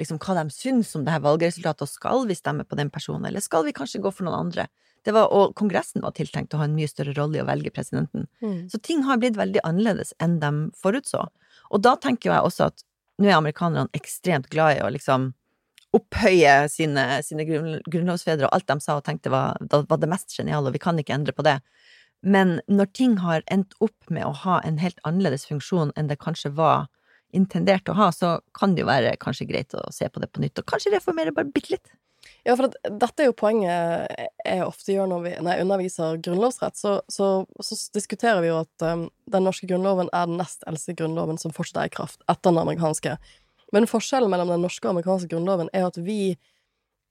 liksom 0.00 0.20
hva 0.22 0.38
de 0.38 0.54
syns 0.54 0.94
om 0.96 1.04
det 1.04 1.12
her 1.14 1.24
valgresultatet, 1.24 1.84
og 1.84 1.90
skal 1.90 2.24
vi 2.28 2.36
stemme 2.36 2.64
på 2.64 2.78
den 2.78 2.90
personen, 2.92 3.26
eller 3.28 3.44
skal 3.44 3.66
vi 3.66 3.74
kanskje 3.76 4.00
gå 4.04 4.12
for 4.14 4.26
noen 4.28 4.46
andre? 4.46 4.66
Det 5.04 5.12
var, 5.12 5.32
og 5.34 5.56
Kongressen 5.58 6.04
var 6.04 6.14
tiltenkt 6.16 6.54
å 6.54 6.60
ha 6.60 6.68
en 6.68 6.76
mye 6.76 6.88
større 6.88 7.14
rolle 7.16 7.40
i 7.40 7.42
å 7.42 7.48
velge 7.48 7.72
presidenten. 7.74 8.28
Mm. 8.40 8.70
Så 8.70 8.78
ting 8.78 9.02
har 9.08 9.18
blitt 9.20 9.36
veldig 9.36 9.64
annerledes 9.66 10.14
enn 10.22 10.38
de 10.42 10.52
forutså. 10.78 11.26
Og 11.74 11.82
da 11.82 11.96
tenker 11.98 12.30
jeg 12.30 12.46
også 12.46 12.70
at 12.70 12.84
nå 13.20 13.28
er 13.28 13.36
amerikanerne 13.36 13.90
ekstremt 13.98 14.48
glad 14.52 14.78
i 14.78 14.84
å 14.84 14.90
liksom 14.94 15.32
opphøye 15.96 16.54
sine, 16.72 17.04
sine 17.26 17.44
grunnlovsfedre, 17.46 18.48
og 18.48 18.56
alt 18.56 18.68
de 18.70 18.78
sa 18.80 18.96
og 18.98 19.04
tenkte 19.06 19.32
var, 19.32 19.60
var 19.60 20.00
det 20.00 20.10
mest 20.10 20.32
geniale, 20.32 20.70
og 20.70 20.76
vi 20.76 20.82
kan 20.82 20.98
ikke 21.00 21.16
endre 21.16 21.34
på 21.36 21.44
det. 21.46 21.58
Men 22.22 22.60
når 22.70 22.92
ting 22.96 23.16
har 23.20 23.44
endt 23.50 23.74
opp 23.82 24.10
med 24.10 24.24
å 24.24 24.34
ha 24.44 24.60
en 24.64 24.78
helt 24.80 25.00
annerledes 25.08 25.44
funksjon 25.48 25.92
enn 25.98 26.08
det 26.08 26.20
kanskje 26.22 26.54
var 26.56 26.86
intendert 27.34 27.88
å 27.88 27.96
ha, 27.98 28.10
så 28.12 28.36
kan 28.56 28.76
det 28.76 28.84
jo 28.84 28.90
være 28.90 29.16
kanskje 29.20 29.48
greit 29.48 29.74
å 29.74 29.82
se 29.92 30.08
på 30.08 30.22
det 30.22 30.30
på 30.32 30.44
nytt, 30.44 30.60
og 30.60 30.68
kanskje 30.68 30.94
reformere 30.94 31.34
bare 31.34 31.50
bitte 31.52 31.76
litt. 31.76 31.92
Ja, 32.46 32.54
for 32.54 32.68
at, 32.68 32.76
dette 32.86 33.22
er 33.22 33.28
jo 33.30 33.36
poenget 33.38 34.10
jeg 34.42 34.64
ofte 34.64 34.94
gjør 34.94 35.08
når, 35.10 35.24
vi, 35.24 35.32
når 35.42 35.52
jeg 35.52 35.64
underviser 35.64 36.20
grunnlovsrett. 36.22 36.78
Så, 36.78 36.94
så, 37.10 37.28
så 37.62 37.78
diskuterer 37.94 38.42
vi 38.42 38.50
jo 38.50 38.60
at 38.62 38.86
um, 38.86 39.04
den 39.30 39.46
norske 39.46 39.68
grunnloven 39.70 40.10
er 40.14 40.28
den 40.30 40.38
nest 40.40 40.66
eldste 40.70 40.94
grunnloven 40.98 41.38
som 41.42 41.54
fortsatt 41.54 41.84
er 41.84 41.90
i 41.90 41.94
kraft 41.94 42.22
etter 42.26 42.50
den 42.50 42.62
amerikanske. 42.62 43.16
Men 43.72 43.88
forskjellen 43.90 44.30
mellom 44.32 44.48
den 44.52 44.64
norske 44.64 44.86
og 44.88 44.94
amerikanske 44.96 45.30
grunnloven 45.32 45.70
er 45.72 45.86
at 45.88 45.96
vi 45.96 46.36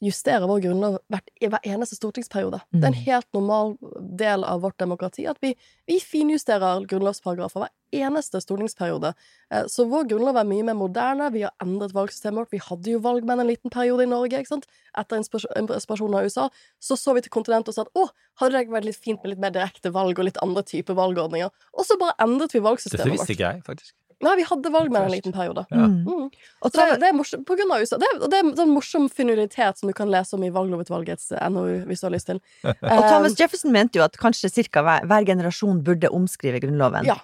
justerer 0.02 0.48
vår 0.50 0.64
grunnlov 0.64 0.96
i 1.42 1.48
hver 1.52 1.62
eneste 1.70 1.94
stortingsperiode. 1.94 2.58
Det 2.74 2.82
er 2.82 2.90
en 2.90 3.04
helt 3.06 3.28
normal 3.38 3.76
del 4.18 4.42
av 4.50 4.64
vårt 4.64 4.80
demokrati 4.82 5.28
at 5.30 5.38
vi, 5.46 5.52
vi 5.86 6.00
finjusterer 6.02 6.88
grunnlovsparagrafer 6.90 7.62
hver 7.68 8.02
eneste 8.08 8.42
stortingsperiode. 8.42 9.12
Eh, 9.54 9.68
Så 9.70 9.86
vår 9.92 10.08
grunnlov 10.10 10.40
er 10.42 10.50
mye 10.50 10.66
mer 10.66 10.78
moderne. 10.80 11.30
Vi 11.36 11.44
har 11.46 11.54
endret 11.62 11.94
valgsystemet 11.94 12.42
vårt. 12.42 12.52
Vi 12.56 12.64
hadde 12.66 12.96
jo 12.96 13.04
valgmenn 13.06 13.44
en 13.46 13.52
liten 13.52 13.70
periode 13.70 14.08
i 14.08 14.10
Norge. 14.10 14.42
ikke 14.42 14.56
sant? 14.56 14.66
Etter 14.98 15.22
inspirasjon 15.22 15.70
inspirasjon 15.70 16.18
av 16.18 16.26
USA 16.26 16.50
så 16.82 16.98
så 16.98 17.14
vi 17.14 17.22
til 17.22 17.38
kontinentet 17.38 17.70
og 17.70 17.78
sa 17.78 17.86
at 17.86 17.94
å, 17.94 18.10
hadde 18.42 18.58
det 18.58 18.66
ikke 18.66 18.78
vært 18.80 18.90
litt 18.90 19.04
fint 19.06 19.22
med 19.22 19.36
litt 19.36 19.46
mer 19.46 19.54
direkte 19.54 19.94
valg 19.94 20.18
og 20.18 20.26
litt 20.26 20.42
andre 20.42 20.64
typer 20.66 20.98
valgordninger? 20.98 21.54
Og 21.78 21.86
så 21.86 22.00
bare 22.02 22.18
endret 22.18 22.56
vi 22.56 22.58
Dette 22.58 22.70
valgsystemet 22.72 23.06
visste 23.06 23.28
vårt. 23.28 23.38
ikke 23.38 23.54
jeg, 23.54 23.64
faktisk. 23.70 23.94
Nei, 24.22 24.36
vi 24.38 24.46
hadde 24.48 24.72
valgmenn 24.74 25.08
en 25.08 25.14
liten 25.14 25.36
periode. 25.36 25.66
Ja. 25.74 25.88
Mm. 25.90 26.30
Og 26.30 26.70
Så 26.70 26.78
det, 26.78 27.00
det 27.02 27.10
er 27.10 27.18
morsom, 27.18 27.44
på 27.48 27.58
grunn 27.60 27.74
av 27.74 27.84
USA. 27.84 28.00
Det 28.02 28.10
det 28.22 28.38
er 28.38 28.46
en 28.46 28.56
sånn 28.58 28.74
morsom 28.76 29.10
finalitet 29.10 29.82
som 29.82 29.90
du 29.90 29.96
kan 29.98 30.12
lese 30.14 30.38
om 30.38 30.46
i 30.46 30.52
Valglovutvalgets 30.54 31.32
NOU, 31.54 31.82
hvis 31.90 32.04
du 32.04 32.08
har 32.08 32.16
lyst 32.16 32.30
til. 32.32 32.42
Og 32.68 33.04
Thomas 33.08 33.38
Jefferson 33.40 33.74
mente 33.74 34.00
jo 34.00 34.06
at 34.06 34.18
kanskje 34.22 34.52
cirka 34.54 34.86
hver, 34.86 35.08
hver 35.10 35.28
generasjon 35.28 35.82
burde 35.86 36.12
omskrive 36.14 36.62
grunnloven. 36.64 37.10
Ja. 37.10 37.20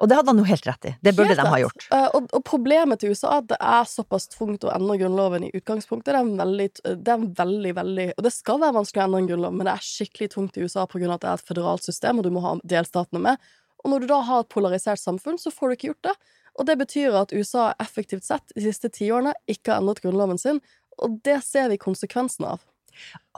Og 0.00 0.08
det 0.08 0.16
hadde 0.16 0.32
han 0.32 0.40
jo 0.40 0.48
helt 0.48 0.66
rett 0.66 0.86
i. 0.88 0.94
Det 1.04 1.12
burde 1.12 1.34
Helt 1.34 1.42
de 1.44 1.52
ha 1.52 1.58
gjort. 1.60 1.86
Eh, 1.92 2.06
og, 2.16 2.30
og 2.32 2.44
problemet 2.48 3.02
til 3.02 3.12
USA 3.12 3.34
er 3.34 3.42
at 3.42 3.48
det 3.50 3.58
er 3.72 3.88
såpass 3.90 4.30
tvungt 4.32 4.64
å 4.64 4.72
endre 4.72 4.96
grunnloven 5.02 5.44
i 5.44 5.50
utgangspunktet. 5.58 6.14
Det 6.14 6.22
er, 6.22 6.30
veldig, 6.40 6.68
det 7.04 7.14
er 7.14 7.26
veldig, 7.42 7.72
veldig 7.76 8.06
Og 8.14 8.24
det 8.24 8.32
skal 8.32 8.62
være 8.62 8.78
vanskelig 8.78 9.02
å 9.02 9.06
endre 9.06 9.20
en 9.20 9.28
grunnlov, 9.28 9.58
men 9.58 9.68
det 9.68 9.74
er 9.74 9.88
skikkelig 9.90 10.30
tungt 10.32 10.56
i 10.56 10.64
USA 10.64 10.86
pga. 10.88 11.04
at 11.12 11.26
det 11.26 11.28
er 11.28 11.42
et 11.42 11.50
føderalt 11.52 11.84
system, 11.84 12.20
og 12.20 12.24
du 12.24 12.32
må 12.32 12.44
ha 12.46 12.54
delstatene 12.64 13.20
med. 13.28 13.50
Og 13.84 13.92
når 13.92 14.00
du 14.00 14.08
da 14.08 14.22
har 14.24 14.44
et 14.44 14.52
polarisert 14.52 15.00
samfunn, 15.00 15.36
så 15.40 15.52
får 15.52 15.68
du 15.68 15.76
ikke 15.76 15.90
gjort 15.92 16.08
det. 16.08 16.16
Og 16.58 16.66
det 16.68 16.76
betyr 16.80 17.16
at 17.22 17.34
USA 17.36 17.70
effektivt 17.82 18.26
sett 18.26 18.54
de 18.56 18.66
siste 18.66 18.90
tiårene 18.92 19.34
ikke 19.50 19.72
har 19.72 19.82
endret 19.82 20.02
grunnloven 20.04 20.40
sin, 20.40 20.60
og 21.00 21.20
det 21.24 21.40
ser 21.46 21.70
vi 21.72 21.80
konsekvensen 21.80 22.48
av. 22.50 22.64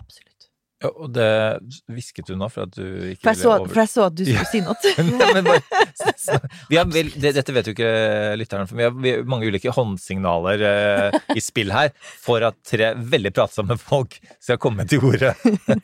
Absolutt. 0.00 0.32
Ja, 0.82 0.88
og 0.98 1.12
det 1.14 1.26
hvisket 1.92 2.26
du 2.26 2.34
nå 2.38 2.48
for 2.50 2.66
at 2.66 2.72
du 2.74 3.12
ikke 3.12 3.22
For 3.22 3.38
ville 3.38 3.50
over... 3.52 3.70
for 3.70 3.80
jeg 3.84 3.90
så 3.92 4.06
at 4.08 4.16
du 4.18 4.22
skulle 4.26 4.48
si 4.50 4.62
noe. 4.64 4.94
Nei, 5.20 5.28
men 5.36 5.46
bare, 5.46 5.60
vi 6.72 6.78
har, 6.80 6.88
det, 6.90 7.34
dette 7.36 7.54
vet 7.54 7.70
jo 7.70 7.74
ikke 7.76 7.92
lytteren, 8.40 8.70
for 8.70 8.80
vi 8.80 8.86
har, 8.88 8.96
vi 8.96 9.12
har 9.14 9.28
mange 9.30 9.46
ulike 9.46 9.74
håndsignaler 9.76 10.64
eh, 10.66 11.20
i 11.38 11.44
spill 11.44 11.70
her 11.74 11.92
for 12.02 12.42
at 12.48 12.58
tre 12.66 12.92
veldig 12.98 13.34
pratsomme 13.36 13.78
folk 13.78 14.18
skal 14.42 14.58
komme 14.62 14.88
til 14.90 15.06
ordet. 15.06 15.36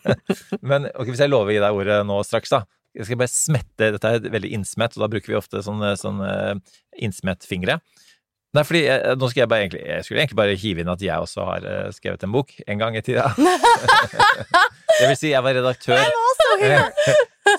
men 0.68 0.90
ok, 0.90 1.12
hvis 1.12 1.22
jeg 1.22 1.30
lover 1.30 1.52
å 1.52 1.56
gi 1.56 1.62
deg 1.62 1.80
ordet 1.84 2.00
nå 2.08 2.18
straks, 2.26 2.56
da. 2.56 2.64
Jeg 2.96 3.04
skal 3.06 3.18
bare 3.20 3.30
smette, 3.32 3.90
Dette 3.94 4.10
er 4.16 4.30
veldig 4.32 4.50
innsmett, 4.56 4.96
og 4.96 5.04
da 5.04 5.08
bruker 5.12 5.28
vi 5.34 5.36
ofte 5.38 5.60
sånne, 5.62 5.92
sånne 6.00 6.30
innsmettfingre. 6.98 7.78
Nei, 8.56 8.62
fordi 8.64 8.80
jeg, 8.86 9.16
nå 9.20 9.28
skal 9.28 9.42
jeg 9.42 9.48
bare 9.52 9.64
egentlig 9.66 9.80
Jeg 9.84 10.04
skulle 10.06 10.20
egentlig 10.22 10.36
bare 10.38 10.54
hive 10.56 10.80
inn 10.80 10.88
at 10.88 11.02
jeg 11.04 11.20
også 11.20 11.42
har 11.44 11.66
eh, 11.68 11.90
skrevet 11.92 12.22
en 12.24 12.32
bok 12.32 12.54
en 12.64 12.78
gang 12.80 12.94
i 12.96 13.02
tida. 13.04 13.26
det 14.98 15.10
vil 15.10 15.18
si, 15.20 15.34
jeg 15.34 15.44
var 15.44 15.52
redaktør 15.58 16.00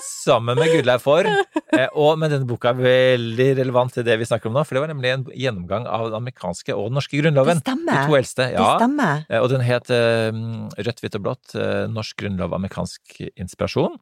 sammen 0.02 0.58
med 0.58 0.70
Gudleiv 0.70 1.02
Forr. 1.02 1.26
Eh, 1.74 1.86
og 1.98 2.18
men 2.20 2.30
denne 2.32 2.46
boka 2.48 2.70
er 2.72 2.80
veldig 2.82 3.46
relevant 3.58 3.94
til 3.94 4.04
det 4.06 4.16
vi 4.20 4.26
snakker 4.28 4.50
om 4.50 4.54
nå, 4.58 4.64
for 4.66 4.76
det 4.76 4.82
var 4.84 4.90
nemlig 4.92 5.12
en 5.14 5.24
gjennomgang 5.30 5.86
av 5.90 6.08
den 6.10 6.18
amerikanske 6.20 6.74
og 6.76 6.88
den 6.90 6.98
norske 7.00 7.20
grunnloven. 7.22 7.58
Det 7.62 7.66
stemmer. 7.66 7.94
De 8.04 8.10
to 8.10 8.18
eldste. 8.20 8.48
Det 8.54 8.66
stemmer. 8.82 9.24
Eh, 9.30 9.40
Og 9.44 9.48
den 9.54 9.64
het 9.66 9.90
eh, 9.94 10.42
Rødt, 10.90 11.02
hvitt 11.04 11.18
og 11.18 11.24
blått. 11.26 11.54
eh, 11.54 11.86
Norsk 11.90 12.18
grunnlov, 12.22 12.54
amerikansk 12.58 13.22
inspirasjon. 13.34 13.98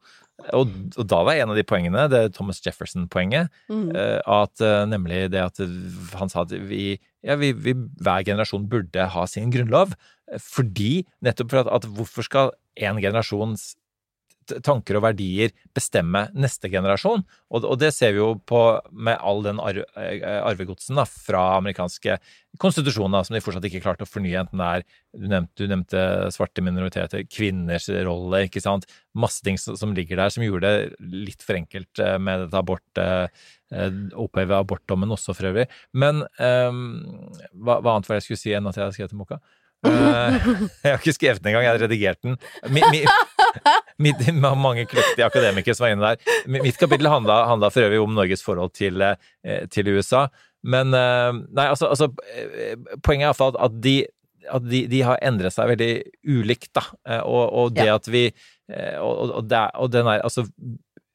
Og, 0.55 0.69
og 0.97 1.07
da 1.11 1.19
var 1.27 1.35
en 1.39 1.51
av 1.53 1.57
de 1.59 1.63
poengene, 1.67 2.05
det 2.11 2.33
Thomas 2.37 2.61
Jefferson-poenget, 2.65 3.49
Mm. 3.69 3.89
eh, 3.95 4.19
at 4.25 4.61
eh, 4.61 4.85
nemlig 4.89 5.29
det 5.33 5.41
at 5.43 5.59
han 6.15 6.29
sa 6.31 6.41
at 6.45 6.51
vi, 6.51 6.99
ja, 7.25 7.35
vi, 7.35 7.51
vi 7.53 7.73
hver 7.75 8.23
generasjon 8.25 8.69
burde 8.71 9.09
ha 9.13 9.25
sin 9.27 9.51
grunnlov. 9.51 9.93
eh, 10.31 10.39
Fordi, 10.39 11.05
nettopp 11.21 11.51
for 11.51 11.59
at, 11.65 11.67
at 11.67 11.89
hvorfor 11.91 12.23
skal 12.23 12.51
en 12.79 13.01
generasjons 13.03 13.75
tanker 14.65 14.97
og 14.99 15.05
verdier 15.07 15.53
bestemme 15.75 16.25
neste 16.37 16.69
generasjon? 16.71 17.23
Og, 17.49 17.65
og 17.65 17.77
det 17.81 17.91
ser 17.95 18.13
vi 18.15 18.21
jo 18.21 18.33
på 18.49 18.61
med 18.91 19.19
all 19.19 19.43
den 19.45 19.61
arv, 19.63 19.83
eh, 19.99 20.23
arvegodsen 20.39 20.99
da, 20.99 21.05
fra 21.09 21.43
amerikanske 21.57 22.17
konstitusjoner 22.59 23.25
som 23.25 23.35
de 23.37 23.43
fortsatt 23.43 23.67
ikke 23.69 23.83
klarte 23.83 24.07
å 24.07 24.09
fornye, 24.09 24.41
enten 24.41 24.61
det 24.61 24.69
er 24.69 24.85
du 25.19 25.27
nevnte, 25.29 25.53
du 25.57 25.69
nevnte 25.69 26.01
svarte 26.33 26.63
minoriteter, 26.65 27.23
kvinners 27.29 27.87
rolle, 28.05 28.43
ikke 28.47 28.61
sant. 28.63 28.85
Masse 29.17 29.45
ting 29.45 29.57
som, 29.61 29.77
som 29.79 29.93
ligger 29.97 30.21
der 30.21 30.33
som 30.33 30.45
gjorde 30.45 30.69
det 30.69 31.13
litt 31.29 31.45
for 31.45 31.57
enkelt 31.57 32.01
eh, 32.03 32.17
med 32.21 32.45
dette 32.45 32.61
abort 32.61 33.01
eh, 33.03 33.47
Oppheve 34.17 34.57
abortdommen 34.57 35.11
også, 35.13 35.35
for 35.37 35.51
øvrig. 35.51 35.67
Men 35.93 36.23
eh, 36.41 36.69
hva, 37.53 37.79
hva 37.79 37.95
annet 37.95 38.09
var 38.09 38.17
det 38.17 38.23
jeg 38.23 38.29
skulle 38.31 38.43
si 38.43 38.53
enn 38.57 38.69
at 38.69 38.77
jeg 38.79 38.87
hadde 38.87 38.97
skrevet 38.97 39.13
den 39.13 39.21
boka? 39.21 39.41
Uh, 39.79 40.35
jeg 40.83 40.91
har 40.91 40.97
ikke 40.97 41.15
skrevet 41.15 41.43
den 41.43 41.53
engang, 41.53 41.63
jeg 41.63 41.71
har 41.71 41.81
redigert 41.85 42.23
den. 42.25 42.35
Mi, 42.67 42.83
mi, 42.91 43.03
mitt, 44.05 44.21
mange 44.35 44.85
kløktige 44.89 45.27
akademikere 45.27 45.77
som 45.77 45.87
var 45.87 45.95
inne 45.95 46.11
der. 46.13 46.37
Mitt 46.59 46.79
kapittel 46.81 47.09
handla, 47.11 47.41
handla 47.49 47.71
for 47.73 47.87
øvrig 47.87 47.99
om 48.03 48.15
Norges 48.17 48.45
forhold 48.45 48.73
til, 48.77 49.01
eh, 49.01 49.65
til 49.71 49.91
USA. 49.95 50.27
Men 50.63 50.93
eh, 50.93 51.33
Nei, 51.55 51.67
altså, 51.71 51.87
altså 51.87 52.09
eh, 52.35 52.75
Poenget 53.05 53.29
er 53.29 53.29
iallfall 53.29 53.59
at 53.59 53.77
de 53.83 54.01
at 54.49 54.63
de, 54.65 54.79
de 54.89 55.01
har 55.05 55.19
endret 55.21 55.53
seg 55.53 55.67
veldig 55.69 55.91
ulikt, 56.25 56.71
da. 56.73 56.81
Og, 57.21 57.51
og 57.53 57.73
det 57.75 57.85
Ja. 57.85 57.97
at 57.99 58.07
vi 58.09 58.31
Og, 58.97 59.29
og, 59.35 59.43
det, 59.49 59.59
og 59.77 59.91
den 59.91 60.07
er 60.07 60.23
Altså, 60.25 60.45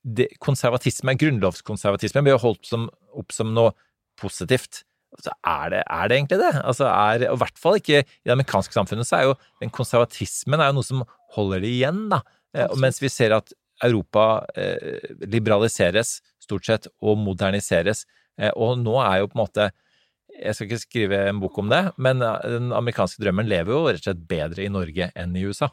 det, 0.04 0.28
konservatisme, 0.38 1.16
grunnlovskonservatisme, 1.18 2.22
blir 2.22 2.38
holdt 2.38 2.68
som, 2.68 2.88
opp 3.16 3.32
som 3.34 3.54
noe 3.56 3.72
positivt. 4.20 4.84
Altså, 5.14 5.32
er, 5.46 5.68
det, 5.70 5.82
er 5.86 6.08
det 6.10 6.16
egentlig 6.18 6.38
det? 6.40 6.52
Altså, 6.64 6.88
er, 6.90 7.26
og 7.30 7.38
I 7.38 7.42
hvert 7.44 7.60
fall 7.62 7.78
ikke 7.78 8.00
i 8.02 8.06
det 8.26 8.34
amerikanske 8.34 8.74
samfunnet, 8.74 9.06
så 9.08 9.18
er 9.18 9.28
jo 9.28 9.36
den 9.62 9.72
konservatismen 9.74 10.60
er 10.60 10.72
jo 10.72 10.78
noe 10.80 10.86
som 10.86 11.04
holder 11.36 11.62
det 11.64 11.70
igjen, 11.74 12.08
da. 12.12 12.22
Eh, 12.56 12.74
mens 12.80 13.00
vi 13.02 13.10
ser 13.12 13.34
at 13.36 13.52
Europa 13.82 14.46
eh, 14.56 14.98
liberaliseres 15.26 16.20
stort 16.42 16.66
sett 16.68 16.88
og 17.02 17.18
moderniseres. 17.20 18.04
Eh, 18.38 18.52
og 18.54 18.78
nå 18.82 18.98
er 19.02 19.22
jo 19.22 19.30
på 19.30 19.38
en 19.38 19.44
måte 19.46 19.72
Jeg 20.34 20.56
skal 20.56 20.66
ikke 20.66 20.82
skrive 20.82 21.18
en 21.28 21.38
bok 21.38 21.58
om 21.62 21.68
det, 21.70 21.82
men 21.96 22.22
eh, 22.24 22.46
den 22.56 22.72
amerikanske 22.74 23.22
drømmen 23.22 23.46
lever 23.46 23.70
jo 23.70 23.84
rett 23.86 24.00
og 24.02 24.08
slett 24.08 24.24
bedre 24.30 24.64
i 24.64 24.72
Norge 24.72 25.10
enn 25.14 25.36
i 25.38 25.44
USA. 25.46 25.68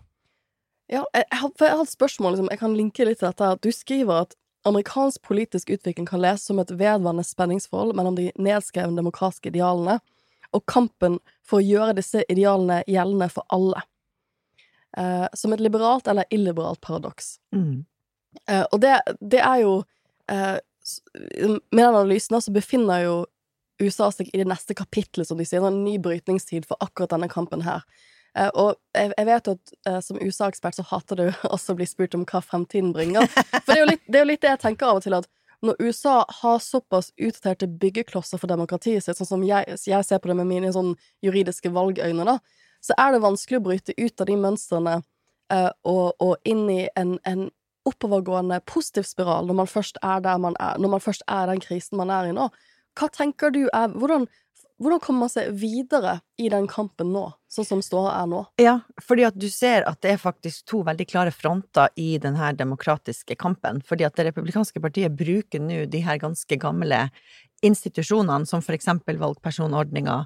Ja, 0.92 1.06
jeg, 1.16 1.24
jeg, 1.24 1.40
har, 1.40 1.82
et 1.82 1.90
spørsmål, 1.90 2.36
liksom, 2.36 2.52
jeg 2.52 2.62
kan 2.62 2.76
linke 2.78 3.08
litt 3.08 3.22
til 3.24 3.32
dette. 3.32 3.50
Du 3.64 3.72
skriver 3.74 4.28
at 4.28 4.36
amerikansk 4.68 5.24
politisk 5.26 5.72
utvikling 5.74 6.06
kan 6.06 6.22
leses 6.22 6.46
som 6.52 6.60
et 6.62 6.70
vedvarende 6.70 7.26
spenningsforhold 7.26 7.96
mellom 7.98 8.20
de 8.20 8.28
nedskrevne 8.38 9.00
demokratiske 9.00 9.50
idealene 9.50 9.98
og 10.54 10.66
kampen 10.70 11.18
for 11.48 11.58
å 11.58 11.66
gjøre 11.66 11.98
disse 11.98 12.22
idealene 12.30 12.82
gjeldende 12.92 13.32
for 13.34 13.48
alle. 13.56 13.82
Eh, 14.98 15.28
som 15.34 15.54
et 15.54 15.64
liberalt 15.64 16.08
eller 16.08 16.28
illiberalt 16.30 16.82
paradoks. 16.82 17.38
Mm. 17.56 17.86
Eh, 18.50 18.66
og 18.72 18.82
det, 18.84 18.98
det 19.20 19.40
er 19.40 19.62
jo 19.64 19.84
eh, 20.32 20.58
Med 21.72 21.84
den 21.84 21.86
analysen 21.86 22.42
så 22.42 22.52
befinner 22.52 23.04
jo 23.06 23.16
USA 23.82 24.12
seg 24.14 24.30
i 24.34 24.42
det 24.42 24.48
neste 24.50 24.76
kapittelet, 24.78 25.28
som 25.28 25.40
de 25.40 25.46
sier. 25.48 25.64
En 25.66 25.84
ny 25.84 25.98
brytningstid 26.02 26.68
for 26.70 26.78
akkurat 26.84 27.14
denne 27.14 27.30
kampen 27.32 27.64
her. 27.66 27.86
Eh, 28.38 28.50
og 28.54 28.76
jeg, 28.96 29.12
jeg 29.18 29.28
vet 29.28 29.48
jo 29.48 29.56
at 29.58 29.74
eh, 29.90 30.00
som 30.06 30.20
USA-ekspert 30.22 30.78
så 30.78 30.86
hater 30.92 31.20
du 31.20 31.26
også 31.56 31.74
å 31.74 31.80
bli 31.80 31.88
spurt 31.90 32.18
om 32.18 32.26
hva 32.28 32.44
fremtiden 32.46 32.94
bringer. 32.96 33.28
For 33.32 33.74
det 33.74 33.80
er, 33.80 33.92
litt, 33.94 34.04
det 34.08 34.20
er 34.20 34.26
jo 34.26 34.32
litt 34.32 34.44
det 34.44 34.54
jeg 34.54 34.64
tenker 34.66 34.92
av 34.92 35.02
og 35.02 35.06
til, 35.06 35.18
at 35.18 35.30
når 35.62 35.78
USA 35.86 36.16
har 36.42 36.58
såpass 36.64 37.12
utdaterte 37.22 37.68
byggeklosser 37.82 38.42
for 38.42 38.50
demokratiet 38.50 39.06
sitt, 39.06 39.20
sånn 39.20 39.30
som 39.30 39.44
jeg, 39.46 39.78
jeg 39.86 40.08
ser 40.08 40.22
på 40.22 40.32
det 40.32 40.40
med 40.40 40.50
mine 40.50 40.72
sånn 40.74 40.96
juridiske 41.22 41.70
valgøyne, 41.74 42.26
da, 42.26 42.40
så 42.82 42.98
er 42.98 43.14
det 43.14 43.24
vanskelig 43.24 43.62
å 43.62 43.66
bryte 43.70 43.96
ut 43.98 44.22
av 44.22 44.30
de 44.30 44.38
mønstrene 44.42 44.98
eh, 45.54 45.72
og, 45.88 46.06
og 46.20 46.36
inn 46.48 46.68
i 46.72 46.84
en, 46.98 47.18
en 47.30 47.48
oppovergående 47.88 48.62
positiv 48.70 49.08
spiral 49.10 49.48
når 49.50 49.62
man 49.64 49.70
først 49.70 49.98
er 50.06 50.22
der 50.26 50.42
man 50.42 50.58
er, 50.60 50.78
når 50.82 50.98
man 50.98 51.04
først 51.04 51.26
er 51.30 51.50
den 51.50 51.62
krisen 51.64 52.00
man 52.02 52.14
er 52.14 52.30
i 52.30 52.36
nå. 52.36 52.50
Hva 52.98 53.08
tenker 53.14 53.54
du 53.54 53.64
er 53.72 53.94
Hvordan, 53.96 54.26
hvordan 54.82 55.00
kommer 55.04 55.26
man 55.26 55.32
seg 55.32 55.54
videre 55.58 56.18
i 56.42 56.50
den 56.52 56.68
kampen 56.70 57.12
nå, 57.14 57.24
sånn 57.52 57.68
som 57.68 57.84
ståa 57.86 58.16
er 58.18 58.28
nå? 58.30 58.42
Ja, 58.62 58.80
fordi 59.02 59.26
at 59.28 59.38
du 59.40 59.48
ser 59.54 59.86
at 59.90 60.02
det 60.04 60.16
er 60.16 60.22
faktisk 60.22 60.66
to 60.70 60.82
veldig 60.88 61.08
klare 61.10 61.34
fronter 61.36 61.94
i 62.02 62.16
denne 62.22 62.52
demokratiske 62.58 63.38
kampen. 63.40 63.84
Fordi 63.86 64.08
at 64.08 64.18
det 64.18 64.28
republikanske 64.32 64.82
partiet 64.84 65.16
bruker 65.18 65.64
nå 65.64 65.86
de 65.92 66.04
her 66.06 66.20
ganske 66.22 66.58
gamle 66.62 67.06
institusjonene, 67.62 68.50
som 68.50 68.66
for 68.66 68.74
eksempel 68.74 69.22
valgpersonordninga, 69.22 70.24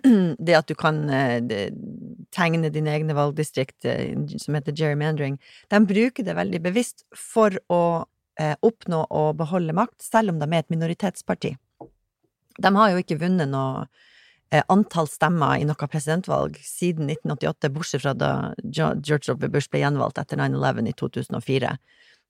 det 0.46 0.56
at 0.56 0.68
du 0.68 0.76
kan 0.78 1.02
eh, 1.10 1.40
tegne 2.34 2.70
dine 2.72 2.94
egne 2.94 3.16
valgdistrikt, 3.16 3.84
eh, 3.88 4.14
som 4.38 4.56
heter 4.56 4.76
gerrymandering, 4.76 5.38
de 5.72 5.82
bruker 5.88 6.26
det 6.26 6.36
veldig 6.38 6.62
bevisst 6.64 7.04
for 7.16 7.56
å 7.72 7.82
eh, 8.40 8.54
oppnå 8.60 9.04
og 9.10 9.36
beholde 9.40 9.76
makt, 9.76 10.00
selv 10.04 10.32
om 10.32 10.40
de 10.40 10.48
er 10.48 10.64
et 10.64 10.72
minoritetsparti. 10.72 11.56
De 12.62 12.72
har 12.76 12.92
jo 12.92 13.02
ikke 13.02 13.20
vunnet 13.22 13.50
noe 13.50 13.86
antall 14.68 15.06
stemmer 15.08 15.56
i 15.56 15.64
noe 15.64 15.86
presidentvalg 15.88 16.58
siden 16.60 17.06
1988, 17.08 17.70
bortsett 17.72 18.02
fra 18.02 18.12
da 18.12 18.32
George 18.60 19.32
W. 19.32 19.48
Bush 19.48 19.70
ble 19.72 19.80
gjenvalgt 19.80 20.20
etter 20.20 20.36
9-11 20.36 20.90
i 20.90 20.92
2004. 21.00 21.70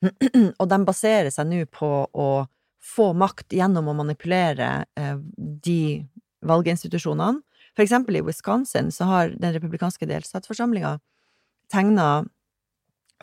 Og 0.60 0.68
de 0.70 0.78
baserer 0.86 1.34
seg 1.34 1.50
nå 1.50 1.64
på 1.66 1.90
å 2.06 2.28
få 2.82 3.08
makt 3.18 3.56
gjennom 3.58 3.90
å 3.90 3.96
manipulere 3.98 4.70
de 5.34 5.82
valginstitusjonene. 6.46 7.42
For 7.76 7.84
eksempel 7.84 8.18
i 8.18 8.24
Wisconsin 8.24 8.90
så 8.92 9.08
har 9.08 9.32
den 9.40 9.54
republikanske 9.54 10.06
delstatsforsamlinga 10.08 10.98
tegna 11.72 12.24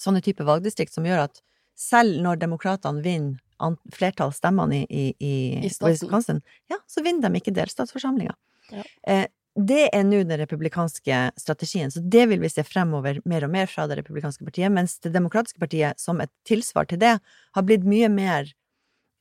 sånne 0.01 0.23
type 0.25 0.45
valgdistrikt 0.47 0.95
som 0.95 1.05
gjør 1.05 1.27
at 1.27 1.41
selv 1.79 2.21
når 2.23 2.41
demokratene 2.41 3.03
vinner 3.03 3.37
flertallsstemmene 3.59 3.95
flertall 3.95 4.31
stemmene 4.33 4.77
i, 4.77 4.85
i, 4.87 5.33
i, 5.59 5.67
I. 5.67 5.71
Wisconsin, 5.83 6.39
ja, 6.71 6.77
så 6.87 7.03
vinner 7.03 7.27
de 7.27 7.41
ikke 7.41 7.51
delstatsforsamlinga. 7.55 8.35
Ja. 8.71 8.85
Eh, 9.03 9.25
det 9.59 9.89
er 9.91 10.05
nå 10.07 10.21
den 10.23 10.39
republikanske 10.39 11.17
strategien, 11.39 11.91
så 11.91 11.99
det 11.99 12.27
vil 12.31 12.39
vi 12.39 12.51
se 12.51 12.63
fremover 12.63 13.19
mer 13.27 13.43
og 13.43 13.51
mer 13.51 13.67
fra 13.67 13.87
det 13.89 13.97
republikanske 13.99 14.45
partiet, 14.47 14.71
mens 14.71 14.95
det 15.03 15.11
demokratiske 15.11 15.59
partiet, 15.59 15.99
som 15.99 16.21
et 16.23 16.31
tilsvar 16.47 16.87
til 16.87 17.01
det, 17.01 17.17
har 17.57 17.65
blitt 17.67 17.83
mye 17.83 18.07
mer 18.13 18.53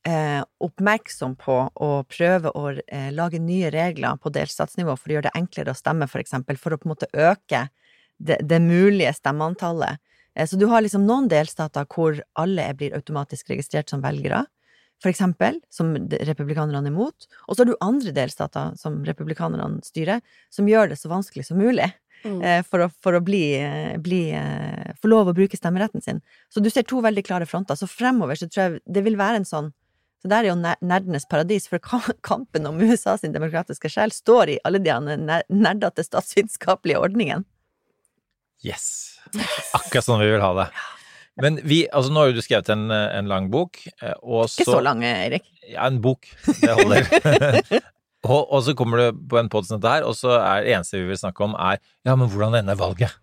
eh, 0.07 0.41
oppmerksom 0.63 1.35
på 1.39 1.57
å 1.73 1.89
prøve 2.09 2.51
å 2.55 2.69
eh, 2.87 3.09
lage 3.15 3.41
nye 3.41 3.71
regler 3.73 4.19
på 4.21 4.31
delstatsnivå 4.35 4.95
for 4.97 5.09
å 5.09 5.17
gjøre 5.17 5.29
det 5.29 5.39
enklere 5.39 5.73
å 5.73 5.77
stemme, 5.77 6.07
for 6.07 6.21
eksempel, 6.21 6.59
for 6.59 6.75
å 6.75 6.79
på 6.79 6.87
en 6.87 6.93
måte 6.93 7.09
øke 7.13 7.67
det, 8.17 8.39
det 8.43 8.61
mulige 8.63 9.13
stemmeantallet. 9.17 9.99
Eh, 10.35 10.47
Så 10.47 10.59
du 10.59 10.67
har 10.71 10.81
liksom 10.81 11.07
noen 11.07 11.29
delstater 11.31 11.87
hvor 11.89 12.21
alle 12.35 12.69
blir 12.73 12.95
automatisk 12.95 13.49
registrert 13.49 13.89
som 13.89 14.03
velgere, 14.05 14.45
for 14.99 15.11
eksempel, 15.11 15.61
som 15.71 15.93
republikanerne 15.95 16.83
er 16.83 16.91
imot. 16.91 17.27
Og 17.47 17.55
så 17.55 17.63
har 17.63 17.69
du 17.69 17.77
andre 17.79 18.11
delstater 18.11 18.73
som 18.75 18.99
republikanerne 19.07 19.79
styrer, 19.85 20.19
som 20.51 20.67
gjør 20.67 20.91
det 20.91 20.99
så 20.99 21.11
vanskelig 21.11 21.45
som 21.47 21.59
mulig. 21.59 21.87
Mm. 22.25 22.41
eh, 22.43 22.63
For 22.67 22.83
å, 22.83 22.89
for 22.99 23.15
å 23.15 23.21
bli, 23.23 23.55
eh, 23.55 23.95
bli 24.03 24.33
eh, 24.35 24.91
få 24.99 25.07
lov 25.07 25.31
å 25.31 25.35
bruke 25.37 25.55
stemmeretten 25.55 26.03
sin. 26.03 26.19
Så 26.51 26.59
du 26.59 26.67
ser 26.69 26.83
to 26.83 26.99
veldig 26.99 27.23
klare 27.23 27.47
fronter. 27.47 27.79
Så 27.79 27.87
fremover 27.87 28.35
så 28.35 28.49
tror 28.51 28.65
jeg 28.65 28.81
det 28.85 29.05
vil 29.05 29.15
være 29.15 29.39
en 29.39 29.47
sånn 29.47 29.71
Så 30.19 30.27
der 30.27 30.43
er 30.43 30.49
jo 30.51 30.55
nerdenes 30.59 31.25
paradis, 31.31 31.67
for 31.71 31.79
kampen 32.29 32.67
om 32.67 32.79
USA 32.83 33.15
sin 33.17 33.31
demokratiske 33.35 33.87
sjel 33.91 34.11
står 34.11 34.55
i 34.55 34.59
alle 34.67 34.81
de 34.83 34.91
ner- 34.91 35.45
nerdete 35.49 36.03
statsvitenskapelige 36.03 36.99
ordningene. 36.99 37.45
Yes! 38.65 39.17
Akkurat 39.77 40.03
sånn 40.03 40.19
vi 40.19 40.31
vil 40.33 40.41
ha 40.43 40.49
det. 40.57 40.65
Men 41.39 41.61
vi, 41.63 41.85
altså 41.95 42.11
nå 42.11 42.19
har 42.19 42.31
jo 42.33 42.35
du 42.35 42.43
skrevet 42.43 42.67
en, 42.73 42.89
en 42.91 43.29
lang 43.31 43.45
bok, 43.53 43.77
eh, 44.01 44.11
og 44.19 44.49
så 44.51 44.59
Ikke 44.59 44.73
så 44.73 44.81
lang, 44.83 45.05
Eirik. 45.07 45.45
Ja, 45.69 45.85
en 45.87 46.01
bok. 46.03 46.27
Det 46.59 46.73
holder. 46.75 47.07
og, 48.27 48.41
og 48.51 48.63
så 48.65 48.73
kommer 48.75 48.99
du 49.05 49.21
på 49.31 49.39
en 49.39 49.47
dette 49.47 49.93
her, 49.93 50.03
og 50.03 50.17
så 50.19 50.33
er 50.35 50.65
det 50.65 50.73
eneste 50.75 50.99
vi 50.99 51.07
vil 51.13 51.21
snakke 51.21 51.45
om, 51.47 51.55
er 51.55 51.79
ja, 52.03 52.17
men 52.19 52.27
hvordan 52.33 52.57
ender 52.59 52.75
valget? 52.75 53.15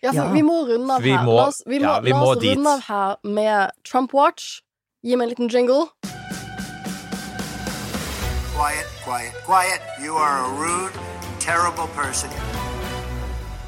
Ja, 0.00 0.12
for 0.14 0.22
Ja. 0.22 0.32
vi 0.32 0.44
må 0.46 0.56
runde 0.70 0.94
av 0.94 1.02
Vi 1.04 1.12
her. 1.12 1.26
må- 1.26 1.36
la 1.36 1.46
oss, 1.50 1.60
vi 1.66 1.82
må, 1.82 1.90
ja, 1.90 2.00
vi 2.00 2.14
la 2.14 2.22
må 2.22 2.30
oss 2.32 2.40
dit. 2.40 2.54
runde 2.56 2.72
av 2.78 2.82
her 2.88 3.16
med 3.36 3.76
Trump 3.84 4.14
Watch. 4.16 4.62
Gi 5.06 5.14
meg 5.14 5.28
en 5.28 5.30
liten 5.30 5.48
jingle. 5.48 5.84
Quiet, 8.50 8.88
quiet, 9.04 9.34
quiet. 9.46 9.80
You 10.02 10.16
are 10.16 10.40
a 10.42 10.48
rude, 10.58 10.98
terrible 11.38 11.86
person. 11.94 12.30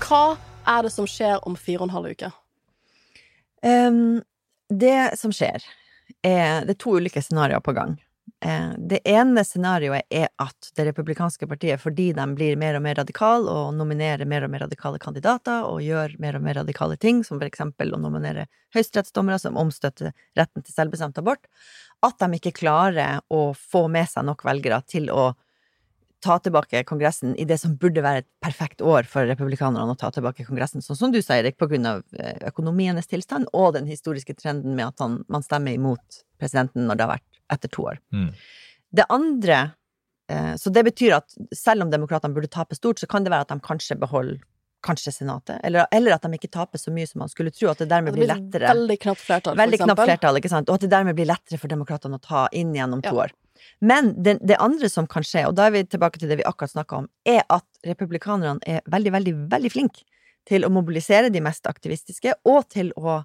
Hva 0.03 0.35
er 0.66 0.83
det 0.83 0.91
som 0.91 1.07
skjer 1.07 1.39
om 1.47 1.55
fire 1.55 1.85
og 1.85 1.87
en 1.87 1.95
halv 1.95 2.11
uke? 2.16 2.33
Um, 3.62 4.24
det 4.74 5.14
som 5.20 5.31
skjer, 5.31 5.62
er 6.26 6.66
Det 6.66 6.74
er 6.74 6.83
to 6.83 6.97
ulike 6.99 7.22
scenarioer 7.22 7.62
på 7.62 7.76
gang. 7.78 7.95
Eh, 8.41 8.70
det 8.78 9.01
ene 9.05 9.43
scenarioet 9.45 10.07
er 10.09 10.30
at 10.41 10.70
det 10.76 10.86
republikanske 10.86 11.45
partiet, 11.49 11.80
fordi 11.82 12.07
de 12.16 12.24
blir 12.32 12.57
mer 12.57 12.78
og 12.78 12.84
mer 12.86 12.97
radikale 12.97 13.53
og 13.53 13.74
nominerer 13.76 14.24
mer 14.28 14.47
og 14.47 14.53
mer 14.55 14.64
radikale 14.64 15.01
kandidater 15.03 15.66
og 15.68 15.82
gjør 15.84 16.14
mer 16.22 16.38
og 16.38 16.47
mer 16.47 16.57
radikale 16.62 16.97
ting, 16.97 17.20
som 17.26 17.36
for 17.36 17.51
eksempel 17.51 17.93
å 17.93 18.01
nominere 18.01 18.47
høyesterettsdommere 18.72 19.43
som 19.43 19.61
omstøtter 19.61 20.14
retten 20.41 20.64
til 20.64 20.72
selvbestemt 20.72 21.20
abort, 21.20 21.45
at 22.01 22.16
de 22.22 22.38
ikke 22.38 22.57
klarer 22.62 23.20
å 23.28 23.51
få 23.53 23.84
med 23.93 24.09
seg 24.09 24.24
nok 24.24 24.47
velgere 24.49 24.80
til 24.88 25.12
å 25.12 25.34
ta 26.24 26.38
tilbake 26.41 26.82
Kongressen 26.88 27.34
i 27.41 27.47
det 27.49 27.59
som 27.61 27.76
burde 27.80 28.03
være 28.05 28.22
et 28.22 28.28
perfekt 28.45 28.80
år 28.84 29.09
for 29.09 29.28
republikanerne 29.28 29.93
å 29.93 30.01
ta 30.01 30.11
tilbake 30.12 30.45
Kongressen, 30.49 30.84
sånn 30.84 30.97
som 30.97 31.12
du 31.12 31.20
sa, 31.20 31.36
Erik, 31.36 31.59
på 31.61 31.68
grunn 31.68 31.88
av 31.88 32.03
eh, 32.16 32.41
økonomienes 32.49 33.09
tilstand 33.09 33.49
og 33.53 33.74
den 33.76 33.88
historiske 33.88 34.36
trenden 34.36 34.76
med 34.76 34.93
at 34.93 35.20
man 35.28 35.45
stemmer 35.45 35.76
imot 35.76 36.22
presidenten 36.41 36.88
når 36.88 36.97
det 36.97 37.07
har 37.07 37.14
vært 37.18 37.30
etter 37.53 37.73
to 37.73 37.89
år. 37.93 37.99
Mm. 38.15 38.31
Det 38.91 39.07
andre 39.09 39.59
eh, 40.31 40.55
Så 40.59 40.71
det 40.71 40.85
betyr 40.87 41.19
at 41.21 41.35
selv 41.57 41.85
om 41.87 41.91
demokratene 41.91 42.35
burde 42.35 42.51
tape 42.51 42.75
stort, 42.79 42.99
så 42.99 43.07
kan 43.11 43.27
det 43.27 43.33
være 43.35 43.47
at 43.49 43.53
de 43.55 43.61
kanskje 43.65 43.99
beholder 44.01 44.41
kanskje 44.81 45.13
Senatet, 45.13 45.61
eller, 45.65 45.87
eller 45.93 46.15
at 46.17 46.25
de 46.25 46.39
ikke 46.39 46.49
taper 46.49 46.81
så 46.81 46.93
mye 46.95 47.07
som 47.09 47.21
man 47.21 47.29
skulle 47.29 47.53
tro, 47.53 47.69
at 47.69 47.83
det 47.83 47.91
dermed 47.91 48.15
Det 48.15 48.23
blir 48.23 48.31
lettere 48.31 48.71
veldig 48.71 48.97
knapt 49.03 49.21
flertall, 49.21 49.59
for 49.61 49.85
knapt 49.85 50.03
flertall, 50.07 50.39
ikke 50.41 50.53
sant? 50.53 50.71
Og 50.71 50.79
at 50.79 50.87
det 50.87 50.91
dermed 50.95 51.19
blir 51.19 51.29
lettere 51.29 51.61
for 51.61 51.69
demokratene 51.69 52.17
å 52.17 52.23
ta 52.25 52.47
inn 52.57 52.73
gjennom 52.75 53.03
to 53.05 53.13
Ja. 53.13 53.27
år. 53.27 53.35
Men 53.81 54.15
det, 54.23 54.39
det 54.41 54.57
andre 54.57 54.89
som 54.89 55.07
kan 55.07 55.25
skje, 55.25 55.45
og 55.49 55.55
da 55.59 55.67
er 55.69 55.75
vi 55.75 55.85
tilbake 55.85 56.19
til 56.21 56.31
det 56.33 56.39
vi 56.41 56.47
akkurat 56.49 56.73
snakka 56.73 57.03
om, 57.03 57.09
er 57.29 57.43
at 57.53 57.67
republikanerne 57.85 58.61
er 58.67 58.81
veldig, 58.89 59.13
veldig, 59.13 59.35
veldig 59.53 59.73
flinke 59.73 60.07
til 60.49 60.65
å 60.65 60.73
mobilisere 60.73 61.31
de 61.33 61.43
mest 61.45 61.69
aktivistiske, 61.69 62.35
og 62.49 62.69
til 62.73 62.93
å, 62.97 63.21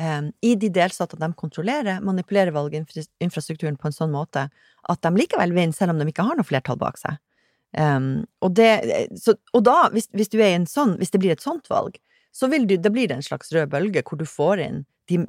i 0.00 0.54
de 0.56 0.68
delstatene 0.72 1.28
de 1.28 1.36
kontrollerer, 1.36 1.98
manipulerer 2.00 2.54
valginfrastrukturen 2.54 3.76
på 3.76 3.90
en 3.90 3.96
sånn 3.96 4.14
måte 4.14 4.46
at 4.88 5.02
de 5.04 5.10
likevel 5.12 5.52
vinner, 5.52 5.76
selv 5.76 5.92
om 5.92 6.00
de 6.00 6.06
ikke 6.08 6.24
har 6.24 6.38
noe 6.38 6.48
flertall 6.48 6.78
bak 6.80 6.96
seg. 6.96 7.18
Um, 7.76 8.24
og, 8.42 8.54
det, 8.58 8.70
så, 9.20 9.36
og 9.54 9.62
da, 9.68 9.76
hvis, 9.94 10.08
hvis, 10.16 10.32
du 10.32 10.40
er 10.40 10.56
en 10.56 10.66
sånn, 10.66 10.96
hvis 10.98 11.12
det 11.14 11.20
blir 11.22 11.36
et 11.36 11.44
sånt 11.44 11.68
valg, 11.70 12.00
så 12.34 12.48
vil 12.50 12.66
du, 12.66 12.74
det 12.80 12.90
blir 12.94 13.10
det 13.10 13.18
en 13.18 13.26
slags 13.26 13.52
rød 13.54 13.70
bølge 13.70 14.02
hvor 14.06 14.18
du 14.18 14.26
får 14.26 14.62
inn 14.64 14.82
de 15.10 15.20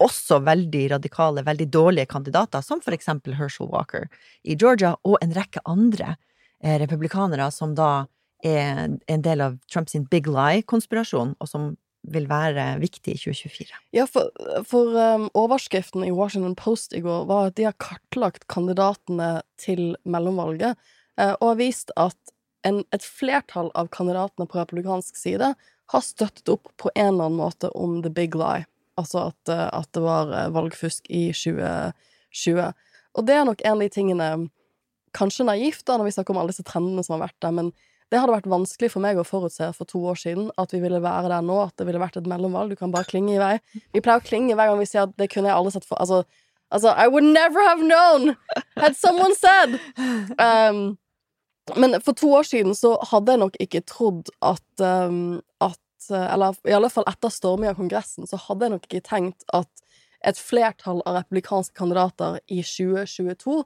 også 0.00 0.40
veldig 0.46 0.84
radikale, 0.94 1.44
veldig 1.46 1.66
dårlige 1.70 2.08
kandidater, 2.10 2.62
som 2.64 2.80
for 2.80 2.96
eksempel 2.96 3.36
Herschel 3.36 3.68
Walker 3.70 4.08
i 4.42 4.56
Georgia, 4.56 4.94
og 5.04 5.18
en 5.20 5.34
rekke 5.36 5.62
andre 5.68 6.14
eh, 6.62 6.78
republikanere 6.80 7.50
som 7.52 7.74
da 7.76 8.06
er 8.44 8.86
en 8.88 9.24
del 9.24 9.44
av 9.44 9.58
Trumps 9.68 9.96
Big 10.10 10.28
Lie-konspirasjon, 10.30 11.34
og 11.36 11.48
som 11.48 11.74
vil 12.02 12.26
være 12.30 12.64
viktig 12.80 13.14
i 13.14 13.20
2024. 13.20 13.78
Ja, 13.96 14.06
for, 14.08 14.30
for 14.68 14.96
um, 14.96 15.28
overskriften 15.36 16.04
i 16.06 16.12
Washington 16.14 16.56
Post 16.56 16.94
i 16.96 17.02
går 17.04 17.26
var 17.28 17.50
at 17.50 17.58
de 17.58 17.66
har 17.68 17.76
kartlagt 17.82 18.46
kandidatene 18.52 19.42
til 19.60 19.94
mellomvalget, 20.08 20.78
eh, 21.20 21.34
og 21.36 21.52
har 21.52 21.60
vist 21.60 21.92
at 22.00 22.34
en, 22.66 22.82
et 22.92 23.04
flertall 23.04 23.70
av 23.78 23.90
kandidatene 23.92 24.48
på 24.48 24.58
republikansk 24.58 25.16
side 25.16 25.52
har 25.90 26.04
støttet 26.04 26.48
opp 26.52 26.70
på 26.80 26.92
en 26.94 27.14
eller 27.14 27.28
annen 27.28 27.40
måte 27.40 27.70
om 27.76 28.00
the 28.04 28.12
big 28.12 28.36
lie, 28.38 28.64
altså 29.00 29.30
at, 29.30 29.52
eh, 29.52 29.66
at 29.68 29.90
det 29.96 30.04
var 30.04 30.32
eh, 30.32 30.48
valgfusk 30.54 31.10
i 31.10 31.28
2020. 31.36 32.72
Og 33.18 33.26
det 33.26 33.36
er 33.36 33.46
nok 33.48 33.64
en 33.64 33.76
av 33.76 33.84
de 33.84 33.92
tingene 33.92 34.32
Kanskje 35.10 35.42
naivt, 35.42 35.82
da, 35.88 35.96
når 35.98 36.06
vi 36.06 36.12
snakker 36.14 36.30
om 36.30 36.38
alle 36.38 36.52
disse 36.52 36.62
trendene 36.62 37.02
som 37.02 37.16
har 37.16 37.24
vært 37.24 37.40
der, 37.42 37.50
men 37.50 37.72
det 38.10 38.18
hadde 38.18 38.34
vært 38.34 38.48
vanskelig 38.50 38.90
for 38.90 39.02
meg 39.04 39.18
å 39.20 39.26
forutse 39.26 39.68
for 39.76 39.88
to 39.88 40.00
år 40.10 40.18
siden 40.18 40.48
at 40.58 40.72
vi 40.74 40.80
ville 40.82 40.98
være 41.02 41.30
der 41.30 41.44
nå, 41.46 41.60
at 41.62 41.76
det 41.78 41.86
ville 41.86 42.02
vært 42.02 42.18
et 42.18 42.30
mellomvalg. 42.30 42.72
Du 42.72 42.78
kan 42.78 42.90
bare 42.94 43.06
klinge 43.06 43.36
i 43.36 43.42
vei. 43.42 43.52
Vi 43.94 44.02
pleier 44.02 44.22
å 44.22 44.26
klinge 44.26 44.56
hver 44.58 44.70
gang 44.70 44.80
vi 44.80 44.88
sier 44.90 45.04
at 45.04 45.14
det 45.20 45.30
kunne 45.30 45.50
jeg 45.50 45.56
aldri 45.56 45.74
sett 45.76 45.86
for 45.86 46.00
Altså, 46.02 46.24
altså 46.74 46.94
I 46.98 47.06
would 47.06 47.26
never 47.26 47.62
have 47.68 47.84
known! 47.86 48.34
Had 48.80 48.98
someone 48.98 49.36
said! 49.38 49.78
Um, 50.42 50.98
men 51.78 52.00
for 52.02 52.18
to 52.18 52.32
år 52.34 52.48
siden 52.48 52.74
så 52.74 52.96
hadde 53.12 53.36
jeg 53.36 53.44
nok 53.44 53.60
ikke 53.62 53.84
trodd 53.86 54.32
at, 54.42 54.66
um, 54.82 55.38
at 55.62 55.78
Eller 56.10 56.56
i 56.66 56.74
alle 56.74 56.90
fall 56.90 57.06
etter 57.06 57.30
stormen 57.30 57.70
av 57.70 57.78
Kongressen, 57.78 58.26
så 58.26 58.40
hadde 58.48 58.66
jeg 58.66 58.74
nok 58.74 58.88
ikke 58.88 59.06
tenkt 59.06 59.46
at 59.54 59.70
et 60.26 60.36
flertall 60.40 60.98
av 61.08 61.20
republikanske 61.20 61.76
kandidater 61.78 62.40
i 62.50 62.58
2022 62.66 63.62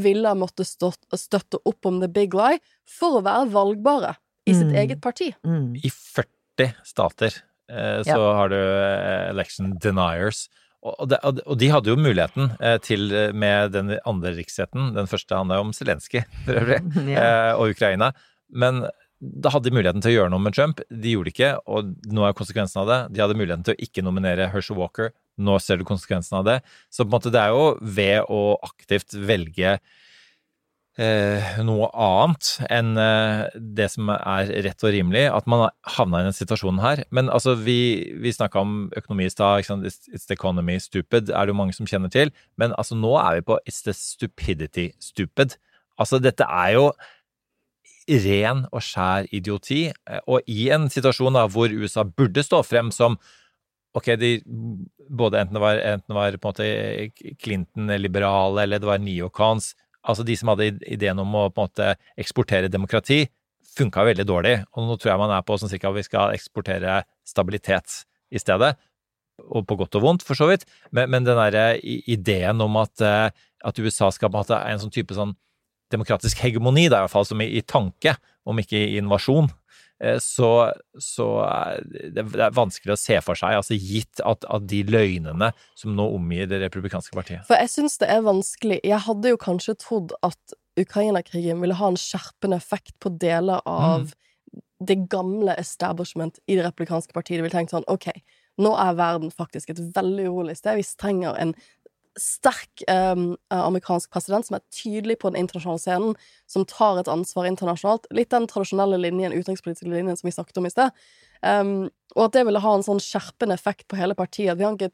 ville 0.00 0.34
måtte 0.38 0.64
støtte 0.64 1.58
opp 1.64 1.86
om 1.86 2.00
the 2.00 2.08
big 2.08 2.34
lie 2.34 2.58
for 2.88 3.18
å 3.20 3.24
være 3.24 3.50
valgbare 3.52 4.14
i 4.46 4.54
sitt 4.54 4.72
Mm. 4.72 4.76
eget 4.80 5.00
parti. 5.00 5.34
Mm. 5.46 5.76
I 5.84 5.90
40 5.90 6.74
stater 6.84 7.32
eh, 7.68 8.02
så 8.02 8.16
Ja. 8.18 8.34
har 8.34 8.48
du 8.48 8.56
eh, 8.56 9.30
election 9.30 9.76
deniers. 9.78 10.48
Og, 10.82 11.08
de- 11.08 11.20
og 11.46 11.58
de 11.58 11.68
hadde 11.70 11.86
jo 11.92 11.96
muligheten 11.96 12.56
eh, 12.60 12.76
til, 12.78 13.12
eh, 13.14 13.32
med 13.32 13.70
den 13.72 13.98
andre 14.04 14.32
riksretten, 14.34 14.94
den 14.94 15.06
første 15.06 15.36
handla 15.36 15.60
om 15.60 15.70
Zelenskyj 15.72 16.24
for 16.44 16.54
øvrig, 16.58 16.80
Ja. 17.14 17.22
eh, 17.22 17.54
og 17.54 17.70
Ukraina, 17.70 18.12
men 18.50 18.82
da 19.22 19.52
hadde 19.54 19.70
de 19.70 19.76
muligheten 19.76 20.02
til 20.02 20.10
å 20.10 20.16
gjøre 20.16 20.32
noe 20.32 20.42
med 20.42 20.54
Trump. 20.56 20.80
De 20.90 21.14
gjorde 21.14 21.30
det 21.30 21.36
ikke, 21.36 21.52
og 21.70 21.92
nå 22.10 22.24
er 22.26 22.34
konsekvensen 22.34 22.82
av 22.82 22.88
det. 22.90 23.00
De 23.14 23.22
hadde 23.22 23.38
muligheten 23.38 23.62
til 23.68 23.76
å 23.76 23.84
ikke 23.86 24.02
nominere 24.02 24.48
Herschel 24.50 24.78
Walker. 24.80 25.12
Nå 25.38 25.58
ser 25.62 25.78
du 25.78 25.86
konsekvensen 25.86 26.40
av 26.40 26.48
det. 26.48 26.56
Så 26.90 27.04
på 27.04 27.12
en 27.12 27.14
måte 27.14 27.30
det 27.34 27.42
er 27.42 27.54
jo 27.54 27.68
ved 27.80 28.26
å 28.26 28.40
aktivt 28.66 29.14
velge 29.14 29.76
eh, 30.98 31.54
noe 31.62 31.88
annet 31.94 32.50
enn 32.66 32.90
eh, 32.98 33.44
det 33.78 33.88
som 33.94 34.10
er 34.16 34.50
rett 34.66 34.82
og 34.82 34.94
rimelig, 34.96 35.24
at 35.30 35.46
man 35.50 35.68
havna 35.96 36.24
i 36.24 36.28
den 36.28 36.36
situasjonen 36.36 36.82
her. 36.82 37.06
Men 37.14 37.30
altså, 37.30 37.54
vi, 37.54 37.78
vi 38.18 38.34
snakka 38.34 38.66
om 38.66 38.76
økonomi 38.98 39.30
i 39.30 39.32
stad. 39.32 39.62
it's 39.86 40.26
the 40.26 40.34
economy 40.34 40.80
stupid, 40.82 41.30
er 41.30 41.46
det 41.46 41.54
jo 41.54 41.60
mange 41.62 41.78
som 41.78 41.86
kjenner 41.86 42.10
til. 42.10 42.34
Men 42.58 42.74
altså, 42.74 42.98
nå 42.98 43.14
er 43.22 43.38
vi 43.38 43.48
på 43.52 43.62
it's 43.68 43.84
the 43.86 43.94
stupidity 43.94 44.90
stupid. 44.98 45.54
Altså, 45.94 46.18
dette 46.18 46.42
er 46.42 46.74
jo 46.74 46.90
ren 48.08 48.66
og 48.72 48.82
skjær 48.82 49.28
idioti. 49.32 49.92
eh, 49.92 50.20
Og 50.26 50.42
i 50.46 50.70
en 50.70 50.88
situasjon 50.90 51.34
da, 51.34 51.46
hvor 51.48 51.70
USA 51.70 52.04
burde 52.04 52.42
stå 52.42 52.62
frem 52.64 52.90
som 52.90 53.18
Ok, 53.92 54.06
de, 54.16 54.40
både 55.12 55.36
enten 55.36 55.52
det 55.52 55.60
var, 55.60 55.76
enten 55.76 56.14
var 56.16 56.36
på 56.40 56.48
en 56.48 56.54
måte 56.54 57.36
Clinton-liberale, 57.44 58.62
eller 58.62 58.80
det 58.80 58.88
var 58.88 59.02
neocons, 59.04 59.74
altså 60.00 60.24
de 60.24 60.32
som 60.32 60.48
hadde 60.48 60.78
ideen 60.88 61.20
om 61.20 61.34
å 61.36 61.50
på 61.52 61.60
en 61.60 61.68
måte 61.68 61.90
eksportere 62.16 62.70
demokrati, 62.72 63.26
funka 63.76 64.06
veldig 64.08 64.24
dårlig. 64.24 64.54
Og 64.72 64.88
nå 64.88 64.96
tror 64.96 65.12
jeg 65.12 65.20
man 65.20 65.34
er 65.36 65.44
på 65.44 65.58
sånn 65.60 65.68
cirka 65.68 65.92
vi 65.92 66.06
skal 66.06 66.32
eksportere 66.32 67.02
stabilitet 67.28 68.02
i 68.32 68.40
stedet. 68.40 68.74
Og 69.42 69.64
på 69.68 69.76
godt 69.80 69.96
og 70.00 70.04
vondt, 70.06 70.24
for 70.24 70.40
så 70.40 70.48
vidt. 70.50 70.64
Men, 70.90 71.10
men 71.12 71.28
den 71.28 71.36
derre 71.36 71.76
ideen 71.82 72.64
om 72.64 72.80
at, 72.80 72.96
eh, 73.04 73.28
at 73.60 73.80
USA 73.80 74.10
skal 74.12 74.30
på 74.30 74.38
en 74.38 74.44
måte 74.44 74.56
en 74.72 74.82
sånn 74.82 74.92
type 74.94 75.16
sånn 75.16 75.36
demokratisk 75.92 76.42
hegemoni, 76.44 76.88
da 76.88 77.00
i 77.00 77.06
hvert 77.06 77.14
fall 77.14 77.28
som 77.28 77.42
i, 77.42 77.50
i 77.58 77.64
tanke, 77.66 78.16
om 78.48 78.58
ikke 78.58 78.78
i 78.78 78.96
invasjon, 79.00 79.50
eh, 80.02 80.18
så, 80.22 80.50
så 81.00 81.28
er 81.46 81.84
det, 81.84 82.26
det 82.32 82.46
er 82.48 82.56
vanskelig 82.56 82.96
å 82.96 83.00
se 83.00 83.20
for 83.24 83.38
seg, 83.38 83.58
altså 83.60 83.78
gitt 83.78 84.22
at, 84.26 84.46
at 84.48 84.66
de 84.70 84.82
løgnene 84.88 85.52
som 85.78 85.94
nå 85.98 86.08
omgir 86.16 86.50
det 86.50 86.62
republikanske 86.64 87.16
partiet. 87.16 87.46
For 87.50 87.60
jeg 87.60 87.72
syns 87.74 88.00
det 88.02 88.10
er 88.10 88.26
vanskelig 88.26 88.80
Jeg 88.82 89.04
hadde 89.06 89.34
jo 89.34 89.40
kanskje 89.40 89.78
trodd 89.80 90.16
at 90.26 90.58
Ukraina-krigen 90.80 91.60
ville 91.60 91.76
ha 91.76 91.92
en 91.92 92.00
skjerpende 92.00 92.56
effekt 92.56 92.94
på 93.02 93.12
deler 93.20 93.60
av 93.68 94.14
det 94.82 94.96
gamle 95.12 95.54
establishment 95.60 96.40
i 96.46 96.56
det 96.56 96.64
republikanske 96.66 97.14
partiet. 97.14 97.38
De 97.38 97.44
ville 97.44 97.54
tenkt 97.54 97.74
sånn 97.74 97.86
OK, 97.92 98.08
nå 98.60 98.72
er 98.80 98.96
verden 98.98 99.32
faktisk 99.32 99.72
et 99.72 99.80
veldig 99.94 100.26
urolig 100.28 100.56
sted. 100.58 100.80
Vi 100.80 100.86
trenger 101.00 101.38
en 101.38 101.54
sterk 102.20 102.84
um, 102.90 103.32
amerikansk 103.54 104.10
president 104.12 104.46
som 104.46 104.58
er 104.58 104.64
tydelig 104.74 105.18
på 105.22 105.30
den 105.32 105.40
internasjonale 105.44 105.80
scenen, 105.80 106.14
som 106.50 106.66
tar 106.68 107.00
et 107.00 107.10
ansvar 107.10 107.48
internasjonalt. 107.48 108.08
Litt 108.14 108.32
den 108.34 108.48
tradisjonelle 108.50 109.00
linjen, 109.00 109.32
utenrikspolitiske 109.32 109.88
linjen 109.88 110.18
som 110.18 110.28
vi 110.28 110.34
snakket 110.36 110.60
om 110.60 110.68
i 110.68 110.72
sted. 110.74 111.02
Um, 111.42 111.90
og 112.14 112.28
at 112.28 112.36
det 112.36 112.46
ville 112.46 112.62
ha 112.62 112.76
en 112.76 112.86
sånn 112.86 113.02
skjerpende 113.02 113.56
effekt 113.56 113.88
på 113.90 113.98
hele 113.98 114.16
partiet. 114.18 114.58
Vi 114.58 114.66
har 114.66 114.76
ikke 114.76 114.92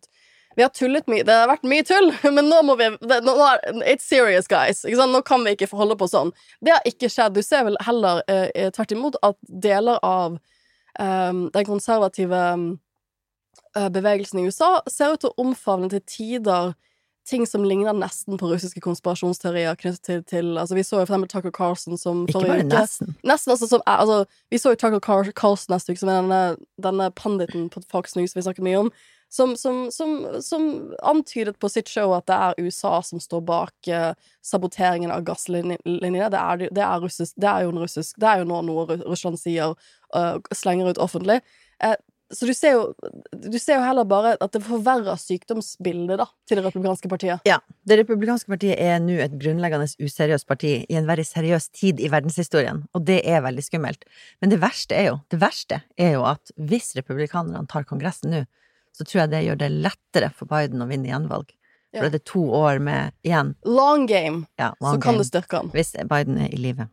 vi 0.59 0.65
har 0.65 0.73
tullet 0.75 1.07
mye. 1.07 1.23
Det 1.23 1.35
har 1.39 1.47
vært 1.47 1.67
mye 1.71 1.85
tull, 1.87 2.09
men 2.35 2.49
nå 2.51 2.57
må 2.67 2.75
vi 2.81 2.89
nå 2.99 3.35
It's 3.87 4.09
serious, 4.09 4.49
guys. 4.51 4.83
Nå 4.83 5.21
kan 5.23 5.45
vi 5.47 5.55
ikke 5.55 5.71
forholde 5.71 5.95
på 6.01 6.09
sånn. 6.11 6.33
Det 6.59 6.75
har 6.75 6.89
ikke 6.89 7.11
skjedd. 7.13 7.37
Du 7.37 7.45
ser 7.47 7.63
vel 7.69 7.79
heller 7.87 8.25
eh, 8.27 8.49
eh, 8.55 8.73
tvert 8.75 8.95
imot 8.97 9.21
at 9.23 9.39
deler 9.47 10.01
av 10.03 10.35
um, 10.99 11.45
den 11.55 11.69
konservative 11.69 12.35
um, 12.35 12.67
bevegelsen 13.79 14.41
i 14.43 14.49
USA 14.49 14.81
ser 14.91 15.15
ut 15.15 15.23
til 15.23 15.31
å 15.31 15.47
omfavne 15.47 15.93
til 15.93 16.03
tider 16.11 16.75
ting 17.29 17.45
som 17.47 17.65
ligner 17.65 17.93
nesten 17.97 18.39
på 18.41 18.49
russiske 18.51 18.81
konspirasjonsteorier 18.85 19.77
knyttet 19.81 20.05
til, 20.07 20.23
til 20.25 20.59
Altså, 20.59 20.75
vi 20.75 20.85
så 20.87 21.03
jo 21.03 21.05
for 21.07 21.15
eksempel 21.15 21.31
Tucker 21.33 21.55
Carlson 21.55 22.01
som 22.01 22.25
Ikke 22.29 22.41
bare 22.41 22.65
uke 22.65 22.73
nesten. 22.73 23.15
Nesten, 23.27 23.53
altså, 23.53 23.69
som 23.69 23.85
altså 23.87 24.25
Vi 24.51 24.59
så 24.59 24.73
jo 24.73 24.81
Tucker 24.81 25.03
Car 25.05 25.31
Carlson 25.37 25.75
neste 25.75 25.93
uke, 25.93 26.01
som 26.01 26.09
er 26.13 26.21
denne, 26.23 26.43
denne 26.83 27.11
panditen 27.13 27.69
på 27.73 27.85
Fox 27.91 28.17
News 28.17 28.37
vi 28.37 28.45
snakket 28.47 28.65
mye 28.65 28.83
om, 28.87 28.91
som, 29.29 29.57
som, 29.57 29.91
som, 29.93 30.27
som 30.43 30.95
antydet 31.03 31.59
på 31.61 31.69
sitt 31.69 31.91
show 31.93 32.15
at 32.17 32.27
det 32.31 32.37
er 32.37 32.65
USA 32.65 32.95
som 33.05 33.21
står 33.21 33.43
bak 33.45 33.91
eh, 33.93 34.13
saboteringen 34.45 35.13
av 35.13 35.27
gasslinjene. 35.29 35.77
Det 36.33 36.41
er, 36.41 36.65
det, 36.65 36.85
er 36.85 37.03
russisk, 37.05 37.35
det 37.37 37.51
er 37.51 37.69
russisk 37.69 38.17
Det 38.17 38.29
er 38.31 38.43
jo 38.43 38.49
nå 38.49 38.63
noe 38.65 38.99
Russland 39.05 39.37
sier, 39.41 39.77
uh, 40.17 40.37
slenger 40.57 40.89
ut 40.89 41.03
offentlig. 41.05 41.43
Eh, 41.85 41.99
så 42.35 42.47
du 42.47 42.53
ser, 42.53 42.75
jo, 42.77 42.83
du 43.33 43.57
ser 43.59 43.79
jo 43.79 43.85
heller 43.87 44.05
bare 44.09 44.35
at 44.45 44.53
det 44.53 44.61
forverrer 44.67 45.17
sykdomsbildet 45.17 46.19
da, 46.21 46.27
til 46.49 46.59
det 46.61 46.65
republikanske 46.67 47.09
partiet. 47.09 47.45
Ja. 47.49 47.57
Det 47.89 47.97
republikanske 48.03 48.51
partiet 48.53 48.77
er 48.85 48.99
nå 49.01 49.17
et 49.25 49.39
grunnleggende 49.41 49.89
useriøst 50.05 50.47
parti 50.49 50.75
i 50.85 50.99
en 50.99 51.09
veldig 51.09 51.25
seriøs 51.25 51.71
tid 51.73 52.03
i 52.05 52.11
verdenshistorien, 52.13 52.83
og 52.93 53.07
det 53.09 53.23
er 53.25 53.41
veldig 53.47 53.65
skummelt. 53.65 54.05
Men 54.43 54.53
det 54.53 54.61
verste 54.61 54.99
er 54.99 55.09
jo, 55.11 55.19
det 55.33 55.41
verste 55.41 55.81
er 55.97 56.13
jo 56.19 56.27
at 56.29 56.53
hvis 56.57 56.93
republikanerne 57.01 57.65
tar 57.71 57.89
Kongressen 57.89 58.35
nå, 58.35 58.45
så 58.93 59.07
tror 59.07 59.23
jeg 59.23 59.33
det 59.33 59.45
gjør 59.47 59.63
det 59.63 59.73
lettere 59.89 60.33
for 60.37 60.51
Biden 60.51 60.85
å 60.85 60.89
vinne 60.91 61.09
gjenvalg. 61.09 61.55
Ja. 61.95 62.03
For 62.03 62.13
det 62.13 62.21
er 62.21 62.29
to 62.29 62.43
år 62.53 62.83
med 62.85 63.15
igjen. 63.25 63.55
Long 63.65 64.05
game, 64.11 64.45
Ja, 64.61 64.75
long 64.85 64.99
så 64.99 65.01
kan 65.01 65.15
game. 65.15 65.23
det 65.23 65.31
styrke 65.31 65.63
han. 65.63 65.71
Hvis 65.73 65.95
Biden 66.11 66.37
er 66.45 66.53
i 66.53 66.59
live. 66.61 66.89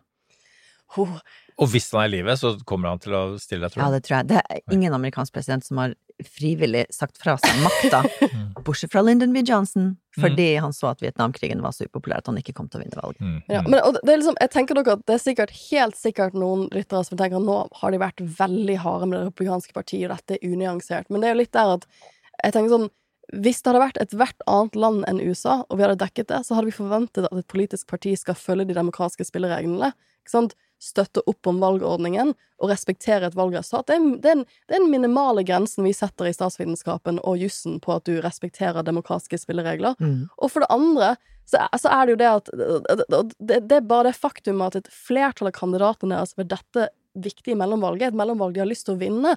Oh. 0.96 1.18
Og 1.62 1.70
hvis 1.72 1.88
han 1.94 2.02
er 2.02 2.10
i 2.10 2.14
live, 2.18 2.34
så 2.36 2.54
kommer 2.68 2.92
han 2.92 3.00
til 3.00 3.16
å 3.16 3.24
stille, 3.40 3.70
tror 3.72 3.80
jeg 3.80 3.86
Ja, 3.86 3.94
det 3.94 4.04
tror 4.08 4.18
jeg. 4.18 4.28
Det 4.34 4.42
er 4.42 4.76
ingen 4.76 4.96
amerikansk 4.96 5.36
president 5.36 5.64
som 5.64 5.80
har 5.80 5.94
frivillig 6.24 6.86
sagt 6.96 7.18
fra 7.20 7.36
seg 7.40 7.62
makta, 7.64 8.02
bortsett 8.66 8.92
fra 8.92 9.04
Lyndon 9.04 9.34
B. 9.36 9.44
Johnson, 9.48 9.94
fordi 10.20 10.48
han 10.64 10.76
så 10.76 10.90
at 10.94 11.04
Vietnamkrigen 11.04 11.64
var 11.64 11.76
så 11.76 11.88
upopulær 11.88 12.24
at 12.24 12.30
han 12.32 12.40
ikke 12.40 12.56
kom 12.56 12.68
til 12.72 12.80
å 12.80 12.84
vinne 12.84 13.00
valget. 13.00 13.24
Mm. 13.24 13.40
Ja, 13.52 13.64
men 13.68 13.80
og 13.82 13.98
det 14.02 14.14
er 14.14 14.22
liksom, 14.22 14.40
jeg 14.40 14.54
tenker 14.54 14.80
dere 14.80 14.98
at 14.98 15.06
det 15.08 15.18
er 15.18 15.24
sikkert, 15.24 15.56
helt 15.70 16.00
sikkert 16.00 16.38
noen 16.40 16.68
ryttere 16.76 17.04
som 17.08 17.20
tenker 17.20 17.40
at 17.40 17.48
nå 17.48 17.58
har 17.82 17.96
de 17.96 18.04
vært 18.04 18.24
veldig 18.40 18.78
harde 18.84 19.10
med 19.12 19.20
det 19.20 19.24
republikanske 19.30 19.76
partiet, 19.76 20.08
og 20.08 20.16
dette 20.16 20.38
er 20.38 20.52
unyansert. 20.52 21.10
Men 21.12 21.24
det 21.24 21.30
er 21.30 21.36
jo 21.36 21.42
litt 21.44 21.56
der 21.56 21.76
at 21.78 21.90
jeg 22.44 22.56
tenker 22.56 22.76
sånn 22.76 22.90
Hvis 23.42 23.64
det 23.64 23.72
hadde 23.72 23.80
vært 23.82 23.98
ethvert 23.98 24.44
annet 24.46 24.76
land 24.78 25.06
enn 25.10 25.20
USA, 25.24 25.64
og 25.66 25.80
vi 25.80 25.82
hadde 25.82 25.98
dekket 25.98 26.28
det, 26.30 26.44
så 26.46 26.54
hadde 26.54 26.70
vi 26.70 26.76
forventet 26.76 27.26
at 27.26 27.40
et 27.40 27.48
politisk 27.50 27.88
parti 27.90 28.12
skal 28.22 28.38
følge 28.38 28.68
de 28.70 28.76
demokratiske 28.78 29.26
spillereglene. 29.26 29.90
Ikke 30.22 30.34
sant? 30.34 30.54
Støtte 30.86 31.24
opp 31.26 31.50
om 31.50 31.58
valgordningen 31.64 32.34
og 32.62 32.70
respektere 32.70 33.26
et 33.26 33.38
valgresultat. 33.38 33.88
Det 33.90 33.96
er, 33.96 34.04
det, 34.22 34.34
er, 34.34 34.58
den 34.76 34.90
minimale 34.92 35.42
grensen 35.48 35.88
vi 35.88 35.96
setter 35.98 36.30
i 36.30 36.36
statsvitenskapen 36.36 37.18
og 37.26 37.42
jussen 37.42 37.80
på 37.82 37.96
at 37.96 38.06
du 38.06 38.20
respekterer 38.22 38.86
demokratiske 38.86 39.40
spilleregler. 39.42 39.98
Mm. 39.98 40.28
Og 40.38 40.54
for 40.54 40.62
det 40.62 40.70
andre 40.76 41.16
så 41.50 41.62
er, 41.62 41.82
så 41.82 41.92
er 41.94 42.06
det 42.06 42.14
jo 42.16 42.20
det 42.22 42.30
at 42.30 42.54
det, 43.40 43.60
det 43.70 43.80
er 43.80 43.90
bare 43.90 44.10
det 44.10 44.18
faktum 44.18 44.64
at 44.66 44.78
et 44.78 44.90
flertall 44.90 45.52
av 45.52 45.58
kandidatene 45.58 46.18
deres 46.18 46.34
ved 46.38 46.50
dette 46.54 46.90
viktige 47.16 47.58
mellomvalget, 47.58 48.12
et 48.12 48.18
mellomvalg 48.18 48.56
de 48.56 48.64
har 48.64 48.70
lyst 48.70 48.88
til 48.90 48.98
å 48.98 49.02
vinne, 49.02 49.36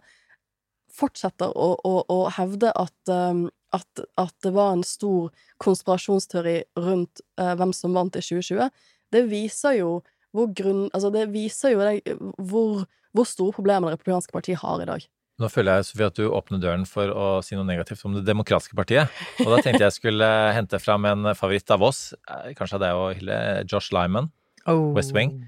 fortsetter 0.99 1.53
å, 1.53 1.73
å, 1.85 1.95
å 2.11 2.19
hevde 2.35 2.73
at, 2.77 2.97
um, 3.13 3.47
at, 3.77 4.05
at 4.19 4.35
det 4.45 4.53
var 4.57 4.75
en 4.75 4.85
stor 4.87 5.29
konspirasjonsteori 5.63 6.63
rundt 6.81 7.23
uh, 7.41 7.55
hvem 7.61 7.75
som 7.77 7.95
vant 7.97 8.17
i 8.19 8.25
2020. 8.25 8.73
Det 9.15 9.25
viser 9.31 9.79
jo 9.79 9.93
hvor 10.39 10.55
grunn... 10.57 10.86
Altså, 10.95 11.12
det 11.14 11.28
viser 11.34 11.74
jo 11.74 11.84
deg 11.84 12.16
hvor, 12.51 12.86
hvor 13.16 13.28
store 13.28 13.57
problemer 13.57 13.91
det 13.91 13.99
republikanske 13.99 14.34
partiet 14.34 14.62
har 14.62 14.82
i 14.84 14.89
dag. 14.89 15.07
Nå 15.39 15.47
føler 15.53 15.78
jeg 15.78 15.86
Sofie, 15.86 16.09
at 16.11 16.16
du 16.18 16.24
åpner 16.34 16.59
døren 16.59 16.82
for 16.89 17.12
å 17.14 17.26
si 17.47 17.55
noe 17.55 17.66
negativt 17.66 18.01
om 18.09 18.16
Det 18.16 18.24
demokratiske 18.26 18.74
partiet. 18.78 19.12
Og 19.45 19.53
da 19.53 19.61
tenkte 19.62 19.84
jeg 19.84 19.95
skulle 19.95 20.26
hente 20.57 20.80
fram 20.82 21.07
en 21.07 21.30
favoritt 21.39 21.70
av 21.70 21.84
oss, 21.86 22.09
eh, 22.26 22.51
kanskje 22.59 22.80
av 22.80 22.82
deg 22.82 22.99
og 22.99 23.12
Hilde, 23.20 23.39
Josh 23.70 23.95
Lyman, 23.95 24.32
Oh. 24.68 24.93
West 24.93 25.14
Wing. 25.14 25.47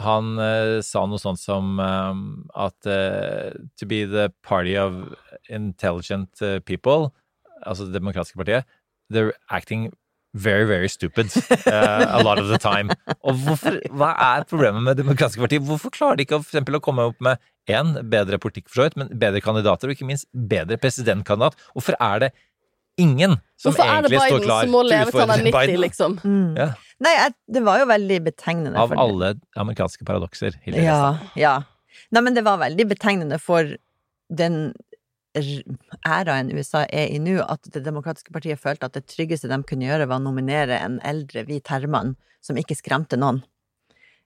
Han 0.00 0.36
uh, 0.40 0.80
sa 0.84 1.04
noe 1.08 1.20
sånt 1.20 1.40
som 1.40 1.78
um, 1.80 2.24
at 2.56 2.88
uh, 2.88 3.52
to 3.76 3.88
be 3.88 4.04
the 4.08 4.28
party 4.42 4.76
of 4.76 5.14
intelligent 5.48 6.42
people, 6.64 7.10
altså 7.66 7.86
Det 7.86 7.94
demokratiske 8.00 8.38
partiet, 8.38 8.64
they're 9.10 9.32
acting 9.50 9.90
very, 10.34 10.64
very 10.64 10.88
stupid 10.88 11.32
uh, 11.66 12.06
a 12.08 12.22
lot 12.22 12.38
of 12.38 12.48
the 12.48 12.58
time. 12.58 12.90
Og 13.26 13.34
hvorfor, 13.44 13.80
hva 13.90 14.12
er 14.14 14.46
problemet 14.50 14.82
med 14.86 15.00
demokratiske 15.00 15.42
partier? 15.42 15.62
Hvorfor 15.64 15.92
klarer 15.94 16.20
de 16.20 16.26
ikke 16.26 16.38
for 16.42 16.52
eksempel, 16.52 16.78
å 16.78 16.84
komme 16.84 17.08
opp 17.10 17.18
med 17.24 17.40
én, 17.70 17.96
bedre 18.12 18.38
politikk 18.42 18.68
for 18.68 18.80
så 18.82 18.88
vidt, 18.88 19.00
men 19.00 19.10
bedre 19.18 19.42
kandidater, 19.44 19.90
og 19.90 19.96
ikke 19.96 20.08
minst 20.08 20.28
bedre 20.32 20.78
presidentkandidat? 20.80 21.58
Hvorfor 21.74 21.98
er 21.98 22.24
det 22.26 22.30
ingen 23.00 23.38
som 23.56 23.70
Hvorfor 23.70 23.82
det 23.82 23.90
egentlig 23.96 24.20
står 24.20 24.44
klar 24.44 24.64
til 24.66 24.76
å 24.76 25.02
utfordre 25.08 25.36
er 25.36 25.44
90, 25.48 25.56
Biden? 25.58 25.82
liksom? 25.86 26.16
Mm. 26.22 26.48
Ja. 26.58 26.70
Nei, 27.00 27.14
det 27.48 27.64
var 27.64 27.80
jo 27.80 27.90
veldig 27.90 28.18
betegnende. 28.28 28.76
Av 28.80 28.92
for 28.92 29.00
alle 29.00 29.34
amerikanske 29.58 30.06
paradokser. 30.08 30.58
Hilde 30.66 30.84
Ja, 30.84 31.16
ja. 31.38 31.54
Nei, 32.14 32.22
men 32.26 32.36
det 32.36 32.44
var 32.46 32.60
veldig 32.60 32.86
betegnende 32.90 33.38
for 33.42 33.74
den 34.30 34.60
æraen 35.38 36.50
USA 36.50 36.84
er 36.90 37.12
i 37.14 37.20
nå, 37.22 37.38
at 37.44 37.62
Det 37.70 37.84
demokratiske 37.84 38.32
partiet 38.34 38.58
følte 38.58 38.88
at 38.88 38.96
det 38.96 39.06
tryggeste 39.06 39.48
de 39.48 39.62
kunne 39.62 39.86
gjøre, 39.86 40.08
var 40.10 40.18
å 40.18 40.24
nominere 40.24 40.80
en 40.80 40.98
eldre 41.06 41.44
hvit 41.46 41.70
herremann 41.70 42.16
som 42.42 42.58
ikke 42.58 42.78
skremte 42.78 43.18
noen. 43.20 43.42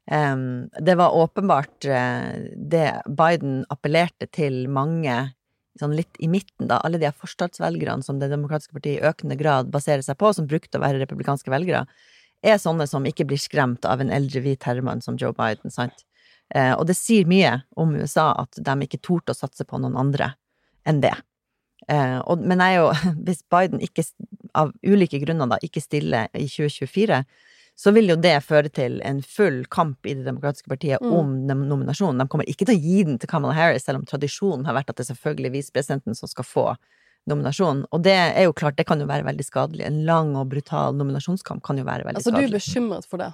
Um, 0.05 0.69
det 0.85 0.99
var 1.01 1.17
åpenbart 1.17 1.87
uh, 1.89 2.37
det 2.57 2.91
Biden 3.09 3.63
appellerte 3.73 4.29
til 4.29 4.67
mange 4.69 5.33
sånn 5.81 5.95
litt 5.97 6.19
i 6.21 6.29
midten, 6.29 6.69
da. 6.69 6.79
Alle 6.85 7.01
de 7.01 7.09
forstadsvelgerne 7.11 8.05
som 8.05 8.21
Det 8.21 8.29
demokratiske 8.31 8.77
partiet 8.77 9.01
i 9.01 9.09
økende 9.09 9.37
grad 9.37 9.73
baserer 9.73 10.05
seg 10.05 10.19
på, 10.21 10.31
som 10.33 10.47
brukte 10.47 10.79
å 10.79 10.85
være 10.85 11.01
republikanske 11.01 11.51
velgere, 11.51 11.87
er 12.45 12.61
sånne 12.61 12.87
som 12.87 13.07
ikke 13.09 13.25
blir 13.25 13.41
skremt 13.41 13.89
av 13.89 14.05
en 14.05 14.13
eldre 14.13 14.45
hvit 14.45 14.69
herremann 14.69 15.01
som 15.03 15.17
Joe 15.21 15.33
Biden, 15.37 15.73
sant? 15.73 16.05
Uh, 16.55 16.77
og 16.77 16.85
det 16.87 16.97
sier 17.01 17.25
mye 17.29 17.63
om 17.81 17.97
USA 17.97 18.31
at 18.45 18.61
de 18.61 18.77
ikke 18.85 19.01
torde 19.01 19.33
å 19.33 19.39
satse 19.39 19.65
på 19.65 19.81
noen 19.81 19.97
andre 19.97 20.35
enn 20.87 21.01
det. 21.05 21.15
Eh, 21.89 22.19
og, 22.25 22.41
men 22.41 22.59
jeg 22.65 22.77
er 22.77 22.81
jo, 22.81 22.93
hvis 23.27 23.43
Biden 23.53 23.81
ikke, 23.85 24.05
av 24.55 24.73
ulike 24.87 25.21
grunner 25.25 25.51
da, 25.51 25.59
ikke 25.65 25.83
stiller 25.85 26.29
i 26.35 26.47
2024, 26.49 27.25
så 27.77 27.91
vil 27.91 28.07
jo 28.13 28.15
det 28.23 28.37
føre 28.47 28.71
til 28.71 29.01
en 29.03 29.19
full 29.27 29.65
kamp 29.67 30.07
i 30.07 30.13
Det 30.15 30.25
demokratiske 30.29 30.71
partiet 30.71 31.03
Mm. 31.03 31.13
om 31.19 31.33
nom- 31.49 31.65
nominasjonen. 31.67 32.21
De 32.23 32.29
kommer 32.31 32.47
ikke 32.47 32.65
til 32.69 32.77
å 32.77 32.81
gi 32.81 33.01
den 33.05 33.19
til 33.19 33.27
Kamala 33.29 33.53
Harris, 33.57 33.83
selv 33.85 33.99
om 33.99 34.05
tradisjonen 34.07 34.65
har 34.69 34.77
vært 34.79 34.91
at 34.93 34.97
det 35.01 35.09
er 35.09 35.15
selvfølgelig 35.15 35.51
visepresidenten 35.57 36.15
som 36.15 36.31
skal 36.31 36.45
få 36.47 36.67
nominasjonen. 37.27 37.85
Og 37.91 38.03
det 38.05 38.15
er 38.15 38.45
jo 38.47 38.53
klart, 38.53 38.77
det 38.79 38.87
kan 38.87 39.01
jo 39.03 39.07
være 39.11 39.25
veldig 39.27 39.45
skadelig. 39.47 39.85
En 39.89 40.05
lang 40.07 40.37
og 40.37 40.49
brutal 40.53 40.95
nominasjonskamp 40.95 41.63
kan 41.67 41.77
jo 41.81 41.85
være 41.89 42.05
veldig 42.07 42.23
skadelig. 42.23 42.45
Altså, 42.45 42.53
du 42.53 42.55
er 42.55 42.59
bekymret 42.61 43.09
for 43.11 43.19
det? 43.25 43.33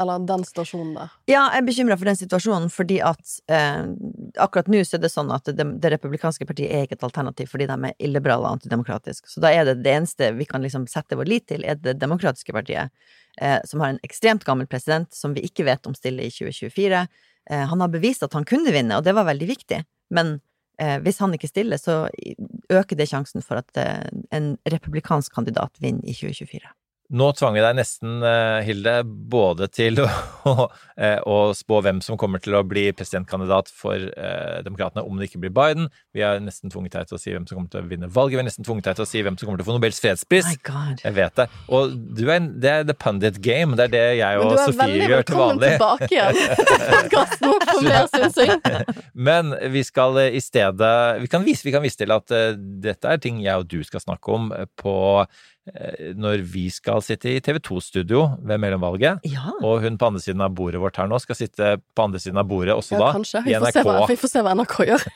Eller 0.00 0.22
den 0.24 0.44
situasjonen 0.48 0.94
der? 0.96 1.10
Ja, 1.28 1.42
jeg 1.52 1.60
er 1.60 1.66
bekymra 1.66 1.96
for 2.00 2.08
den 2.08 2.16
situasjonen, 2.16 2.70
fordi 2.72 2.96
at 3.04 3.34
eh, 3.52 3.82
akkurat 4.40 4.70
nå 4.72 4.80
så 4.88 4.96
er 4.96 5.02
det 5.02 5.10
sånn 5.12 5.32
at 5.34 5.50
det, 5.52 5.66
det 5.84 5.90
republikanske 5.92 6.46
partiet 6.48 6.72
er 6.72 6.86
ikke 6.86 6.96
et 6.96 7.04
alternativ 7.08 7.50
fordi 7.52 7.66
de 7.68 7.76
er 7.90 7.98
illiberale 8.00 8.46
og 8.46 8.56
antidemokratiske. 8.56 9.28
Så 9.28 9.42
da 9.44 9.52
er 9.52 9.68
det 9.68 9.82
det 9.84 9.92
eneste 9.92 10.30
vi 10.38 10.48
kan 10.48 10.64
liksom 10.64 10.86
sette 10.88 11.18
vår 11.18 11.28
lit 11.28 11.46
til, 11.52 11.66
er 11.68 11.76
det 11.76 11.98
demokratiske 12.00 12.56
partiet, 12.56 12.88
eh, 13.36 13.58
som 13.68 13.84
har 13.84 13.92
en 13.92 14.00
ekstremt 14.06 14.48
gammel 14.48 14.70
president 14.70 15.12
som 15.12 15.36
vi 15.36 15.44
ikke 15.48 15.68
vet 15.68 15.84
om 15.90 15.96
stiller 15.98 16.24
i 16.24 16.32
2024. 16.32 17.04
Eh, 17.50 17.66
han 17.68 17.84
har 17.84 17.92
bevist 17.92 18.24
at 18.24 18.32
han 18.38 18.48
kunne 18.48 18.72
vinne, 18.72 18.96
og 18.96 19.04
det 19.04 19.12
var 19.16 19.28
veldig 19.28 19.48
viktig, 19.50 19.82
men 20.16 20.38
eh, 20.80 20.98
hvis 21.04 21.20
han 21.20 21.34
ikke 21.36 21.50
stiller, 21.50 21.80
så 21.80 22.06
øker 22.72 22.96
det 22.96 23.10
sjansen 23.10 23.44
for 23.44 23.60
at 23.60 23.76
eh, 23.80 24.06
en 24.32 24.54
republikansk 24.64 25.34
kandidat 25.34 25.76
vinner 25.82 26.06
i 26.06 26.16
2024. 26.16 26.72
Nå 27.12 27.26
tvang 27.36 27.52
vi 27.52 27.60
deg 27.60 27.74
nesten, 27.76 28.22
eh, 28.24 28.62
Hilde, 28.64 28.92
både 29.04 29.66
til 29.68 29.98
å, 30.48 30.52
eh, 30.96 31.18
å 31.28 31.50
spå 31.52 31.82
hvem 31.84 31.98
som 32.00 32.16
kommer 32.16 32.40
til 32.40 32.54
å 32.56 32.62
bli 32.64 32.86
presidentkandidat 32.96 33.68
for 33.68 34.00
eh, 34.00 34.62
Demokratene 34.64 35.04
om 35.04 35.18
det 35.20 35.28
ikke 35.28 35.42
blir 35.42 35.52
Biden. 35.52 35.90
Vi 36.16 36.24
har 36.24 36.40
nesten 36.40 36.72
tvunget 36.72 36.96
deg 36.96 37.10
til 37.10 37.18
å 37.18 37.20
si 37.20 37.34
hvem 37.34 37.44
som 37.44 37.58
kommer 37.58 37.68
til 37.74 37.82
å 37.82 37.90
vinne 37.90 38.08
valget. 38.08 38.32
Vi 38.38 38.40
har 38.40 38.46
nesten 38.48 38.64
tvunget 38.64 38.88
deg 38.88 38.96
til 38.96 39.04
å 39.04 39.08
si 39.10 39.20
hvem 39.26 39.36
som 39.36 39.44
kommer 39.50 39.60
til 39.60 39.66
å 39.66 39.68
få 39.68 39.76
Nobels 39.76 40.00
fredspris. 40.00 40.48
Jeg 41.04 41.14
vet 41.18 41.36
det. 41.42 41.46
Og 41.68 41.92
du 42.16 42.24
er, 42.30 42.38
en- 42.38 42.48
det 42.64 42.72
er 42.78 42.88
the 42.88 42.96
pundit 42.96 43.42
game. 43.44 43.76
Det 43.76 43.90
er 43.90 43.92
det 43.92 44.04
jeg 44.22 44.40
Men 44.40 44.46
og 44.48 44.54
du 44.56 44.62
er 44.62 44.64
Sofie 44.72 44.80
veldig 44.80 45.02
gjør 45.02 45.12
til 45.12 45.36
velkommen 45.36 45.52
vanlig. 45.52 45.72
tilbake 45.76 46.10
igjen 46.16 46.40
til 46.72 46.84
podkasten 46.88 47.68
på 47.68 47.78
mer 47.90 48.10
synsing. 48.16 48.56
Men 49.28 49.52
vi 49.76 49.84
skal 49.84 50.16
eh, 50.24 50.32
i 50.40 50.40
stedet 50.40 50.94
Vi 51.20 51.28
kan 51.36 51.44
vise, 51.44 51.68
vi 51.68 51.76
kan 51.76 51.84
vise 51.84 52.00
til 52.00 52.16
at 52.16 52.32
uh, 52.32 52.56
dette 52.56 53.04
er 53.12 53.20
ting 53.20 53.44
jeg 53.44 53.60
og 53.60 53.68
du 53.68 53.82
skal 53.84 54.00
snakke 54.00 54.32
om 54.40 54.48
på 54.80 54.96
når 56.18 56.40
vi 56.50 56.64
skal 56.74 56.98
sitte 57.06 57.30
i 57.30 57.40
TV 57.44 57.60
2-studio 57.62 58.24
ved 58.42 58.58
mellomvalget. 58.58 59.20
Ja. 59.30 59.52
Og 59.62 59.84
hun 59.84 59.94
på 60.00 60.08
andre 60.10 60.18
siden 60.24 60.42
av 60.42 60.50
bordet 60.58 60.80
vårt 60.82 60.96
her 60.98 61.06
nå 61.06 61.20
skal 61.22 61.38
sitte 61.38 61.76
på 61.94 62.02
andre 62.08 62.18
siden 62.18 62.40
av 62.42 62.48
bordet 62.50 62.74
også 62.74 62.96
Ja, 62.96 63.04
da, 63.04 63.12
kanskje. 63.14 63.44
i 63.46 63.52
Vi 63.52 63.60
får, 63.62 63.70
se 63.76 63.84
hva, 63.86 63.94
NRK. 64.00 64.08
vi 64.10 64.16
får 64.24 64.32
se 64.32 64.42
hva 64.42 64.56
NRK 64.58 64.76
gjør. 64.90 65.06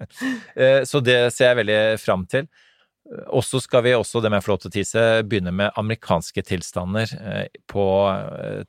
Eh, 0.56 0.82
Så 0.88 1.00
det 1.06 1.18
ser 1.36 1.52
jeg 1.52 1.60
veldig 1.62 1.80
fram 2.02 2.26
til. 2.26 2.48
Og 3.34 3.42
så 3.44 3.58
skal 3.60 3.82
vi 3.84 3.92
også, 3.94 4.20
det 4.22 4.30
må 4.30 4.38
jeg 4.38 4.44
få 4.46 4.52
lov 4.52 4.60
til 4.62 4.70
å 4.70 4.74
tise, 4.76 5.00
begynne 5.28 5.52
med 5.52 5.74
amerikanske 5.78 6.42
tilstander 6.46 7.10
eh, 7.18 7.46
på 7.70 7.84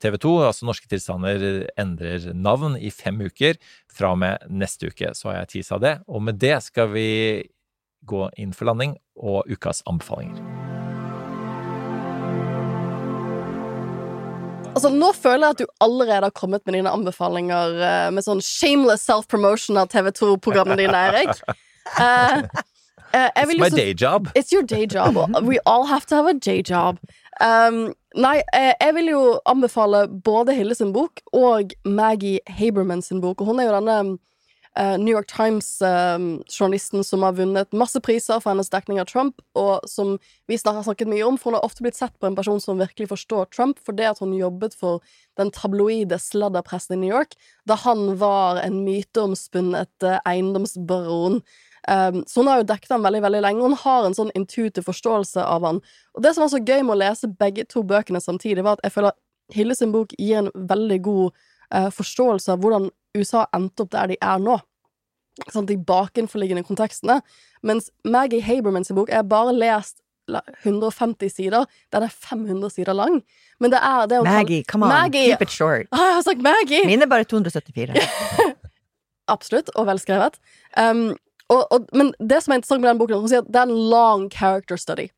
TV 0.02 0.18
2. 0.22 0.32
Altså 0.48 0.66
norske 0.68 0.90
tilstander 0.90 1.66
endrer 1.80 2.30
navn 2.34 2.76
i 2.78 2.90
fem 2.94 3.18
uker. 3.26 3.58
Fra 3.94 4.12
og 4.14 4.20
med 4.22 4.46
neste 4.50 4.90
uke 4.90 5.14
så 5.18 5.30
har 5.32 5.40
jeg 5.42 5.52
tisa 5.58 5.78
det. 5.82 5.96
Og 6.06 6.22
med 6.26 6.38
det 6.42 6.58
skal 6.66 6.90
vi 6.94 7.08
gå 8.04 8.26
inn 8.42 8.52
for 8.52 8.68
landing 8.70 8.98
og 9.16 9.48
ukas 9.48 9.82
anbefalinger. 9.88 10.63
Altså, 14.74 14.90
nå 14.90 15.12
føler 15.16 15.46
jeg 15.46 15.56
at 15.56 15.62
du 15.62 15.66
allerede 15.86 16.28
har 16.28 16.34
kommet 16.34 16.64
med 16.66 16.76
dine 16.78 16.90
anbefalinger 16.90 17.78
eh, 17.78 18.10
med 18.14 18.26
sånn 18.26 18.42
shameless 18.44 19.06
self-promotion 19.06 19.78
av 19.80 19.90
TV 19.92 20.10
2-programmene 20.18 20.82
dine, 20.82 21.02
Erik. 21.10 21.42
Uh, 21.98 22.42
uh, 23.14 23.28
It's 23.36 23.58
my 23.60 23.70
day 23.70 23.94
job. 23.94 24.30
It's 24.34 24.52
your 24.52 24.62
day 24.62 24.86
job. 24.86 25.18
We 25.42 25.60
all 25.66 25.86
have 25.86 26.06
to 26.06 26.16
have 26.16 26.26
a 26.26 26.34
day 26.34 26.62
job. 26.62 26.98
Um, 27.40 27.94
nei, 28.14 28.42
eh, 28.54 28.74
jeg 28.80 28.94
vil 28.98 29.10
jo 29.10 29.22
anbefale 29.50 30.06
både 30.08 30.54
Hilde 30.54 30.76
sin 30.78 30.92
bok 30.94 31.22
og 31.32 31.74
Maggie 31.84 32.40
Haberman 32.46 33.02
sin 33.02 33.20
bok. 33.22 33.40
Og 33.40 33.52
hun 33.52 33.60
er 33.60 33.70
jo 33.70 33.76
denne 33.78 33.98
New 34.74 35.12
York 35.12 35.28
Times-journalisten 35.30 37.04
som 37.06 37.22
har 37.22 37.36
vunnet 37.38 37.76
masse 37.76 38.00
priser 38.02 38.40
for 38.42 38.50
hennes 38.50 38.70
dekning 38.72 38.98
av 38.98 39.06
Trump, 39.06 39.38
og 39.54 39.84
som 39.86 40.16
vi 40.50 40.58
har 40.58 40.82
snakket 40.82 41.10
mye 41.10 41.22
om, 41.26 41.36
for 41.38 41.52
hun 41.52 41.58
har 41.60 41.66
ofte 41.66 41.84
blitt 41.86 41.98
sett 41.98 42.16
på 42.18 42.26
en 42.26 42.34
person 42.34 42.58
som 42.62 42.80
virkelig 42.82 43.12
forstår 43.12 43.52
Trump, 43.54 43.78
for 43.78 43.94
det 43.94 44.08
at 44.10 44.22
hun 44.22 44.34
jobbet 44.34 44.74
for 44.74 45.04
den 45.38 45.52
tabloide 45.54 46.18
sladderpressen 46.18 46.96
i 46.96 47.00
New 47.04 47.14
York, 47.14 47.38
da 47.70 47.78
han 47.84 48.16
var 48.18 48.58
en 48.64 48.82
myteomspunnet 48.86 50.08
eh, 50.08 50.18
eiendomsbaron. 50.26 51.40
Så 51.84 52.40
hun 52.40 52.48
har 52.48 52.62
jo 52.62 52.64
dekket 52.64 52.94
han 52.94 53.02
veldig 53.04 53.20
veldig 53.20 53.40
lenge, 53.44 53.60
og 53.60 53.74
hun 53.74 53.82
har 53.82 54.06
en 54.06 54.14
sånn 54.16 54.30
intuitiv 54.32 54.86
forståelse 54.86 55.42
av 55.44 55.66
han. 55.68 55.82
Og 56.16 56.24
det 56.24 56.32
som 56.32 56.40
var 56.40 56.52
så 56.54 56.62
gøy 56.62 56.80
med 56.80 56.94
å 56.94 57.00
lese 57.02 57.28
begge 57.28 57.66
to 57.68 57.82
bøkene 57.84 58.22
samtidig, 58.24 58.64
var 58.64 58.78
at 58.78 58.86
jeg 58.86 58.94
føler 58.94 59.12
at 59.12 59.20
Hilde 59.52 59.74
sin 59.76 59.92
bok 59.92 60.14
gir 60.16 60.38
en 60.40 60.48
veldig 60.54 60.96
god 61.04 61.26
eh, 61.28 61.42
forståelse 61.94 62.52
av 62.54 62.62
hvordan 62.62 62.88
USA 63.18 63.46
endte 63.56 63.84
opp 63.84 63.90
der 63.94 64.12
de 64.12 64.16
er 64.22 64.38
nå. 64.42 64.58
Sånn, 65.50 65.66
de 65.66 65.76
bakenforliggende 65.76 66.62
kontekstene. 66.66 67.20
Mens 67.66 67.90
Maggie 68.06 68.42
Habermans 68.44 68.92
bok 68.94 69.08
Jeg 69.10 69.18
har 69.22 69.26
bare 69.26 69.54
lest 69.56 70.00
150 70.64 71.28
sider. 71.34 71.66
Den 71.92 72.06
er 72.06 72.12
500 72.12 72.70
sider 72.72 72.94
lang. 72.96 73.18
Men 73.60 73.70
det 73.74 73.80
er 73.82 74.06
det 74.06 74.20
å 74.20 74.24
kalle- 74.24 74.36
Maggie, 74.38 74.62
come 74.64 74.86
on, 74.86 74.92
Maggie. 74.92 75.26
keep 75.30 75.42
it 75.42 75.50
short. 75.50 75.88
Ah, 75.92 76.06
jeg 76.10 76.14
har 76.14 76.22
sagt 76.22 76.42
Maggie! 76.42 76.84
Mine 76.86 77.02
er 77.02 77.10
bare 77.10 77.24
274. 77.28 77.98
Absolutt, 79.34 79.70
og 79.74 79.86
velskrevet. 79.88 80.38
Um, 80.76 81.14
og, 81.48 81.66
og, 81.72 81.88
men 81.92 82.12
det 82.20 82.42
som 82.44 82.52
er 82.54 82.60
interessant 82.60 82.80
med 82.82 82.90
den 82.92 82.98
boken, 83.02 83.20
hun 83.24 83.28
sier 83.30 83.42
at 83.44 83.50
det 83.52 83.60
er 83.60 83.68
en 83.68 83.90
long 83.90 84.26
character 84.32 84.76
study. 84.80 85.08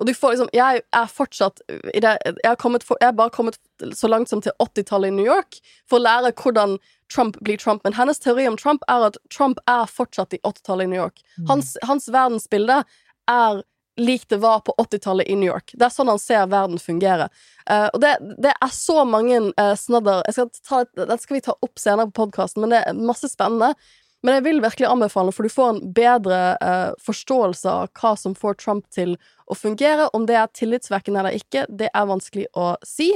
Og 0.00 0.08
du 0.08 0.14
får 0.16 0.34
liksom 0.34 0.48
Jeg 0.56 0.82
er 0.96 1.10
fortsatt 1.12 1.60
jeg, 1.68 2.02
har 2.44 2.56
for, 2.56 2.96
jeg 3.00 3.06
har 3.06 3.16
bare 3.18 3.34
kommet 3.34 3.58
så 3.96 4.08
langt 4.08 4.32
som 4.32 4.40
til 4.40 4.52
80-tallet 4.62 5.12
i 5.12 5.16
New 5.18 5.28
York 5.28 5.60
for 5.88 6.00
å 6.00 6.04
lære 6.06 6.32
hvordan 6.40 6.78
Trump 7.12 7.36
blir 7.44 7.58
Trump. 7.58 7.84
Men 7.84 7.96
hennes 7.98 8.22
teori 8.22 8.46
om 8.48 8.56
Trump 8.56 8.84
er 8.88 9.08
at 9.10 9.18
Trump 9.34 9.58
er 9.68 9.90
fortsatt 9.90 10.36
i 10.36 10.40
80-tallet 10.46 10.86
i 10.86 10.92
New 10.92 11.00
York. 11.00 11.20
Hans, 11.48 11.74
hans 11.82 12.08
verdensbilde 12.08 12.82
er 13.30 13.62
lik 14.00 14.28
det 14.28 14.38
var 14.40 14.60
på 14.64 14.74
80-tallet 14.78 15.28
i 15.28 15.36
New 15.36 15.48
York. 15.50 15.74
Det 15.74 15.86
er 15.86 15.92
sånn 15.92 16.08
han 16.08 16.20
ser 16.22 16.46
verden 16.50 16.80
fungere. 16.80 17.28
Uh, 17.66 17.88
og 17.92 18.00
det, 18.02 18.14
det 18.40 18.54
er 18.54 18.72
så 18.74 19.02
mange 19.04 19.40
uh, 19.50 19.74
snadder 19.76 20.22
Dette 20.30 21.18
skal 21.20 21.36
vi 21.36 21.42
ta 21.44 21.56
opp 21.56 21.80
senere 21.80 22.08
på 22.10 22.24
podkasten, 22.24 22.64
men 22.64 22.74
det 22.74 22.84
er 22.86 22.96
masse 22.96 23.28
spennende. 23.28 23.74
Men 24.22 24.36
jeg 24.36 24.44
vil 24.44 24.58
virkelig 24.60 24.88
anbefale, 24.88 25.32
for 25.32 25.46
du 25.46 25.52
får 25.52 25.68
en 25.72 25.92
bedre 25.96 26.40
eh, 26.60 26.90
forståelse 27.00 27.70
av 27.72 27.92
hva 27.96 28.16
som 28.20 28.34
får 28.36 28.58
Trump 28.60 28.88
til 28.92 29.14
å 29.48 29.56
fungere. 29.56 30.10
Om 30.16 30.26
det 30.28 30.36
er 30.36 30.50
tillitsvekkende 30.56 31.22
eller 31.22 31.38
ikke, 31.38 31.64
det 31.68 31.88
er 31.88 32.10
vanskelig 32.10 32.44
å 32.52 32.74
si. 32.84 33.14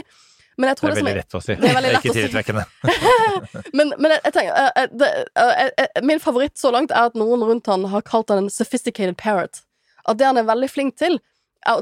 Men 0.56 0.70
jeg 0.70 0.76
Det 0.76 0.80
tror 0.80 0.90
er 0.90 0.94
det, 0.94 1.00
er, 1.00 1.04
veldig 1.04 1.18
lett 1.18 1.34
å 1.34 1.42
si. 1.42 1.54
Det 1.58 1.68
er 1.68 1.74
det 1.84 1.90
er 1.90 2.42
ikke 2.42 2.56
å 2.56 2.64
Men, 3.78 3.92
men 3.98 4.14
jeg, 4.14 4.20
jeg 4.24 4.34
tenker 4.36 4.54
eh, 4.54 4.72
eh, 4.82 4.90
det, 5.02 5.12
eh, 5.42 5.70
eh, 5.84 6.02
Min 6.06 6.22
favoritt 6.22 6.58
så 6.60 6.70
langt 6.74 6.94
er 6.94 7.10
at 7.10 7.18
noen 7.18 7.42
rundt 7.44 7.70
han 7.70 7.86
har 7.90 8.04
kalt 8.06 8.30
han 8.32 8.44
en 8.44 8.52
sophisticated 8.52 9.18
parrot. 9.20 9.64
At 10.06 10.20
det 10.20 10.28
han 10.28 10.38
er 10.38 10.46
veldig 10.46 10.68
flink 10.70 10.98
til 11.00 11.18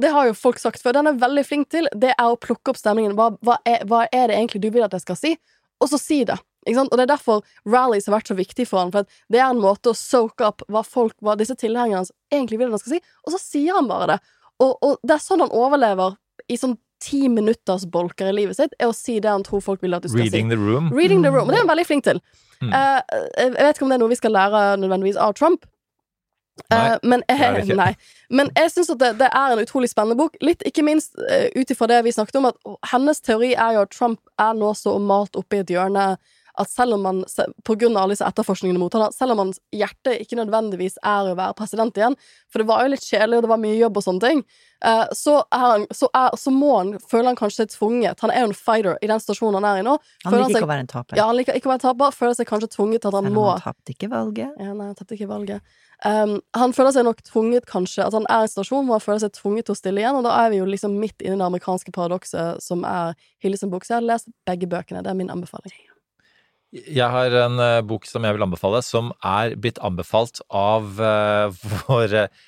Det 0.00 0.12
har 0.14 0.28
jo 0.28 0.34
folk 0.38 0.60
sagt 0.62 0.82
før. 0.82 0.94
Det 0.94 1.02
han 1.02 1.10
er 1.10 1.22
veldig 1.22 1.44
flink 1.46 1.68
til, 1.74 1.88
det 1.94 2.14
er 2.14 2.28
å 2.30 2.38
plukke 2.38 2.72
opp 2.72 2.80
stemningen. 2.80 3.16
Hva, 3.18 3.32
hva, 3.42 3.58
er, 3.68 3.82
hva 3.90 4.06
er 4.10 4.30
det 4.30 4.38
egentlig 4.38 4.62
du 4.62 4.70
vil 4.70 4.86
at 4.86 4.94
jeg 4.94 5.04
skal 5.04 5.18
si? 5.18 5.36
Og 5.82 5.90
så 5.90 5.98
si 5.98 6.22
det. 6.28 6.38
Og 6.66 6.96
Det 6.96 7.04
er 7.04 7.10
derfor 7.10 7.42
rallies 7.66 8.06
har 8.06 8.16
vært 8.18 8.30
så 8.30 8.36
viktig 8.38 8.68
for 8.70 8.78
han 8.78 8.92
For 8.94 9.08
Det 9.32 9.40
er 9.40 9.48
en 9.50 9.62
måte 9.62 9.90
å 9.90 9.98
soak 9.98 10.40
up 10.40 10.62
hva 10.70 10.84
folk, 10.86 11.16
hva 11.20 11.34
disse 11.38 11.56
tilhengerne 11.58 12.02
hans 12.04 12.12
egentlig 12.32 12.60
vil 12.60 12.70
han 12.70 12.78
skal 12.82 12.96
si, 12.96 13.02
og 13.26 13.34
så 13.34 13.40
sier 13.42 13.74
han 13.74 13.90
bare 13.90 14.14
det. 14.14 14.18
Og, 14.62 14.76
og 14.80 14.98
det 15.02 15.16
er 15.16 15.24
sånn 15.24 15.42
han 15.42 15.52
overlever 15.52 16.16
i 16.48 16.56
sånn 16.56 16.76
ti 17.02 17.26
minutters 17.28 17.84
bolker 17.90 18.30
i 18.30 18.36
livet 18.36 18.56
sitt, 18.56 18.74
er 18.78 18.92
å 18.92 18.94
si 18.94 19.18
det 19.20 19.30
han 19.30 19.42
tror 19.42 19.62
folk 19.64 19.82
vil 19.82 19.96
at 19.96 20.04
du 20.04 20.10
skal 20.12 20.22
Reading 20.22 20.50
si. 20.50 20.54
the 20.54 20.60
room. 20.60 20.92
Reading 20.94 21.24
the 21.26 21.32
room. 21.34 21.48
Og 21.48 21.54
det 21.54 21.58
er 21.58 21.64
han 21.64 21.72
veldig 21.72 21.86
flink 21.88 22.06
til. 22.06 22.22
Mm. 22.62 22.70
Uh, 22.70 23.00
jeg 23.40 23.54
vet 23.58 23.76
ikke 23.76 23.86
om 23.88 23.90
det 23.92 23.98
er 23.98 24.02
noe 24.04 24.12
vi 24.12 24.20
skal 24.20 24.36
lære 24.36 24.60
nødvendigvis 24.84 25.18
av 25.18 25.34
Trump. 25.38 25.66
Nei, 26.70 26.78
Eh, 26.78 26.98
men 27.02 27.22
det 27.28 27.38
det 27.38 27.44
jeg, 27.44 27.64
ikke. 27.64 27.76
nei. 27.76 27.94
Men 28.30 28.50
jeg 28.56 28.70
syns 28.74 28.90
det, 29.00 29.08
det 29.18 29.28
er 29.32 29.54
en 29.54 29.62
utrolig 29.62 29.88
spennende 29.88 30.18
bok. 30.20 30.36
Litt 30.44 30.62
ikke 30.68 30.84
minst 30.84 31.16
uh, 31.16 31.48
ut 31.56 31.70
ifra 31.72 31.88
det 31.88 32.02
vi 32.04 32.12
snakket 32.12 32.36
om, 32.36 32.50
at 32.50 32.90
hennes 32.92 33.20
teori 33.24 33.54
er 33.54 33.78
jo 33.78 33.84
at 33.86 33.94
Trump 33.96 34.20
er 34.38 34.52
nå 34.58 34.74
så 34.76 34.98
malt 35.00 35.36
oppe 35.40 35.58
i 35.58 35.62
et 35.64 35.72
hjørne 35.72 36.12
at 36.60 36.70
selv 36.70 36.98
om 36.98 37.06
man, 37.06 37.22
av 37.24 38.02
alle 38.02 38.12
disse 38.12 38.26
etterforskningene 38.26 38.80
mot 38.80 38.92
han, 38.96 39.12
selv 39.14 39.34
om 39.34 39.44
hans 39.44 39.60
hjerte 39.72 40.14
ikke 40.20 40.36
nødvendigvis 40.36 40.98
er 41.00 41.30
å 41.30 41.36
være 41.38 41.56
president 41.56 41.96
igjen, 41.96 42.16
for 42.52 42.62
det 42.62 42.68
var 42.68 42.84
jo 42.84 42.92
litt 42.92 43.06
kjedelig, 43.06 43.38
og 43.38 43.46
det 43.46 43.52
var 43.52 43.62
mye 43.62 43.78
jobb 43.78 44.00
og 44.00 44.04
sånne 44.06 44.24
ting, 44.26 44.42
eh, 44.84 45.04
så, 45.16 45.38
han, 45.54 45.86
så, 45.94 46.10
er, 46.18 46.36
så 46.38 46.52
må 46.54 46.72
han, 46.76 46.90
føler 47.00 47.30
han 47.30 47.38
kanskje 47.38 47.64
seg 47.64 47.76
tvunget, 47.76 48.20
han 48.24 48.34
er 48.34 48.44
jo 48.44 48.50
en 48.50 48.58
fighter 48.58 48.98
i 49.00 49.08
den 49.10 49.22
stasjonen 49.22 49.60
han 49.60 49.68
er 49.70 49.80
i 49.80 49.86
nå. 49.86 49.96
Han 50.26 50.36
liker 50.36 50.58
ikke 50.58 50.68
å 50.68 50.72
være 50.74 50.86
en 50.86 50.92
taper. 50.92 51.20
Ja, 51.20 51.28
han 51.30 51.38
liker 51.38 51.56
ikke 51.56 51.70
å 51.70 51.74
være 51.74 51.84
taper, 51.86 52.18
føler 52.18 52.36
seg 52.36 52.50
kanskje 52.50 52.72
tvunget 52.76 53.04
til 53.04 53.12
at 53.12 53.18
han 53.20 53.30
Selv 53.30 53.38
må 53.38 53.46
om 53.46 53.54
han 53.54 53.64
tapte 53.64 53.96
ikke 53.96 54.10
valget. 54.12 54.52
ja, 54.58 54.74
nei, 54.74 54.90
han 54.90 54.98
tapte 54.98 55.16
ikke 55.16 55.30
valget. 55.32 55.72
Um, 56.02 56.34
han 56.58 56.74
føler 56.74 56.90
seg 56.96 57.06
nok 57.06 57.22
tvunget, 57.28 57.66
kanskje, 57.70 58.02
at 58.04 58.16
han 58.16 58.26
er 58.26 58.42
i 58.42 58.48
en 58.48 58.50
situasjon 58.50 58.88
hvor 58.88 58.98
han 58.98 59.04
føler 59.04 59.22
seg 59.22 59.36
tvunget 59.38 59.68
til 59.68 59.76
å 59.76 59.78
stille 59.78 60.02
igjen, 60.02 60.18
og 60.18 60.26
da 60.26 60.34
er 60.42 60.50
vi 60.50 60.58
jo 60.58 60.66
liksom 60.66 60.98
midt 60.98 61.22
inne 61.22 61.38
i 61.38 61.42
det 61.44 61.46
amerikanske 61.46 61.94
paradokset 61.94 62.58
som 62.64 62.82
er 62.88 63.14
Hilles 63.44 63.62
bok. 63.70 63.86
Så 63.86 63.94
jeg 63.94 64.00
har 64.00 64.10
lest 64.10 64.32
begge 64.48 64.66
bøkene. 64.66 65.04
Det 65.06 65.14
er 65.14 65.18
min 65.18 65.30
anbefaling. 65.30 65.78
Jeg 66.72 67.04
har 67.12 67.34
en 67.36 67.60
eh, 67.60 67.82
bok 67.84 68.06
som 68.08 68.24
jeg 68.24 68.32
vil 68.32 68.46
anbefale, 68.46 68.80
som 68.84 69.10
er 69.20 69.58
blitt 69.60 69.80
anbefalt 69.84 70.40
av 70.48 70.96
eh, 71.04 71.66
vår 71.84 72.14
eh, 72.22 72.40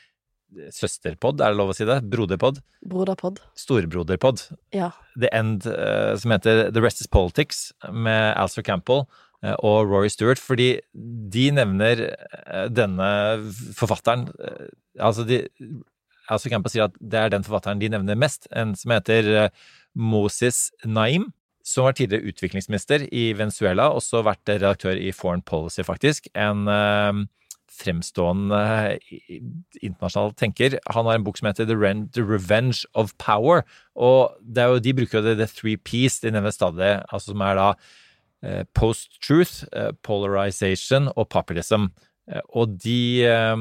søsterpod, 0.73 1.43
er 1.45 1.53
det 1.53 1.59
lov 1.59 1.73
å 1.73 1.77
si 1.77 1.85
det? 1.85 1.99
Broderpod? 2.09 2.63
Broderpod. 2.89 3.43
Storebroderpod. 3.59 4.47
Ja. 4.73 4.93
The 5.19 5.29
End, 5.35 5.67
som 6.21 6.31
heter 6.31 6.69
The 6.71 6.83
Rest 6.85 7.03
is 7.03 7.11
Politics, 7.11 7.67
med 7.91 8.37
Alistair 8.39 8.65
Campbell 8.65 9.03
og 9.67 9.91
Rory 9.91 10.13
Stewart, 10.15 10.39
fordi 10.39 10.77
de 10.95 11.49
nevner 11.57 12.05
denne 12.71 13.09
forfatteren 13.77 14.29
Altså, 14.95 15.25
de 15.27 15.41
Alistair 16.31 16.55
Campbell 16.55 16.73
sier 16.73 16.87
at 16.87 16.95
det 17.03 17.19
er 17.19 17.35
den 17.35 17.43
forfatteren 17.45 17.83
de 17.83 17.91
nevner 17.91 18.21
mest, 18.21 18.47
en 18.55 18.77
som 18.79 18.95
heter 18.95 19.49
Moses 19.99 20.69
Naim, 20.87 21.33
som 21.65 21.87
var 21.87 21.97
tidligere 21.97 22.29
utviklingsminister 22.29 23.07
i 23.13 23.31
Venezuela, 23.37 23.89
også 23.89 24.23
vært 24.27 24.51
redaktør 24.51 24.99
i 25.01 25.13
Foreign 25.17 25.43
Policy, 25.43 25.81
faktisk. 25.87 26.29
En 26.37 26.69
eh, 26.69 27.23
fremstående 27.73 28.61
eh, 28.61 29.41
internasjonal 29.81 30.35
tenker. 30.39 30.79
Han 30.93 31.09
har 31.09 31.19
en 31.19 31.25
bok 31.25 31.41
som 31.41 31.49
heter 31.49 31.69
The, 31.71 31.79
Revenge 32.21 32.85
of 32.95 33.15
Power. 33.19 33.65
Og 33.97 34.37
jo, 34.45 34.79
de 34.79 34.95
bruker 34.95 35.21
jo 35.21 35.25
det 35.31 35.39
The 35.41 35.49
Three 35.49 35.81
Piece, 35.81 36.21
de 36.23 36.35
nevner 36.35 36.53
stadig, 36.55 36.99
altså 37.09 37.33
som 37.33 37.47
er 37.49 37.59
da 37.59 37.69
eh, 38.45 38.65
post-truth, 38.77 39.65
polarization 40.05 41.09
og 41.17 41.31
populism. 41.33 41.89
Eh, 42.31 42.41
Og, 42.57 42.79
de, 42.81 43.25
eh, 43.29 43.57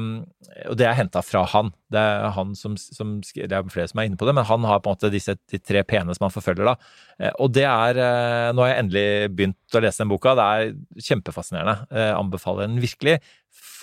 og 0.70 0.76
det 0.80 0.86
er 0.88 0.96
henta 0.96 1.22
fra 1.24 1.44
han. 1.52 1.72
Det 1.92 2.00
er 2.00 2.30
han 2.32 2.54
som, 2.56 2.76
som 2.80 3.18
Det 3.20 3.50
er 3.52 3.68
flere 3.72 3.90
som 3.90 4.00
er 4.00 4.08
inne 4.08 4.16
på 4.20 4.26
det, 4.26 4.34
men 4.34 4.46
han 4.48 4.64
har 4.64 4.80
på 4.80 4.90
en 4.90 4.96
måte 4.96 5.12
disse 5.12 5.36
de 5.50 5.58
tre 5.60 5.82
p-ene 5.84 6.14
som 6.16 6.28
han 6.28 6.34
forfølger. 6.34 6.64
da. 6.72 6.76
Eh, 7.18 7.32
Og 7.38 7.52
det 7.52 7.66
er 7.68 8.52
Nå 8.54 8.64
har 8.64 8.74
jeg 8.74 8.84
endelig 8.84 9.06
begynt 9.36 9.76
å 9.76 9.82
lese 9.84 10.02
den 10.02 10.12
boka. 10.12 10.34
Det 10.34 10.44
er 10.44 10.74
kjempefascinerende. 11.10 11.86
Jeg 11.90 12.18
anbefaler 12.18 12.68
den 12.68 12.80
virkelig 12.80 13.20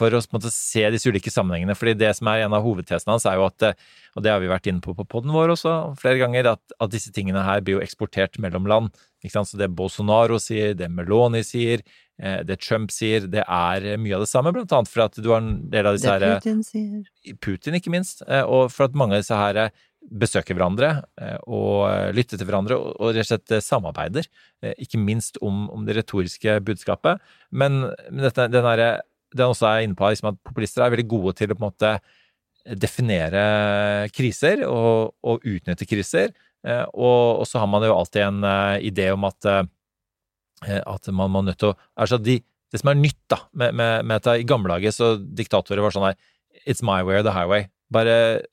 for 0.01 0.09
å 0.15 0.19
på 0.21 0.34
en 0.34 0.39
måte, 0.39 0.51
se 0.53 0.84
disse 0.93 1.09
ulike 1.09 1.32
sammenhengene. 1.32 1.75
fordi 1.77 1.93
det 1.97 2.15
som 2.17 2.27
er 2.32 2.45
en 2.45 2.53
av 2.57 2.63
hovedtesene 2.65 3.13
hans, 3.13 3.25
er 3.25 3.38
jo 3.38 3.45
at, 3.45 3.77
og 4.15 4.23
det 4.23 4.32
har 4.32 4.39
vi 4.41 4.49
vært 4.49 4.67
inne 4.67 4.82
på 4.82 4.95
på 4.97 5.05
poden 5.07 5.32
vår 5.32 5.53
også 5.53 5.95
flere 5.99 6.17
ganger, 6.21 6.51
at, 6.55 6.61
at 6.79 6.91
disse 6.93 7.11
tingene 7.13 7.43
her 7.45 7.61
blir 7.61 7.77
jo 7.77 7.84
eksportert 7.86 8.39
mellom 8.39 8.65
land. 8.67 8.89
Ikke 9.21 9.36
sant? 9.38 9.51
Så 9.51 9.59
det 9.61 9.69
Bolsonaro 9.77 10.39
sier, 10.41 10.73
det 10.73 10.89
Meloni 10.89 11.43
sier, 11.45 11.84
det 12.45 12.59
Trump 12.61 12.91
sier, 12.93 13.28
det 13.28 13.41
er 13.43 13.86
mye 13.97 14.17
av 14.17 14.26
det 14.26 14.30
samme, 14.30 14.51
blant 14.53 14.74
annet 14.78 14.89
for 14.91 15.03
at 15.07 15.15
du 15.17 15.30
har 15.32 15.41
en 15.41 15.55
del 15.72 15.88
av 15.89 15.95
disse 15.97 16.17
Det 16.22 16.34
Putin 16.38 16.59
sier. 16.67 17.38
Putin, 17.41 17.78
ikke 17.80 17.93
minst, 17.93 18.22
eh, 18.28 18.43
og 18.45 18.69
for 18.74 18.86
at 18.86 18.97
mange 18.97 19.17
av 19.17 19.24
disse 19.24 19.39
her 19.39 19.57
eh, 19.63 19.72
besøker 20.22 20.57
hverandre 20.57 20.91
eh, 21.22 21.38
og 21.45 21.88
eh, 21.89 22.11
lytter 22.17 22.38
til 22.38 22.49
hverandre 22.49 22.78
og 22.78 23.11
rett 23.15 23.26
og 23.26 23.30
slett 23.32 23.55
eh, 23.57 23.63
samarbeider, 23.65 24.30
eh, 24.61 24.74
ikke 24.86 25.01
minst 25.01 25.41
om, 25.41 25.67
om 25.74 25.86
det 25.86 25.97
retoriske 25.97 26.59
budskapet. 26.65 27.22
Men, 27.49 27.88
men 28.09 28.26
dette, 28.28 28.49
den 28.53 28.69
det 29.32 29.45
han 29.45 29.53
også 29.53 29.69
er 29.69 29.86
inne 29.86 29.95
på, 29.95 30.09
liksom 30.11 30.34
at 30.34 30.39
populister 30.43 30.84
er 30.84 30.91
veldig 30.91 31.07
gode 31.07 31.36
til 31.39 31.53
å 31.53 31.55
på 31.55 31.63
en 31.63 31.69
måte 31.69 31.91
definere 32.78 34.09
kriser 34.13 34.65
og, 34.67 35.15
og 35.26 35.45
utnytte 35.47 35.88
kriser. 35.89 36.34
Eh, 36.61 36.84
Og, 36.93 37.41
og 37.41 37.47
så 37.49 37.57
har 37.61 37.69
man 37.72 37.82
jo 37.82 37.95
alltid 37.95 38.22
en 38.28 38.43
eh, 38.45 38.84
idé 38.91 39.07
om 39.15 39.24
at, 39.26 39.39
eh, 39.49 39.63
at 40.68 41.09
man 41.16 41.32
må 41.34 41.41
nødt 41.45 41.59
til 41.62 41.72
å 41.72 41.78
altså 41.97 42.20
de, 42.22 42.39
Det 42.72 42.80
som 42.80 42.91
er 42.91 42.99
nytt 43.01 43.20
da, 43.28 43.41
med, 43.57 43.74
med, 43.76 44.05
med 44.07 44.22
at 44.22 44.39
i 44.39 44.47
gamle 44.47 44.72
dager 44.72 44.93
så 44.95 45.16
diktatorer 45.20 45.82
var 45.84 45.91
sånn 45.91 46.05
her 46.12 46.20
It's 46.64 46.84
my 46.86 47.01
way 47.01 47.18
or 47.20 47.24
the 47.26 47.34
highway. 47.34 47.66
Bare 47.91 48.43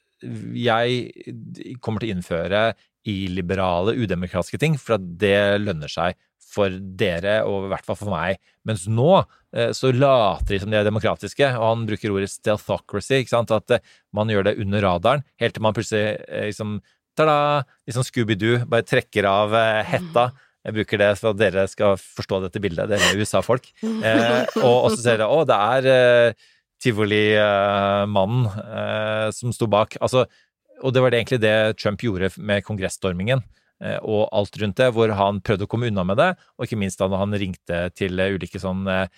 jeg 0.57 1.77
kommer 1.85 2.03
til 2.03 2.11
å 2.11 2.17
innføre 2.17 2.63
illiberale, 3.09 3.95
udemokratiske 3.99 4.59
ting, 4.61 4.77
for 4.81 4.97
at 4.97 5.05
det 5.21 5.61
lønner 5.63 5.91
seg 5.91 6.17
for 6.49 6.73
dere, 6.99 7.43
og 7.47 7.67
i 7.67 7.73
hvert 7.73 7.87
fall 7.87 7.99
for 8.01 8.13
meg. 8.13 8.41
Mens 8.69 8.87
nå 8.91 9.11
eh, 9.21 9.71
så 9.77 9.93
later 9.95 10.55
de 10.55 10.61
som 10.63 10.73
de 10.73 10.79
er 10.81 10.87
demokratiske, 10.89 11.51
og 11.59 11.67
han 11.67 11.87
bruker 11.89 12.15
ordet 12.15 12.31
stealthocracy, 12.33 13.23
ikke 13.23 13.35
sant? 13.35 13.53
at 13.55 13.77
eh, 13.77 13.97
man 14.17 14.33
gjør 14.33 14.49
det 14.49 14.59
under 14.65 14.85
radaren, 14.85 15.27
helt 15.43 15.57
til 15.57 15.65
man 15.65 15.77
plutselig 15.77 16.17
liksom 16.49 16.79
tada, 17.19 17.65
liksom 17.89 18.07
Scooby-Doo, 18.07 18.63
bare 18.71 18.87
trekker 18.87 19.29
av 19.29 19.55
hetta. 19.55 19.89
hetta. 19.93 20.29
Jeg 20.69 20.77
bruker 20.77 21.01
det 21.01 21.12
for 21.16 21.33
at 21.33 21.41
dere 21.41 21.64
skal 21.73 21.97
forstå 21.97 22.43
dette 22.45 22.61
bildet, 22.61 22.91
dere 22.91 23.07
er 23.09 23.21
USA-folk. 23.23 23.71
Eh, 23.81 24.59
og, 24.61 24.91
så 24.93 24.99
ser 25.01 25.23
dere 25.23 25.29
å, 25.33 25.47
det 25.49 25.57
er 25.57 25.89
eh, 25.93 26.49
tivoli-mannen 26.85 28.45
eh, 28.62 29.29
som 29.33 29.55
sto 29.57 29.69
bak. 29.71 29.97
Altså, 30.05 30.27
og 30.85 30.93
det 30.95 31.03
var 31.03 31.14
det 31.14 31.23
egentlig 31.23 31.41
det 31.43 31.57
Trump 31.81 32.05
gjorde 32.05 32.31
med 32.37 32.66
kongressstormingen 32.66 33.41
eh, 33.83 33.97
og 34.03 34.29
alt 34.37 34.61
rundt 34.61 34.79
det, 34.79 34.93
hvor 34.95 35.16
han 35.16 35.41
prøvde 35.41 35.64
å 35.66 35.73
komme 35.73 35.89
unna 35.91 36.05
med 36.07 36.21
det, 36.21 36.31
og 36.59 36.69
ikke 36.69 36.81
minst 36.85 37.01
da 37.01 37.09
han 37.16 37.35
ringte 37.35 37.89
til 37.97 38.21
eh, 38.21 38.37
ulike 38.37 38.61
sånn 38.62 38.85
eh, 38.93 39.09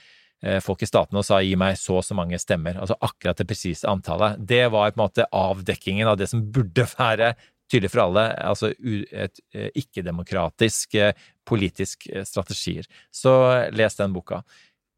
folk 0.64 0.80
i 0.80 0.88
statene 0.88 1.20
og 1.20 1.26
sa 1.26 1.42
gi 1.44 1.52
meg 1.60 1.76
så 1.76 1.98
og 1.98 2.06
så 2.06 2.14
mange 2.16 2.38
stemmer, 2.40 2.78
altså 2.80 2.96
akkurat 3.04 3.42
det 3.42 3.48
presise 3.50 3.88
antallet. 3.90 4.38
Det 4.40 4.68
var 4.72 4.94
på 4.94 5.00
en 5.00 5.02
måte 5.02 5.26
avdekkingen 5.36 6.08
av 6.08 6.16
det 6.20 6.30
som 6.30 6.46
burde 6.54 6.86
være 6.94 7.34
tydelig 7.70 7.92
for 7.92 8.04
alle, 8.04 8.24
altså 8.42 8.72
et 8.72 9.40
eh, 9.54 9.70
ikke-demokratisk 9.78 10.96
eh, 10.98 11.28
politisk 11.46 12.08
eh, 12.10 12.24
strategier. 12.26 12.88
Så 13.14 13.32
les 13.74 13.96
den 13.98 14.16
boka. 14.16 14.42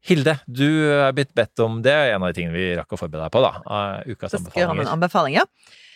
Hilde, 0.03 0.35
du 0.47 0.67
er 0.91 1.13
blitt 1.15 1.31
bedt 1.37 1.61
om 1.63 1.79
det, 1.85 1.93
er 1.93 2.15
en 2.15 2.25
av 2.25 2.33
de 2.33 2.41
tingene 2.41 2.57
vi 2.57 2.73
rakk 2.75 2.91
å 2.91 2.99
forberede 2.99 3.29
deg 3.29 3.35
på, 3.35 3.43
da. 3.45 3.53
Ukas 4.09 4.33
Så 4.35 4.41
skal 4.43 4.65
jeg 4.65 4.71
ha 4.71 4.75
en 4.75 4.95
anbefaling, 4.97 5.37
ja. 5.39 5.45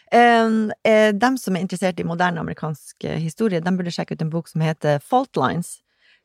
Eh, 0.07 1.11
som 1.41 1.57
er 1.57 1.65
interessert 1.65 1.99
i 1.99 2.07
moderne 2.07 2.39
amerikansk 2.39 3.09
historie, 3.19 3.59
de 3.59 3.75
burde 3.75 3.91
sjekke 3.91 4.15
ut 4.15 4.23
en 4.23 4.31
bok 4.31 4.47
som 4.47 4.63
heter 4.63 5.03
Fault 5.03 5.35
Lines. 5.39 5.81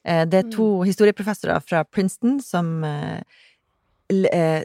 Eh, 0.07 0.23
det 0.31 0.39
er 0.39 0.53
to 0.55 0.69
historieprofessorer 0.87 1.63
fra 1.67 1.83
Princeton 1.87 2.39
som 2.43 2.85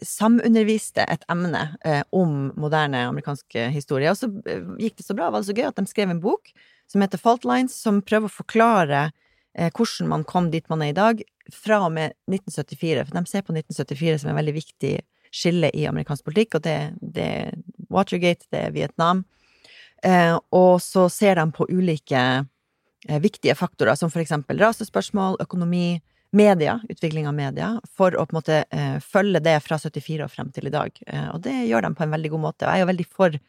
samunderviste 0.03 1.05
et 1.07 1.23
emne 1.31 1.61
eh, 1.85 2.01
om 2.11 2.49
moderne 2.59 3.05
amerikansk 3.09 3.55
eh, 3.55 3.69
historie. 3.71 4.11
Og 4.11 4.17
så 4.19 4.29
eh, 4.49 4.65
gikk 4.81 4.97
det 4.99 5.05
så 5.07 5.15
bra, 5.17 5.29
var 5.31 5.43
det 5.43 5.49
så 5.49 5.55
gøy 5.55 5.69
at 5.69 5.79
de 5.79 5.85
skrev 5.87 6.11
en 6.11 6.23
bok 6.23 6.51
som 6.91 7.03
heter 7.03 7.21
Fault 7.21 7.45
Lines, 7.47 7.75
som 7.75 8.01
prøver 8.01 8.29
å 8.29 8.37
forklare 8.37 9.01
eh, 9.57 9.69
hvordan 9.71 10.11
man 10.11 10.25
kom 10.27 10.49
dit 10.51 10.67
man 10.71 10.83
er 10.83 10.93
i 10.93 10.97
dag, 10.97 11.23
fra 11.53 11.81
og 11.85 11.93
med 11.95 12.15
1974. 12.31 13.07
For 13.07 13.19
de 13.19 13.31
ser 13.31 13.45
på 13.47 13.55
1974 13.55 14.19
som 14.23 14.31
en 14.31 14.39
veldig 14.39 14.55
viktig 14.57 14.93
skille 15.33 15.71
i 15.75 15.87
amerikansk 15.87 16.27
politikk, 16.27 16.57
og 16.57 16.67
det, 16.67 16.77
det 17.01 17.31
er 17.41 17.57
Watergate, 17.93 18.47
det 18.51 18.67
er 18.67 18.75
Vietnam. 18.75 19.25
Eh, 20.05 20.35
og 20.53 20.77
så 20.83 21.07
ser 21.11 21.39
de 21.39 21.47
på 21.55 21.67
ulike 21.71 22.23
eh, 23.07 23.19
viktige 23.23 23.55
faktorer, 23.57 23.97
som 23.99 24.11
for 24.13 24.23
eksempel 24.23 24.59
rasespørsmål, 24.61 25.39
økonomi, 25.43 25.99
media, 26.35 26.79
utvikling 26.89 27.27
av 27.29 27.33
media, 27.37 27.69
for 27.97 28.15
å 28.17 28.25
på 28.27 28.35
en 28.35 28.39
måte 28.41 28.59
eh, 28.71 28.97
følge 29.03 29.39
det 29.45 29.57
fra 29.63 29.77
74 29.79 30.25
og 30.25 30.31
frem 30.33 30.51
til 30.55 30.67
i 30.69 30.73
dag. 30.73 30.91
Eh, 31.07 31.29
og 31.33 31.41
det 31.45 31.55
gjør 31.69 31.87
de 31.87 31.93
på 31.97 32.03
en 32.05 32.13
veldig 32.15 32.31
god 32.35 32.43
måte. 32.49 32.65
Og 32.67 32.71
jeg 32.71 32.81
er 32.81 32.85
jo 32.85 32.91
veldig 32.91 33.07
for 33.17 33.39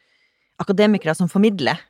akademikere 0.62 1.14
som 1.18 1.30
formidler 1.30 1.80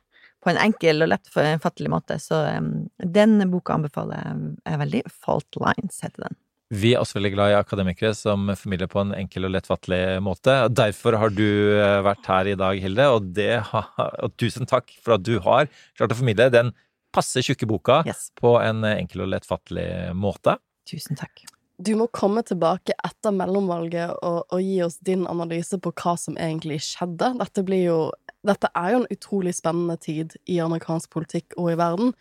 på 0.43 0.51
en 0.53 0.59
enkel 0.61 1.03
og 1.03 1.09
lettfattelig 1.11 1.91
måte. 1.91 2.19
Så 2.23 2.41
eh, 2.49 2.61
den 3.05 3.39
boka 3.51 3.75
anbefaler 3.77 4.29
jeg 4.65 4.81
veldig. 4.85 5.03
Fault 5.25 5.59
Lines 5.61 6.01
heter 6.05 6.27
den. 6.29 6.37
Vi 6.69 6.91
er 6.93 7.01
også 7.01 7.17
veldig 7.17 7.31
glad 7.33 7.49
i 7.49 7.57
akademikere 7.57 8.11
som 8.13 8.43
formidler 8.53 8.89
på 8.91 9.01
en 9.01 9.15
enkel 9.17 9.47
og 9.47 9.55
lettfattelig 9.55 10.19
måte. 10.21 10.53
Derfor 10.69 11.17
har 11.17 11.33
du 11.33 11.47
eh, 11.79 11.95
vært 12.05 12.29
her 12.29 12.51
i 12.51 12.57
dag, 12.59 12.81
Hilde, 12.83 13.07
og, 13.09 13.31
det 13.33 13.55
har, 13.71 13.89
og 14.21 14.35
tusen 14.37 14.69
takk 14.69 14.93
for 15.01 15.17
at 15.17 15.25
du 15.25 15.39
har 15.45 15.69
klart 15.97 16.13
å 16.13 16.19
formidle 16.19 16.49
den 16.53 16.69
passe 17.09 17.41
tjukke 17.41 17.65
boka 17.65 18.03
Yes. 18.05 18.27
på 18.37 18.51
en 18.61 18.83
enkel 18.85 19.25
og 19.25 19.31
lettfattelig 19.33 20.13
måte. 20.13 20.59
Tusen 20.89 21.19
takk. 21.19 21.45
Du 21.79 21.93
må 21.95 22.09
komme 22.11 22.41
tilbake 22.43 22.91
etter 23.07 23.31
mellomvalget 23.31 24.17
og, 24.25 24.41
og 24.51 24.59
gi 24.59 24.81
oss 24.83 24.97
din 25.05 25.23
analyse 25.31 25.77
på 25.79 25.93
hva 25.95 26.17
som 26.19 26.35
egentlig 26.35 26.81
skjedde. 26.83 27.31
Dette, 27.39 27.63
blir 27.63 27.85
jo, 27.85 27.99
dette 28.43 28.67
er 28.75 28.91
jo 28.91 28.99
en 28.99 29.07
utrolig 29.15 29.53
spennende 29.55 29.95
tid 30.01 30.35
i 30.43 30.57
amerikansk 30.59 31.13
politikk 31.13 31.55
og 31.55 31.71
i 31.71 31.77
verden, 31.79 32.11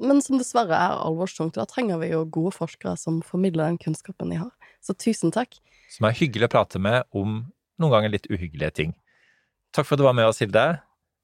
men 0.00 0.22
som 0.24 0.40
dessverre 0.40 0.78
er 0.78 1.02
alvorstungt. 1.04 1.58
Da 1.58 1.68
trenger 1.68 2.00
vi 2.00 2.14
jo 2.14 2.24
gode 2.24 2.54
forskere 2.56 2.96
som 3.00 3.20
formidler 3.26 3.68
den 3.68 3.78
kunnskapen 3.82 4.32
de 4.32 4.40
har. 4.40 4.72
Så 4.80 4.96
tusen 4.96 5.34
takk. 5.34 5.60
Som 5.92 6.08
er 6.08 6.16
hyggelig 6.16 6.48
å 6.48 6.54
prate 6.56 6.80
med 6.82 7.04
om 7.12 7.42
noen 7.80 7.92
ganger 7.92 8.16
litt 8.16 8.30
uhyggelige 8.32 8.72
ting. 8.80 8.96
Takk 9.76 9.84
for 9.84 9.98
at 9.98 10.00
du 10.00 10.08
var 10.08 10.16
med 10.16 10.30
oss, 10.30 10.40
Hilde. 10.40 10.64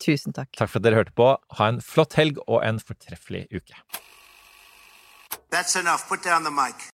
Tusen 0.04 0.36
takk. 0.36 0.52
Takk 0.58 0.68
for 0.68 0.80
at 0.80 0.84
dere 0.84 1.00
hørte 1.00 1.16
på. 1.16 1.32
Ha 1.56 1.72
en 1.72 1.80
flott 1.84 2.16
helg 2.20 2.40
og 2.46 2.60
en 2.66 2.80
fortreffelig 2.82 3.46
uke. 3.56 3.76
That's 5.50 5.76
enough. 5.76 6.08
Put 6.08 6.22
down 6.22 6.44
the 6.44 6.50
mic. 6.50 6.74